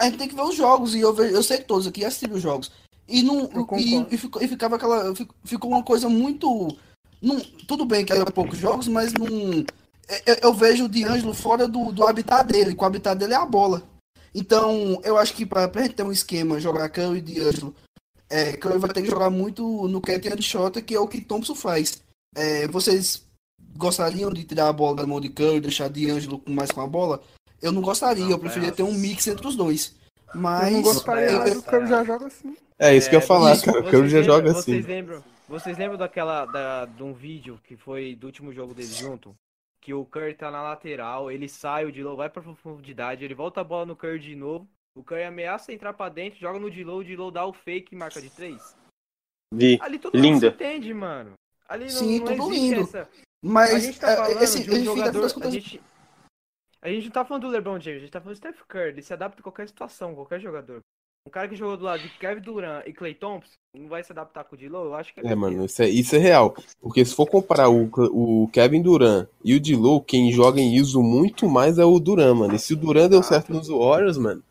A 0.00 0.04
gente 0.04 0.18
tem 0.18 0.28
que 0.28 0.34
ver 0.34 0.42
os 0.42 0.54
jogos, 0.54 0.94
e 0.94 1.00
eu, 1.00 1.16
eu 1.24 1.42
sei 1.42 1.58
que 1.58 1.64
todos 1.64 1.86
aqui 1.86 2.04
assistiram 2.04 2.36
os 2.36 2.42
jogos. 2.42 2.70
E, 3.08 3.22
não, 3.22 3.48
e, 3.78 4.14
e, 4.14 4.18
ficou, 4.18 4.42
e 4.42 4.48
ficava 4.48 4.76
aquela. 4.76 5.14
Ficou 5.44 5.70
uma 5.70 5.82
coisa 5.82 6.08
muito. 6.08 6.76
Não, 7.26 7.40
tudo 7.66 7.84
bem 7.84 8.04
que 8.04 8.12
era 8.12 8.30
poucos 8.30 8.56
jogos, 8.56 8.86
mas 8.86 9.12
não. 9.12 9.64
Eu, 10.24 10.36
eu 10.42 10.54
vejo 10.54 10.84
o 10.84 10.88
D'Angelo 10.88 11.34
fora 11.34 11.66
do, 11.66 11.90
do 11.90 12.06
habitat 12.06 12.46
dele, 12.46 12.72
que 12.72 12.80
o 12.80 12.86
habitat 12.86 13.18
dele 13.18 13.32
é 13.32 13.36
a 13.36 13.44
bola. 13.44 13.82
Então, 14.32 15.00
eu 15.02 15.18
acho 15.18 15.34
que 15.34 15.44
para 15.44 15.64
a 15.64 15.82
gente 15.82 15.96
ter 15.96 16.04
um 16.04 16.12
esquema, 16.12 16.60
jogar 16.60 16.88
Curry 16.88 17.18
e 17.18 17.20
D'Angelo, 17.20 17.74
é, 18.30 18.52
Curry 18.52 18.78
vai 18.78 18.90
ter 18.92 19.02
que 19.02 19.10
jogar 19.10 19.28
muito 19.28 19.88
no 19.88 20.00
catch 20.00 20.26
and 20.26 20.40
shot, 20.40 20.80
que 20.82 20.94
é 20.94 21.00
o 21.00 21.08
que 21.08 21.20
Thompson 21.20 21.56
faz. 21.56 22.00
É, 22.36 22.68
vocês 22.68 23.24
gostariam 23.76 24.30
de 24.30 24.44
tirar 24.44 24.68
a 24.68 24.72
bola 24.72 24.98
da 24.98 25.06
mão 25.06 25.20
de 25.20 25.28
Curry, 25.28 25.58
deixar 25.58 25.88
D'Angelo 25.88 26.40
mais 26.46 26.70
com 26.70 26.80
a 26.80 26.86
bola? 26.86 27.20
Eu 27.60 27.72
não 27.72 27.82
gostaria, 27.82 28.24
não, 28.24 28.30
eu 28.30 28.38
preferia 28.38 28.70
ter 28.70 28.84
um 28.84 28.92
mix 28.92 29.26
entre 29.26 29.48
os 29.48 29.56
dois. 29.56 29.96
Mas. 30.32 30.68
Eu 30.68 30.72
não 30.74 30.82
gostaria, 30.82 31.30
eu, 31.30 31.38
mas 31.40 31.56
o 31.56 31.62
Curry 31.62 31.86
já 31.88 32.04
joga 32.04 32.26
assim. 32.26 32.56
É 32.78 32.94
isso 32.94 33.08
que 33.10 33.16
eu 33.16 33.20
ia 33.20 33.26
falar, 33.26 33.54
isso, 33.54 33.64
cara. 33.64 33.80
O 33.80 33.90
Curry 33.90 34.08
já 34.10 34.22
joga 34.22 34.52
assim. 34.52 34.74
Vocês 34.74 34.86
lembram, 34.86 35.24
vocês 35.48 35.78
lembram 35.78 35.98
daquela. 35.98 36.44
Da, 36.46 36.86
de 36.86 37.02
um 37.02 37.12
vídeo 37.12 37.60
que 37.64 37.76
foi 37.76 38.14
do 38.14 38.26
último 38.26 38.52
jogo 38.52 38.74
deles 38.74 38.96
junto? 38.96 39.36
que 39.86 39.94
o 39.94 40.04
Curry 40.04 40.34
tá 40.34 40.50
na 40.50 40.60
lateral, 40.64 41.30
ele 41.30 41.48
sai, 41.48 41.84
o 41.84 41.92
Dilow 41.92 42.16
vai 42.16 42.28
pra 42.28 42.42
profundidade, 42.42 43.24
ele 43.24 43.36
volta 43.36 43.60
a 43.60 43.64
bola 43.64 43.86
no 43.86 43.94
Curry 43.94 44.18
de 44.18 44.34
novo, 44.34 44.68
o 44.96 45.04
Curry 45.04 45.22
ameaça 45.22 45.72
entrar 45.72 45.92
pra 45.92 46.08
dentro, 46.08 46.40
joga 46.40 46.58
no 46.58 46.68
Dilow, 46.68 46.98
o 46.98 47.04
Dilow 47.04 47.30
dá 47.30 47.46
o 47.46 47.52
fake 47.52 47.94
e 47.94 47.96
marca 47.96 48.20
de 48.20 48.28
três. 48.28 48.76
Vi. 49.54 49.78
Ali 49.80 50.00
todo 50.00 50.16
Linda. 50.16 50.46
mundo 50.50 50.54
entende, 50.54 50.92
mano. 50.92 51.34
Ali 51.68 51.84
não, 51.84 51.90
Sim, 51.90 52.18
não 52.18 52.26
tudo 52.26 52.50
lindo. 52.50 52.80
Essa... 52.80 53.08
Mas 53.40 53.74
a 53.74 53.78
gente 53.78 54.00
tá 54.00 54.10
é, 54.10 54.16
falando 54.16 54.42
esse, 54.42 54.64
de 54.64 54.70
um 54.72 54.84
jogador... 54.84 55.24
A 55.24 55.50
gente... 55.50 55.80
a 56.82 56.88
gente 56.88 57.04
não 57.04 57.12
tá 57.12 57.24
falando 57.24 57.42
do 57.42 57.48
LeBron 57.48 57.78
James, 57.78 57.98
a 57.98 58.00
gente 58.00 58.12
tá 58.12 58.20
falando 58.20 58.34
do 58.34 58.38
Steph 58.38 58.62
Curry, 58.66 58.88
ele 58.88 59.02
se 59.02 59.12
adapta 59.12 59.38
a 59.38 59.42
qualquer 59.44 59.68
situação, 59.68 60.16
qualquer 60.16 60.40
jogador. 60.40 60.80
Um 61.26 61.30
cara 61.30 61.48
que 61.48 61.56
jogou 61.56 61.76
do 61.76 61.84
lado 61.84 62.02
de 62.02 62.08
Kevin 62.10 62.40
Durant 62.40 62.86
e 62.86 62.92
Clay 62.92 63.12
Thompson 63.12 63.50
não 63.74 63.88
vai 63.88 64.02
se 64.02 64.12
adaptar 64.12 64.44
com 64.44 64.54
o 64.54 64.58
Dilo, 64.58 64.76
eu 64.76 64.94
acho 64.94 65.12
que 65.12 65.20
é. 65.20 65.32
É, 65.32 65.34
mano, 65.34 65.64
isso 65.64 65.82
é, 65.82 65.88
isso 65.88 66.14
é 66.14 66.18
real. 66.18 66.54
Porque 66.80 67.04
se 67.04 67.14
for 67.14 67.26
comparar 67.26 67.68
o, 67.68 67.90
o 68.12 68.48
Kevin 68.52 68.80
Durant 68.80 69.28
e 69.44 69.54
o 69.54 69.60
Dilo, 69.60 70.00
quem 70.00 70.30
joga 70.30 70.60
em 70.60 70.76
ISO 70.76 71.02
muito 71.02 71.48
mais 71.48 71.78
é 71.78 71.84
o 71.84 71.98
Durant, 71.98 72.36
mano. 72.36 72.54
E 72.54 72.58
se 72.60 72.74
o 72.74 72.76
Durant 72.76 73.10
deu 73.10 73.22
certo 73.24 73.52
nos 73.52 73.68
Warriors, 73.68 74.16
mano. 74.18 74.42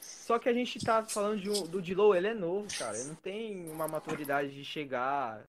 Só 0.00 0.38
que 0.38 0.48
a 0.48 0.52
gente 0.52 0.84
tá 0.84 1.02
falando 1.04 1.40
um, 1.48 1.66
do 1.66 1.80
Dilo, 1.80 2.14
ele 2.14 2.26
é 2.26 2.34
novo, 2.34 2.66
cara. 2.76 2.98
Ele 2.98 3.08
não 3.08 3.14
tem 3.14 3.70
uma 3.70 3.86
maturidade 3.86 4.52
de 4.52 4.64
chegar. 4.64 5.42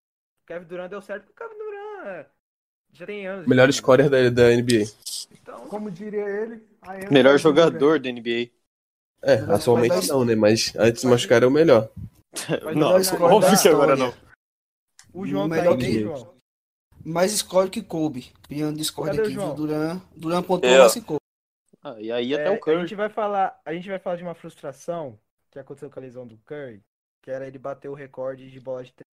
O 0.44 0.48
Kevin 0.48 0.66
Durant 0.66 0.90
deu 0.90 1.02
certo 1.02 1.26
porque 1.26 1.44
o 1.44 1.48
Kevin 1.48 1.60
Durant 1.60 2.28
já 2.94 3.06
tem 3.06 3.28
anos. 3.28 3.48
Melhor 3.48 3.72
scorer 3.74 4.10
da, 4.10 4.30
da 4.30 4.56
NBA. 4.56 4.92
Então, 5.32 5.68
Como 5.68 5.90
diria 5.90 6.28
ele, 6.28 6.62
melhor 7.10 7.38
jogador 7.40 8.00
da 8.00 8.12
NBA. 8.12 8.50
É, 9.24 9.36
atualmente 9.54 9.96
mas, 9.96 10.08
não, 10.08 10.26
né? 10.26 10.36
Mas 10.36 10.74
antes 10.76 11.02
de 11.02 11.08
machucar 11.08 11.44
é 11.44 11.46
o 11.46 11.52
melhor. 11.52 11.90
não, 12.76 12.96
óbvio 12.96 13.62
que 13.62 13.68
agora 13.68 13.96
não. 13.96 14.14
O 15.14 15.28
João 15.28 15.50
tá 15.50 15.56
melhor 15.56 15.78
tá 15.78 15.86
aí, 15.86 15.92
que... 15.92 16.00
João. 16.02 16.34
Mais 17.04 17.32
score 17.32 17.70
que 17.70 17.82
Kobe. 17.82 18.32
Criando 18.44 18.78
Discord 18.78 19.20
aqui 19.20 19.36
do 19.36 19.54
Duran. 19.54 20.02
Duran 20.16 20.44
pontuou 20.44 20.78
mais 20.78 20.94
que 20.94 21.02
Kobe. 21.02 21.22
Ah, 21.84 22.00
e 22.00 22.12
aí 22.12 22.34
até 22.34 22.46
é, 22.46 22.52
o 22.52 22.60
Curry. 22.60 22.78
A 22.78 22.80
gente, 22.82 22.96
vai 22.96 23.10
falar, 23.10 23.60
a 23.66 23.74
gente 23.74 23.90
vai 23.90 23.98
falar 23.98 24.16
de 24.16 24.24
uma 24.24 24.36
frustração 24.36 25.20
que 25.50 25.58
aconteceu 25.58 25.90
com 25.90 26.00
a 26.00 26.04
lesão 26.04 26.28
do 26.28 26.38
Curry, 26.40 26.84
que 27.22 27.32
era 27.32 27.48
ele 27.48 27.58
bater 27.58 27.90
o 27.90 27.96
recorde 27.96 28.52
de 28.52 28.60
bola 28.60 28.84
de 28.84 28.94
três. 28.94 29.08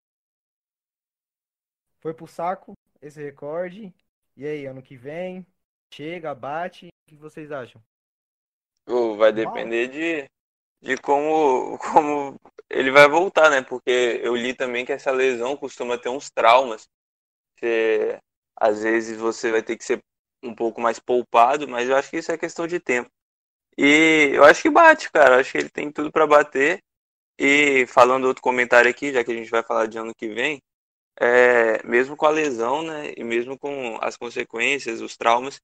Foi 2.00 2.14
pro 2.14 2.28
saco 2.28 2.74
esse 3.02 3.24
recorde. 3.24 3.94
E 4.36 4.46
aí, 4.46 4.66
ano 4.66 4.82
que 4.82 4.98
vem, 4.98 5.48
chega, 5.94 6.36
bate. 6.36 6.88
O 6.88 7.10
que 7.10 7.16
vocês 7.16 7.52
acham? 7.52 7.82
Vai 9.18 9.34
depender 9.34 9.88
de, 9.88 10.30
de 10.82 10.98
como, 10.98 11.78
como 11.80 12.40
ele 12.70 12.92
vai 12.92 13.08
voltar, 13.08 13.50
né? 13.50 13.62
Porque 13.62 14.20
eu 14.24 14.36
li 14.36 14.54
também 14.54 14.86
que 14.86 14.94
essa 14.94 15.12
lesão 15.12 15.58
costuma 15.58 15.98
ter 15.98 16.10
uns 16.10 16.30
traumas. 16.30 16.88
Que, 17.58 18.20
às 18.56 18.84
vezes 18.84 19.18
você 19.18 19.52
vai 19.52 19.64
ter 19.64 19.78
que 19.78 19.86
ser 19.86 20.00
um 20.44 20.56
pouco 20.56 20.82
mais 20.82 21.00
poupado, 21.00 21.68
mas 21.68 21.90
eu 21.90 21.96
acho 21.96 22.10
que 22.10 22.18
isso 22.18 22.32
é 22.32 22.38
questão 22.38 22.68
de 22.68 22.80
tempo. 22.80 23.10
E 23.78 24.32
eu 24.34 24.44
acho 24.46 24.62
que 24.62 24.70
bate, 24.70 25.12
cara. 25.12 25.36
Eu 25.36 25.40
acho 25.42 25.52
que 25.52 25.58
ele 25.60 25.70
tem 25.70 25.92
tudo 25.92 26.12
para 26.12 26.28
bater. 26.28 26.82
E 27.40 27.86
falando 27.88 28.26
outro 28.26 28.42
comentário 28.44 28.90
aqui, 28.90 29.14
já 29.14 29.24
que 29.24 29.32
a 29.32 29.36
gente 29.36 29.50
vai 29.52 29.64
falar 29.64 29.88
de 29.88 29.98
ano 29.98 30.14
que 30.16 30.28
vem, 30.30 30.62
é, 31.20 31.84
mesmo 31.84 32.16
com 32.18 32.26
a 32.26 32.32
lesão, 32.32 32.84
né, 32.84 33.14
e 33.18 33.24
mesmo 33.24 33.58
com 33.58 33.98
as 34.02 34.18
consequências, 34.18 35.02
os 35.02 35.18
traumas, 35.18 35.60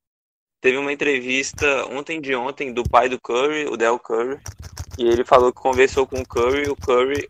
teve 0.63 0.77
uma 0.77 0.93
entrevista 0.93 1.85
ontem 1.87 2.21
de 2.21 2.33
ontem 2.33 2.73
do 2.73 2.87
pai 2.89 3.09
do 3.09 3.19
Curry, 3.19 3.65
o 3.65 3.75
Del 3.75 3.99
Curry, 3.99 4.41
e 4.97 5.03
ele 5.03 5.25
falou 5.25 5.51
que 5.51 5.61
conversou 5.61 6.07
com 6.07 6.21
o 6.21 6.25
Curry, 6.25 6.69
o 6.69 6.75
Curry. 6.77 7.27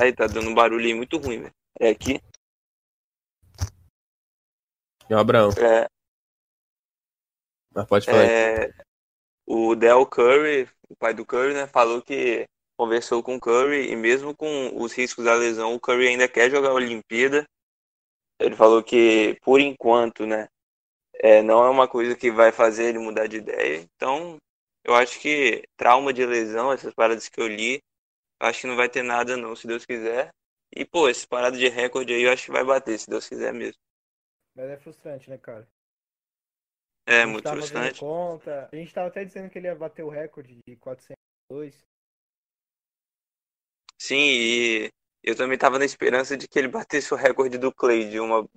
Aí 0.00 0.12
tá 0.12 0.28
dando 0.28 0.48
um 0.48 0.54
barulho 0.54 0.86
aí 0.86 0.94
muito 0.94 1.18
ruim, 1.18 1.40
velho. 1.40 1.54
É 1.80 1.88
aqui. 1.88 2.20
E 5.10 5.14
o 5.14 5.18
Abraão. 5.18 5.50
É. 5.58 5.88
Mas 7.74 7.86
pode 7.86 8.06
falar. 8.06 8.22
É... 8.22 8.72
O 9.44 9.74
Del 9.74 10.06
Curry, 10.06 10.68
o 10.88 10.94
pai 10.94 11.12
do 11.12 11.26
Curry, 11.26 11.52
né, 11.52 11.66
falou 11.66 12.00
que 12.00 12.46
conversou 12.76 13.24
com 13.24 13.34
o 13.34 13.40
Curry 13.40 13.90
e 13.90 13.96
mesmo 13.96 14.36
com 14.36 14.70
os 14.80 14.92
riscos 14.92 15.24
da 15.24 15.34
lesão, 15.34 15.74
o 15.74 15.80
Curry 15.80 16.06
ainda 16.06 16.28
quer 16.28 16.48
jogar 16.48 16.68
a 16.68 16.74
Olimpíada. 16.74 17.44
Ele 18.38 18.54
falou 18.54 18.84
que, 18.84 19.36
por 19.42 19.58
enquanto, 19.60 20.24
né, 20.24 20.46
é, 21.18 21.42
não 21.42 21.64
é 21.64 21.70
uma 21.70 21.88
coisa 21.88 22.16
que 22.16 22.30
vai 22.30 22.52
fazer 22.52 22.84
ele 22.84 22.98
mudar 22.98 23.26
de 23.26 23.36
ideia. 23.38 23.80
Então, 23.94 24.36
eu 24.84 24.94
acho 24.94 25.20
que 25.20 25.64
trauma 25.76 26.12
de 26.12 26.24
lesão, 26.24 26.72
essas 26.72 26.94
paradas 26.94 27.28
que 27.28 27.40
eu 27.40 27.46
li, 27.46 27.80
acho 28.40 28.62
que 28.62 28.66
não 28.66 28.76
vai 28.76 28.88
ter 28.88 29.02
nada 29.02 29.36
não, 29.36 29.54
se 29.56 29.66
Deus 29.66 29.84
quiser. 29.84 30.30
E, 30.74 30.84
pô, 30.84 31.08
esse 31.08 31.26
parada 31.26 31.56
de 31.56 31.68
recorde 31.68 32.12
aí 32.12 32.22
eu 32.22 32.32
acho 32.32 32.46
que 32.46 32.52
vai 32.52 32.64
bater, 32.64 32.98
se 32.98 33.08
Deus 33.08 33.28
quiser 33.28 33.52
mesmo. 33.52 33.80
Mas 34.54 34.70
é 34.70 34.76
frustrante, 34.76 35.30
né, 35.30 35.38
cara? 35.38 35.68
É, 37.06 37.24
muito 37.24 37.48
frustrante. 37.48 38.00
Conta. 38.00 38.68
A 38.70 38.76
gente 38.76 38.92
tava 38.92 39.08
até 39.08 39.24
dizendo 39.24 39.48
que 39.48 39.58
ele 39.58 39.66
ia 39.66 39.74
bater 39.74 40.02
o 40.02 40.10
recorde 40.10 40.58
de 40.66 40.76
402. 40.76 41.82
Sim, 43.98 44.16
e 44.16 44.90
Eu 45.22 45.34
também 45.34 45.58
tava 45.58 45.78
na 45.78 45.84
esperança 45.84 46.36
de 46.36 46.46
que 46.46 46.58
ele 46.58 46.68
batesse 46.68 47.12
o 47.12 47.16
recorde 47.16 47.58
do 47.58 47.72
Clay 47.72 48.08
de 48.08 48.20
uma 48.20 48.48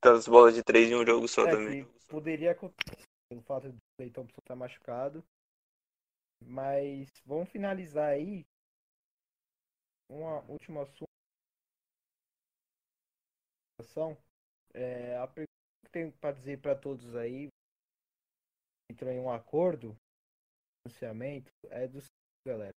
tantas 0.00 0.28
bolas 0.28 0.54
de 0.54 0.62
três 0.62 0.90
em 0.90 0.94
um 0.94 1.04
jogo 1.04 1.26
só 1.26 1.46
é, 1.46 1.50
também. 1.50 1.84
Poderia 2.08 2.52
acontecer 2.52 3.06
pelo 3.28 3.42
fato 3.42 3.70
de 3.70 3.76
o 3.76 3.80
Clay 3.96 4.10
Thompson 4.10 4.38
estar 4.38 4.54
tá 4.54 4.56
machucado. 4.56 5.24
Mas 6.44 7.08
vamos 7.24 7.48
finalizar 7.48 8.10
aí. 8.10 8.44
Um 10.10 10.24
último 10.50 10.80
assunto. 10.80 11.08
É, 14.74 15.16
a 15.16 15.26
pergunta 15.26 15.48
que 15.84 15.90
tenho 15.90 16.12
para 16.12 16.34
dizer 16.34 16.60
para 16.60 16.74
todos 16.74 17.14
aí 17.16 17.48
entrou 18.90 19.10
em 19.10 19.18
um 19.18 19.30
acordo 19.30 19.96
financiamento 20.86 21.50
é 21.70 21.86
do 21.86 22.00
galera. 22.46 22.74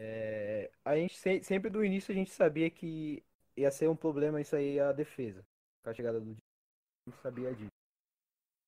É, 0.00 0.70
a 0.84 0.96
gente 0.96 1.16
sempre 1.44 1.70
do 1.70 1.84
início 1.84 2.12
a 2.12 2.14
gente 2.14 2.30
sabia 2.30 2.70
que 2.70 3.22
ia 3.56 3.70
ser 3.70 3.88
um 3.88 3.96
problema 3.96 4.40
isso 4.40 4.54
aí 4.56 4.78
a 4.78 4.92
defesa. 4.92 5.44
Com 5.84 5.90
a 5.90 5.94
chegada 5.94 6.18
do 6.18 6.30
a 6.30 7.10
gente 7.10 7.20
sabia 7.20 7.54
disso. 7.54 7.68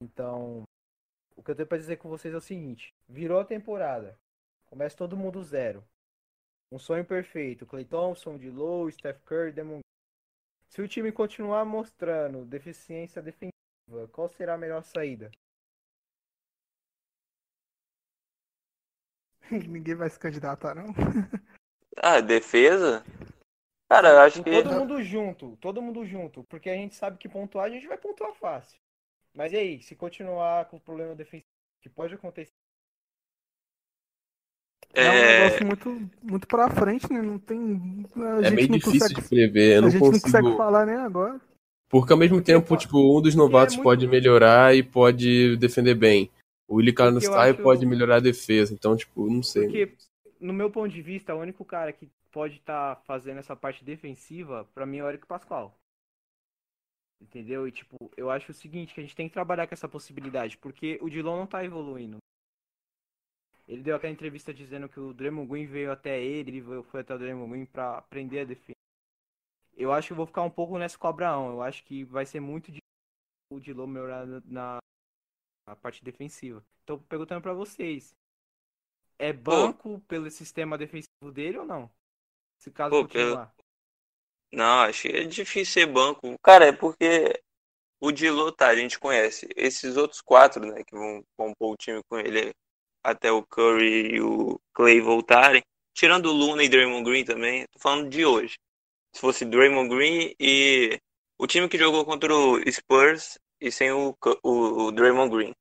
Então, 0.03 0.63
o 1.35 1.43
que 1.43 1.51
eu 1.51 1.57
tenho 1.57 1.67
para 1.67 1.79
dizer 1.79 1.97
com 1.97 2.11
vocês 2.11 2.35
é 2.35 2.37
o 2.37 2.41
seguinte: 2.41 2.95
virou 3.09 3.41
a 3.41 3.45
temporada, 3.45 4.19
começa 4.67 4.97
todo 4.97 5.17
mundo 5.17 5.43
zero. 5.43 5.83
Um 6.71 6.79
sonho 6.79 7.07
perfeito: 7.07 7.65
Clay 7.65 7.87
Thompson, 7.87 8.37
de 8.37 8.51
Low, 8.51 8.91
Steph 8.91 9.19
Curry, 9.25 9.53
Demon. 9.53 9.81
Se 10.69 10.83
o 10.83 10.89
time 10.89 11.11
continuar 11.11 11.65
mostrando 11.65 12.45
deficiência 12.45 13.23
defensiva, 13.23 14.09
qual 14.13 14.29
será 14.29 14.55
a 14.55 14.59
melhor 14.59 14.83
saída? 14.83 15.31
Ninguém 19.51 19.95
vai 19.95 20.11
se 20.11 20.19
candidatar, 20.19 20.75
não? 20.75 20.93
Ah, 21.97 22.21
defesa? 22.21 23.03
Cara, 23.89 24.09
eu 24.09 24.19
acho 24.21 24.43
que. 24.43 24.63
Todo 24.63 24.75
mundo 24.75 25.03
junto, 25.03 25.57
todo 25.61 25.83
mundo 25.83 26.05
junto. 26.05 26.45
Porque 26.45 26.69
a 26.69 26.75
gente 26.75 26.95
sabe 26.95 27.19
que 27.19 27.29
pontuar, 27.29 27.67
a 27.67 27.71
gente 27.71 27.87
vai 27.87 27.97
pontuar 27.97 28.35
fácil. 28.35 28.79
Mas 29.35 29.53
e 29.53 29.57
aí, 29.57 29.83
se 29.83 29.95
continuar 29.95 30.65
com 30.67 30.79
o 30.79 30.81
problema 30.81 31.15
defensivo, 31.15 31.47
que 31.81 31.89
pode 31.89 32.15
acontecer? 32.15 32.53
É, 34.95 35.05
é 35.05 35.11
um 35.11 35.45
negócio 35.45 35.67
muito, 35.67 36.11
muito 36.23 36.49
pra 36.49 36.71
frente, 36.71 37.13
né? 37.13 37.21
Não 37.21 37.39
tem. 37.39 38.07
é 38.43 38.51
meio 38.51 38.69
difícil 38.69 39.01
consegue... 39.01 39.21
de 39.21 39.29
prever. 39.29 39.77
Eu 39.77 39.83
não 39.83 39.89
a 39.89 39.91
gente 39.91 40.01
consigo... 40.01 40.17
não 40.17 40.43
consegue 40.43 40.57
falar 40.57 40.87
nem 40.87 40.97
agora. 40.97 41.41
Porque 41.89 42.13
ao 42.13 42.19
mesmo 42.19 42.43
tempo, 42.43 42.77
tipo, 42.77 43.19
um 43.19 43.21
dos 43.21 43.35
novatos 43.35 43.75
é 43.75 43.77
muito... 43.77 43.85
pode 43.85 44.09
melhorar 44.09 44.75
e 44.75 44.83
pode 44.83 45.57
defender 45.59 45.95
bem. 45.95 46.31
O 46.67 46.77
Willie 46.77 46.93
Carnostai 46.93 47.51
acho... 47.51 47.63
pode 47.63 47.87
melhorar 47.87 48.17
a 48.17 48.21
defesa. 48.21 48.75
Então, 48.75 48.97
tipo, 48.97 49.31
não 49.31 49.43
sei. 49.43 49.65
Porque, 49.65 49.93
no 50.41 50.53
meu 50.53 50.71
ponto 50.71 50.93
de 50.93 51.03
vista, 51.03 51.35
o 51.35 51.41
único 51.41 51.65
cara 51.65 51.93
que 51.93 52.09
pode 52.31 52.57
estar 52.57 52.97
tá 52.97 53.03
fazendo 53.03 53.39
essa 53.39 53.57
parte 53.57 53.85
defensiva, 53.85 54.65
para 54.75 54.87
mim, 54.87 54.99
é 54.99 55.05
o 55.05 55.09
Eric 55.09 55.27
Pascoal. 55.27 55.77
Entendeu? 57.21 57.67
E 57.67 57.73
tipo, 57.73 57.97
eu 58.17 58.31
acho 58.31 58.51
o 58.51 58.55
seguinte, 58.55 58.95
que 58.95 59.01
a 59.01 59.03
gente 59.03 59.17
tem 59.17 59.29
que 59.29 59.33
trabalhar 59.33 59.67
com 59.67 59.75
essa 59.75 59.89
possibilidade, 59.89 60.59
porque 60.59 60.99
o 61.01 61.09
Dilon 61.09 61.39
não 61.39 61.47
tá 61.47 61.65
evoluindo. 61.65 62.19
Ele 63.67 63.83
deu 63.83 63.97
aquela 63.97 64.13
entrevista 64.13 64.55
dizendo 64.55 64.89
que 64.89 65.01
o 65.01 65.13
Draymond 65.13 65.49
Green 65.49 65.67
veio 65.67 65.91
até 65.91 66.23
ele, 66.23 66.59
ele 66.59 66.83
foi 66.85 67.01
até 67.01 67.15
o 67.15 67.19
Draymond 67.19 67.51
Green 67.51 67.67
pra 67.67 67.99
aprender 67.99 68.41
a 68.41 68.45
defesa. 68.45 68.77
Eu 69.75 69.93
acho 69.93 70.09
que 70.09 70.13
eu 70.13 70.17
vou 70.17 70.27
ficar 70.27 70.43
um 70.43 70.51
pouco 70.51 70.79
nessa 70.79 70.97
cobraão. 70.97 71.51
Eu 71.51 71.63
acho 71.63 71.85
que 71.85 72.05
vai 72.05 72.25
ser 72.25 72.41
muito 72.41 72.67
difícil 72.67 72.81
o 73.51 73.61
Dilon 73.61 73.87
melhorar 73.87 74.27
na, 74.27 74.79
na 75.67 75.77
parte 75.77 76.05
defensiva. 76.05 76.65
Então, 76.85 76.99
perguntando 76.99 77.43
para 77.43 77.53
vocês, 77.53 78.15
é 79.19 79.33
banco 79.33 79.99
Pô. 79.99 80.01
pelo 80.07 80.31
sistema 80.31 80.77
defensivo 80.77 81.33
dele 81.33 81.59
ou 81.59 81.65
não? 81.65 81.91
Se 82.59 82.71
caso 82.71 82.91
Pô, 82.91 83.03
continuar. 83.03 83.47
Pelo... 83.47 83.67
Não, 84.53 84.81
acho 84.81 85.03
que 85.03 85.09
é 85.09 85.25
difícil 85.25 85.73
ser 85.73 85.87
banco. 85.87 86.35
Cara, 86.43 86.67
é 86.67 86.73
porque 86.73 87.41
o 88.01 88.13
Dilo, 88.13 88.53
tá, 88.53 88.69
a 88.69 88.77
gente 88.77 88.99
conhece. 88.99 89.49
Esses 89.57 89.97
outros 89.97 90.21
quatro, 90.21 90.65
né, 90.65 90.83
que 90.85 90.95
vão 90.95 91.23
compor 91.37 91.73
o 91.73 91.77
time 91.77 92.01
com 92.09 92.19
ele 92.19 92.53
até 93.03 93.31
o 93.31 93.45
Curry 93.47 94.17
e 94.17 94.21
o 94.21 94.61
Clay 94.73 95.01
voltarem, 95.01 95.63
tirando 95.95 96.27
o 96.27 96.33
Luna 96.33 96.63
e 96.63 96.69
Draymond 96.69 97.05
Green 97.05 97.25
também, 97.25 97.65
tô 97.73 97.79
falando 97.79 98.09
de 98.09 98.25
hoje. 98.25 98.57
Se 99.15 99.21
fosse 99.21 99.45
Draymond 99.45 99.89
Green 99.89 100.35
e 100.39 100.99
o 101.39 101.47
time 101.47 101.69
que 101.69 101.79
jogou 101.79 102.05
contra 102.05 102.35
o 102.35 102.61
Spurs 102.71 103.39
e 103.61 103.71
sem 103.71 103.93
o, 103.93 104.17
o, 104.43 104.51
o 104.87 104.93
Draymond 104.93 105.35
Green. 105.35 105.55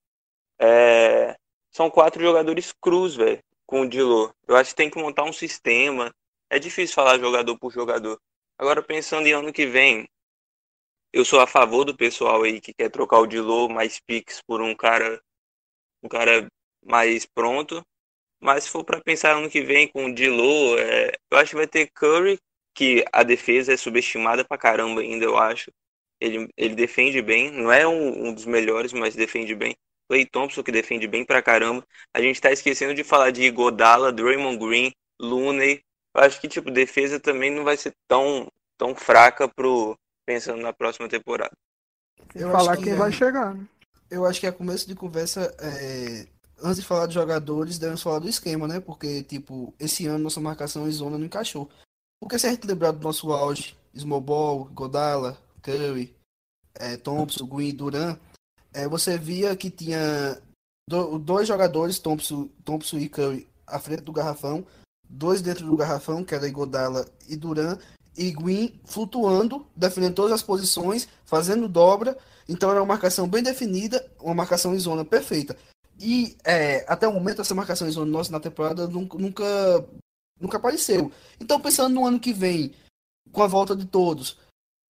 É, 0.59 1.37
são 1.75 1.89
quatro 1.89 2.23
jogadores 2.23 2.71
cruz, 2.71 3.15
velho, 3.15 3.43
com 3.65 3.81
o 3.81 3.89
Dilo. 3.89 4.33
Eu 4.47 4.55
acho 4.55 4.69
que 4.69 4.77
tem 4.77 4.89
que 4.89 4.97
montar 4.97 5.25
um 5.25 5.33
sistema. 5.33 6.09
É 6.49 6.57
difícil 6.57 6.95
falar 6.95 7.19
jogador 7.19 7.59
por 7.59 7.69
jogador. 7.69 8.17
Agora, 8.57 8.81
pensando 8.81 9.27
em 9.27 9.33
ano 9.33 9.51
que 9.51 9.65
vem, 9.65 10.07
eu 11.11 11.25
sou 11.25 11.41
a 11.41 11.45
favor 11.45 11.83
do 11.83 11.93
pessoal 11.93 12.43
aí 12.43 12.61
que 12.61 12.73
quer 12.73 12.89
trocar 12.89 13.19
o 13.19 13.27
Dilo 13.27 13.67
mais 13.67 13.99
Pix 13.99 14.41
por 14.47 14.61
um 14.61 14.73
cara 14.73 15.21
um 16.01 16.07
cara 16.07 16.47
mais 16.81 17.25
pronto. 17.25 17.85
Mas 18.39 18.63
se 18.63 18.69
for 18.69 18.85
para 18.85 19.01
pensar 19.01 19.35
ano 19.35 19.49
que 19.49 19.61
vem 19.61 19.85
com 19.89 20.05
o 20.05 20.15
Dilo, 20.15 20.79
é, 20.79 21.11
eu 21.29 21.37
acho 21.37 21.49
que 21.49 21.57
vai 21.57 21.67
ter 21.67 21.91
Curry, 21.93 22.39
que 22.73 23.03
a 23.11 23.21
defesa 23.21 23.73
é 23.73 23.77
subestimada 23.77 24.45
pra 24.45 24.57
caramba 24.57 25.01
ainda, 25.01 25.25
eu 25.25 25.37
acho. 25.37 25.69
Ele, 26.21 26.47
ele 26.55 26.75
defende 26.75 27.21
bem, 27.21 27.51
não 27.51 27.69
é 27.69 27.85
um, 27.85 28.27
um 28.29 28.33
dos 28.33 28.45
melhores, 28.45 28.93
mas 28.93 29.13
defende 29.13 29.53
bem. 29.53 29.75
Clay 30.07 30.25
Thompson, 30.25 30.63
que 30.63 30.71
defende 30.71 31.07
bem 31.07 31.25
pra 31.25 31.41
caramba. 31.41 31.85
A 32.13 32.21
gente 32.21 32.41
tá 32.41 32.51
esquecendo 32.51 32.93
de 32.93 33.03
falar 33.03 33.31
de 33.31 33.49
Godala, 33.51 34.11
Draymond 34.11 34.57
Green, 34.57 34.91
Looney, 35.19 35.81
eu 36.15 36.21
acho 36.21 36.39
que, 36.39 36.47
tipo, 36.47 36.71
defesa 36.71 37.19
também 37.19 37.51
não 37.51 37.65
vai 37.65 37.75
ser 37.75 37.93
tão, 38.07 38.47
tão 38.77 38.95
fraca 38.95 39.49
pro, 39.49 39.97
pensando 40.25 40.61
na 40.61 40.71
próxima 40.71 41.09
temporada. 41.09 41.51
Eu 42.33 42.51
falar 42.51 42.77
que 42.77 42.83
quem 42.83 42.93
é, 42.93 42.95
vai 42.95 43.11
chegar, 43.11 43.53
né? 43.53 43.67
Eu 44.09 44.25
acho 44.25 44.39
que 44.39 44.47
a 44.47 44.51
começo 44.51 44.87
de 44.87 44.95
conversa, 44.95 45.53
é, 45.59 46.25
antes 46.63 46.79
de 46.79 46.87
falar 46.87 47.07
de 47.07 47.13
jogadores, 47.13 47.77
devemos 47.77 48.01
falar 48.01 48.19
do 48.19 48.29
esquema, 48.29 48.65
né? 48.65 48.79
Porque, 48.79 49.23
tipo, 49.23 49.73
esse 49.77 50.07
ano 50.07 50.23
nossa 50.23 50.39
marcação 50.39 50.87
em 50.87 50.91
zona 50.91 51.17
não 51.17 51.25
encaixou. 51.25 51.69
Porque 52.17 52.39
se 52.39 52.47
a 52.47 52.51
gente 52.51 52.65
lembrar 52.65 52.91
do 52.91 53.03
nosso 53.03 53.33
auge, 53.33 53.75
Small 53.93 54.21
Ball, 54.21 54.65
Godala, 54.73 55.37
Curry, 55.61 56.15
é, 56.75 56.95
Thompson, 56.95 57.45
Green, 57.45 57.75
Duran, 57.75 58.17
é, 58.75 58.87
você 58.87 59.17
via 59.17 59.55
que 59.55 59.69
tinha 59.69 60.37
do, 60.87 61.17
dois 61.17 61.47
jogadores, 61.47 61.97
Thompson, 61.97 62.49
Thompson 62.63 62.97
e 62.97 63.07
Curry, 63.07 63.47
à 63.65 63.79
frente 63.79 64.03
do 64.03 64.11
garrafão, 64.11 64.65
dois 65.09 65.41
dentro 65.41 65.65
do 65.65 65.77
garrafão, 65.77 66.23
que 66.23 66.35
era 66.35 66.47
Igodala 66.47 67.07
e 67.27 67.35
Duran, 67.37 67.77
e 68.17 68.31
Green 68.31 68.79
flutuando, 68.85 69.65
defendendo 69.75 70.15
todas 70.15 70.33
as 70.33 70.43
posições, 70.43 71.07
fazendo 71.25 71.67
dobra. 71.67 72.17
Então 72.47 72.69
era 72.69 72.79
uma 72.81 72.85
marcação 72.85 73.27
bem 73.27 73.41
definida, 73.41 74.05
uma 74.19 74.35
marcação 74.35 74.75
em 74.75 74.79
zona 74.79 75.03
perfeita. 75.03 75.57
E 75.99 76.37
é, 76.43 76.85
até 76.87 77.07
o 77.07 77.13
momento 77.13 77.41
essa 77.41 77.55
marcação 77.55 77.87
em 77.87 77.91
zona 77.91 78.11
nossa 78.11 78.31
na 78.31 78.39
temporada 78.39 78.87
nunca, 78.87 79.17
nunca, 79.17 79.85
nunca 80.39 80.57
apareceu. 80.57 81.11
Então 81.39 81.59
pensando 81.59 81.95
no 81.95 82.05
ano 82.05 82.19
que 82.19 82.33
vem, 82.33 82.73
com 83.31 83.41
a 83.41 83.47
volta 83.47 83.75
de 83.75 83.85
todos, 83.85 84.37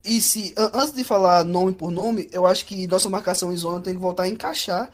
e 0.05 0.21
se 0.21 0.53
antes 0.57 0.93
de 0.93 1.03
falar 1.03 1.43
nome 1.43 1.73
por 1.73 1.91
nome, 1.91 2.29
eu 2.31 2.45
acho 2.45 2.65
que 2.65 2.87
nossa 2.87 3.09
marcação 3.09 3.51
em 3.51 3.57
zona 3.57 3.81
tem 3.81 3.93
que 3.93 3.99
voltar 3.99 4.23
a 4.23 4.27
encaixar 4.27 4.91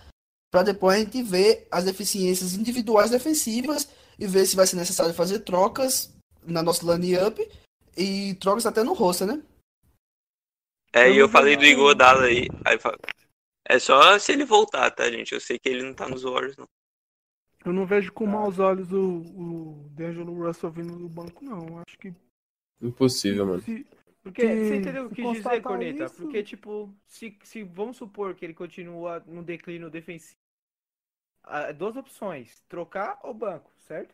para 0.50 0.64
depois 0.64 0.96
a 0.96 1.00
gente 1.00 1.22
ver 1.22 1.68
as 1.70 1.86
deficiências 1.86 2.54
individuais 2.54 3.12
defensivas 3.12 3.90
e 4.18 4.26
ver 4.26 4.46
se 4.46 4.56
vai 4.56 4.68
ser 4.68 4.76
necessário 4.76 5.14
fazer 5.14 5.40
trocas 5.40 6.14
na 6.44 6.62
nossa 6.64 6.86
line-up 6.94 7.42
e 7.98 8.36
trocas 8.36 8.66
até 8.66 8.84
no 8.84 8.94
roster, 8.94 9.28
né? 9.28 9.42
É, 10.94 11.10
e 11.10 11.18
eu 11.18 11.30
falei 11.30 11.56
do 11.56 11.66
Igodala 11.66 12.24
aí, 12.24 12.48
aí. 12.66 12.78
É 13.66 13.80
só 13.80 14.20
se 14.20 14.34
ele 14.34 14.44
voltar, 14.44 14.92
tá, 14.92 15.10
gente? 15.10 15.34
Eu 15.34 15.40
sei 15.40 15.58
que 15.58 15.70
ele 15.70 15.84
não 15.84 15.94
tá 15.94 16.08
nos 16.08 16.24
Warriors, 16.24 16.58
não. 16.58 16.68
Eu 17.64 17.72
não 17.72 17.86
vejo 17.86 18.12
com 18.12 18.26
maus 18.26 18.60
olhos 18.60 18.92
o, 18.92 19.00
o 19.00 19.90
D'Angelo 19.92 20.34
Russell 20.46 20.72
vindo 20.72 20.98
do 20.98 21.08
banco, 21.08 21.46
não. 21.46 21.78
Acho 21.88 21.98
que. 21.98 22.14
Impossível, 22.82 23.46
mano. 23.46 23.62
Se, 23.62 23.86
porque 24.24 24.42
se, 24.42 24.68
você 24.68 24.76
entendeu 24.78 25.06
o 25.06 25.10
que 25.10 25.22
quis 25.22 25.44
dizer, 25.44 25.62
Corneta? 25.62 26.06
Isso... 26.06 26.22
Porque, 26.22 26.44
tipo, 26.44 26.94
se, 27.08 27.38
se 27.44 27.64
vamos 27.64 27.98
supor 27.98 28.36
que 28.36 28.46
ele 28.46 28.54
continua 28.54 29.24
no 29.26 29.44
declínio 29.44 29.90
defensivo 29.90 30.40
duas 31.76 31.96
opções, 31.96 32.64
trocar 32.70 33.20
ou 33.24 33.34
banco, 33.34 33.72
certo? 33.80 34.14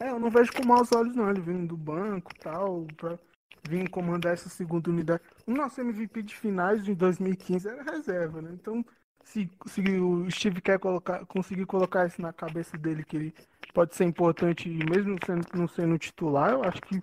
É, 0.00 0.10
eu 0.10 0.18
não 0.18 0.28
vejo 0.28 0.52
com 0.52 0.66
maus 0.66 0.92
olhos 0.92 1.14
não, 1.14 1.30
ele 1.30 1.40
vindo 1.40 1.68
do 1.68 1.76
banco 1.76 2.34
tal, 2.38 2.86
pra 2.96 3.18
vir 3.66 3.88
comandar 3.88 4.34
essa 4.34 4.48
segunda 4.48 4.90
unidade. 4.90 5.22
O 5.46 5.52
nosso 5.52 5.80
MVP 5.80 6.22
de 6.22 6.36
finais 6.36 6.84
de 6.84 6.94
2015 6.94 7.68
era 7.68 7.82
reserva, 7.82 8.42
né? 8.42 8.50
Então, 8.52 8.84
se, 9.24 9.50
se 9.66 9.80
o 9.98 10.30
Steve 10.30 10.60
quer 10.60 10.78
colocar, 10.78 11.24
conseguir 11.26 11.66
colocar 11.66 12.06
isso 12.06 12.20
na 12.20 12.32
cabeça 12.32 12.76
dele, 12.76 13.04
que 13.04 13.16
ele 13.16 13.34
pode 13.72 13.94
ser 13.94 14.04
importante, 14.04 14.68
mesmo 14.68 15.16
sendo, 15.24 15.46
não 15.54 15.66
sendo 15.66 15.98
titular, 15.98 16.52
eu 16.52 16.62
acho 16.62 16.80
que 16.82 17.02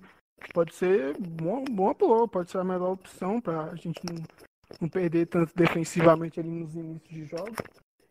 pode 0.52 0.74
ser 0.76 1.16
uma 1.18 1.62
boa, 1.62 1.94
boa 1.94 2.28
pode 2.28 2.52
ser 2.52 2.58
a 2.58 2.64
melhor 2.64 2.94
opção 2.94 3.40
para 3.40 3.66
a 3.66 3.76
gente 3.76 4.02
não, 4.06 4.24
não 4.82 4.90
perder 4.90 5.28
tanto 5.28 5.54
defensivamente 5.56 6.40
ali 6.40 6.50
nos 6.50 6.74
inícios 6.76 7.10
de 7.10 7.26
jogos. 7.26 7.56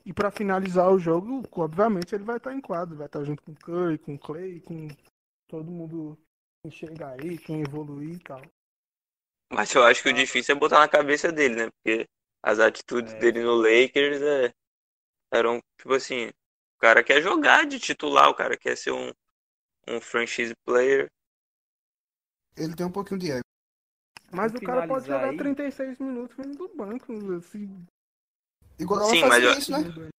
E 0.04 0.12
para 0.12 0.30
finalizar 0.30 0.90
o 0.90 0.98
jogo, 0.98 1.42
obviamente 1.52 2.14
ele 2.14 2.24
vai 2.24 2.36
estar 2.36 2.52
em 2.52 2.60
quadro, 2.60 2.96
vai 2.96 3.06
estar 3.06 3.22
junto 3.24 3.42
com 3.42 3.52
o 3.52 3.56
Curry, 3.56 3.98
com 3.98 4.14
o 4.14 4.18
Clay, 4.18 4.60
com 4.60 4.88
todo 5.48 5.70
mundo 5.70 6.18
chegar 6.70 7.20
aí, 7.20 7.38
quem 7.38 7.60
evoluir 7.60 8.16
e 8.16 8.18
tal. 8.18 8.42
Mas 9.52 9.74
eu 9.74 9.84
acho 9.84 10.02
que 10.02 10.08
o 10.08 10.14
difícil 10.14 10.54
é 10.54 10.58
botar 10.58 10.78
na 10.78 10.88
cabeça 10.88 11.30
dele, 11.30 11.56
né? 11.56 11.70
Porque 11.70 12.08
as 12.42 12.58
atitudes 12.58 13.12
É. 13.12 13.18
dele 13.18 13.42
no 13.42 13.54
Lakers 13.54 14.22
é, 14.22 14.52
eram, 15.32 15.60
tipo 15.78 15.92
assim, 15.94 16.28
o 16.28 16.78
cara 16.80 17.04
quer 17.04 17.20
jogar 17.20 17.66
de 17.66 17.78
titular, 17.78 18.28
o 18.28 18.34
cara 18.34 18.56
quer 18.56 18.76
ser 18.76 18.92
um, 18.92 19.12
um 19.88 20.00
franchise 20.00 20.54
player. 20.64 21.10
Ele 22.56 22.74
tem 22.76 22.86
um 22.86 22.92
pouquinho 22.92 23.18
de 23.20 23.30
ego. 23.30 23.42
Mas 24.32 24.52
o 24.54 24.60
cara 24.60 24.86
pode 24.86 25.06
jogar 25.06 25.30
aí. 25.30 25.36
36 25.36 25.98
minutos 25.98 26.36
vindo 26.36 26.56
do 26.56 26.74
banco. 26.74 27.12
Assim, 27.36 27.86
Igual 28.78 29.04
Sim, 29.10 29.20
mas 29.26 29.44
eu- 29.44 29.52
isso, 29.52 29.70
né? 29.72 30.10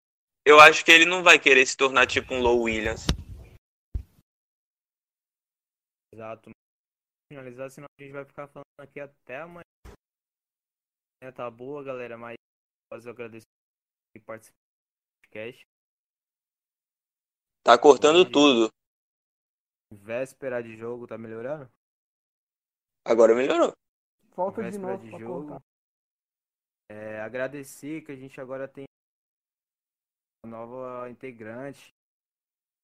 Eu 0.45 0.59
acho 0.59 0.83
que 0.83 0.91
ele 0.91 1.05
não 1.05 1.23
vai 1.23 1.39
querer 1.39 1.65
se 1.65 1.75
tornar 1.75 2.05
tipo 2.05 2.33
um 2.33 2.41
Low 2.41 2.61
Williams. 2.63 3.07
Exato. 6.13 6.51
Finalizar, 7.31 7.71
senão 7.71 7.87
a 7.99 8.03
gente 8.03 8.11
vai 8.11 8.25
ficar 8.25 8.47
falando 8.47 8.65
aqui 8.77 8.99
até 8.99 9.41
amanhã. 9.41 9.63
É, 11.21 11.31
Tá 11.31 11.49
boa, 11.49 11.83
galera, 11.83 12.17
mas 12.17 12.35
fazer 12.91 13.09
o 13.09 13.11
agradecimento 13.13 13.47
por 14.15 14.23
participar 14.25 14.57
do 14.57 15.21
podcast. 15.29 15.61
Tá 17.63 17.77
cortando 17.79 18.29
tudo. 18.29 18.69
Véspera 19.91 20.61
de 20.61 20.75
jogo, 20.75 21.07
tá 21.07 21.17
melhorando? 21.17 21.71
Agora 23.05 23.35
melhorou. 23.35 23.73
Volta 24.35 24.69
de 24.69 24.77
novo 24.77 25.03
de 25.03 25.11
jogo. 25.19 25.61
É, 26.89 27.19
agradecer 27.21 28.01
que 28.01 28.11
a 28.11 28.15
gente 28.15 28.39
agora 28.39 28.67
tem 28.67 28.85
uma 30.45 30.57
nova 30.57 31.09
integrante. 31.09 31.89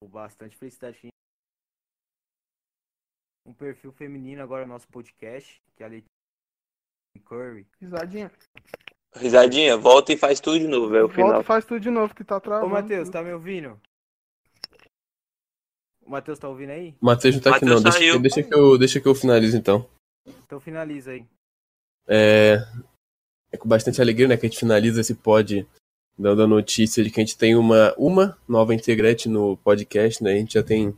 Com 0.02 0.10
bastante 0.10 0.56
felicidade. 0.56 0.98
que 1.00 1.08
a 1.08 1.10
gente- 1.10 1.14
Um 3.48 3.54
perfil 3.54 3.92
feminino 3.92 4.42
agora 4.44 4.66
no 4.66 4.74
nosso 4.74 4.88
podcast, 4.88 5.62
que 5.76 5.84
é 5.84 5.86
a 5.86 5.90
Letícia 5.90 6.08
Curry. 7.26 7.68
Risadinha. 7.82 8.32
Risadinha, 9.16 9.76
volta 9.78 10.14
e 10.14 10.18
faz 10.18 10.40
tudo 10.40 10.60
de 10.60 10.68
novo, 10.68 10.96
é 10.96 11.00
o 11.04 11.08
Volta 11.08 11.16
final. 11.16 11.42
e 11.42 11.44
faz 11.44 11.66
tudo 11.66 11.80
de 11.80 11.90
novo 11.90 12.14
que 12.14 12.24
tá 12.24 12.40
travando. 12.40 12.68
Ô, 12.68 12.70
Matheus, 12.70 13.10
tá 13.10 13.24
me 13.24 13.34
ouvindo? 13.34 13.82
O 16.02 16.10
Matheus 16.12 16.38
tá 16.40 16.48
ouvindo 16.48 16.70
aí? 16.72 16.96
O 17.02 17.06
Matheus 17.06 17.36
não 17.36 17.42
tá 17.42 17.56
aqui 17.56 17.66
Matheus 17.66 17.84
não, 17.84 17.92
deixa, 17.92 17.98
saiu. 18.00 18.22
deixa 18.22 18.44
que 18.44 18.54
eu, 18.54 18.78
deixa 18.78 19.02
que 19.02 19.08
eu 19.08 19.16
finalize 19.16 19.58
então. 19.58 19.90
Então 20.46 20.60
finaliza 20.60 21.12
aí. 21.12 21.26
É, 22.08 22.66
é 23.52 23.58
com 23.58 23.68
bastante 23.68 24.02
alegria 24.02 24.28
né, 24.28 24.38
que 24.38 24.46
a 24.46 24.50
gente 24.50 24.60
finaliza 24.60 25.02
esse 25.02 25.16
pod 25.16 25.68
dando 26.18 26.44
a 26.44 26.48
notícia 26.48 27.02
de 27.04 27.10
que 27.10 27.20
a 27.22 27.24
gente 27.24 27.38
tem 27.38 27.56
uma, 27.56 27.94
uma 27.98 28.38
nova 28.48 28.76
integrante 28.76 29.30
no 29.30 29.56
podcast, 29.58 30.22
né? 30.22 30.34
A 30.34 30.36
gente 30.36 30.56
já 30.56 30.64
tem 30.64 30.94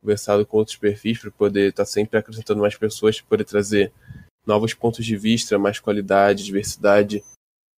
conversado 0.00 0.46
com 0.46 0.58
outros 0.58 0.76
perfis 0.76 1.18
para 1.18 1.30
poder 1.30 1.70
estar 1.70 1.84
sempre 1.84 2.18
acrescentando 2.18 2.60
mais 2.60 2.76
pessoas, 2.76 3.20
para 3.20 3.28
poder 3.30 3.44
trazer 3.44 3.92
novos 4.46 4.72
pontos 4.72 5.04
de 5.04 5.16
vista, 5.16 5.58
mais 5.58 5.80
qualidade, 5.80 6.44
diversidade 6.44 7.24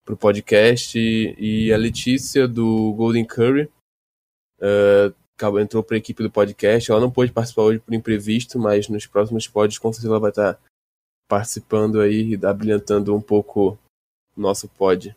para 0.05 0.13
o 0.13 0.17
podcast. 0.17 0.99
E, 0.99 1.73
a 1.73 1.77
Letícia 1.77 2.47
do 2.47 2.93
Golden 2.93 3.25
Curry 3.25 3.71
acabou- 5.35 5.59
entrou 5.59 5.81
para 5.81 5.95
a 5.95 5.99
equipe 5.99 6.21
do 6.21 6.29
podcast. 6.29 6.91
Ela 6.91 7.01
não 7.01 7.09
pôde 7.09 7.31
participar 7.31 7.63
hoje 7.63 7.79
por 7.79 7.93
imprevisto, 7.93 8.59
mas 8.59 8.87
nos 8.87 9.07
próximos 9.07 9.47
pods 9.47 9.79
com 9.79 9.91
certeza 9.91 10.11
ela 10.13 10.19
vai 10.19 10.29
estar 10.29 10.59
participando 11.27 11.99
aí 11.99 12.35
e 12.35 12.45
abrilhantando 12.45 13.15
um 13.15 13.21
pouco 13.21 13.77
o 14.35 14.41
nosso 14.41 14.67
pod 14.67 15.15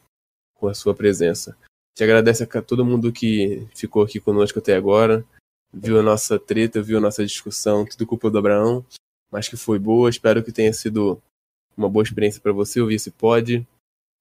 com 0.54 0.68
a 0.68 0.74
sua 0.74 0.94
presença. 0.94 1.56
Te 1.96 2.04
agradece 2.04 2.42
a 2.44 2.62
todo 2.62 2.84
mundo 2.84 3.12
que 3.12 3.66
ficou 3.74 4.02
aqui 4.02 4.20
conosco 4.20 4.58
até 4.58 4.74
agora, 4.74 5.24
viu 5.72 5.98
a 5.98 6.02
nossa 6.02 6.38
treta, 6.38 6.82
viu 6.82 6.98
a 6.98 7.00
nossa 7.00 7.24
discussão, 7.24 7.84
tudo 7.84 8.06
culpa 8.06 8.30
do 8.30 8.38
Abraão, 8.38 8.84
mas 9.30 9.48
que 9.48 9.56
foi 9.56 9.78
boa. 9.78 10.10
Espero 10.10 10.42
que 10.42 10.52
tenha 10.52 10.72
sido 10.72 11.20
uma 11.76 11.88
boa 11.88 12.02
experiência 12.02 12.40
para 12.40 12.52
você 12.52 12.80
ouvir 12.80 12.96
esse 12.96 13.10
pod. 13.10 13.66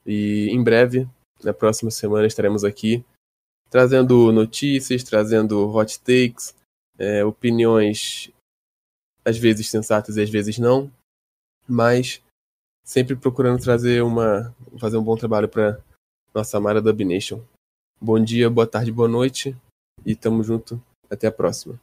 E 0.05 0.47
em 0.49 0.63
breve, 0.63 1.07
na 1.43 1.53
próxima 1.53 1.91
semana, 1.91 2.27
estaremos 2.27 2.63
aqui 2.63 3.03
trazendo 3.69 4.31
notícias, 4.31 5.03
trazendo 5.03 5.69
hot 5.69 5.99
takes, 5.99 6.55
é, 6.97 7.23
opiniões 7.23 8.31
às 9.23 9.37
vezes 9.37 9.69
sensatas 9.69 10.17
e 10.17 10.21
às 10.21 10.29
vezes 10.29 10.57
não, 10.57 10.91
mas 11.69 12.21
sempre 12.83 13.15
procurando 13.15 13.61
trazer 13.61 14.01
uma 14.03 14.53
fazer 14.79 14.97
um 14.97 15.03
bom 15.03 15.15
trabalho 15.15 15.47
para 15.47 15.79
nossa 16.33 16.57
amada 16.57 16.81
Dub 16.81 17.01
Nation. 17.01 17.41
Bom 18.01 18.19
dia, 18.19 18.49
boa 18.49 18.65
tarde, 18.65 18.91
boa 18.91 19.07
noite 19.07 19.55
e 20.05 20.15
tamo 20.15 20.43
junto. 20.43 20.81
Até 21.09 21.27
a 21.27 21.31
próxima. 21.31 21.79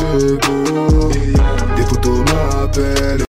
chegou. 0.00 1.49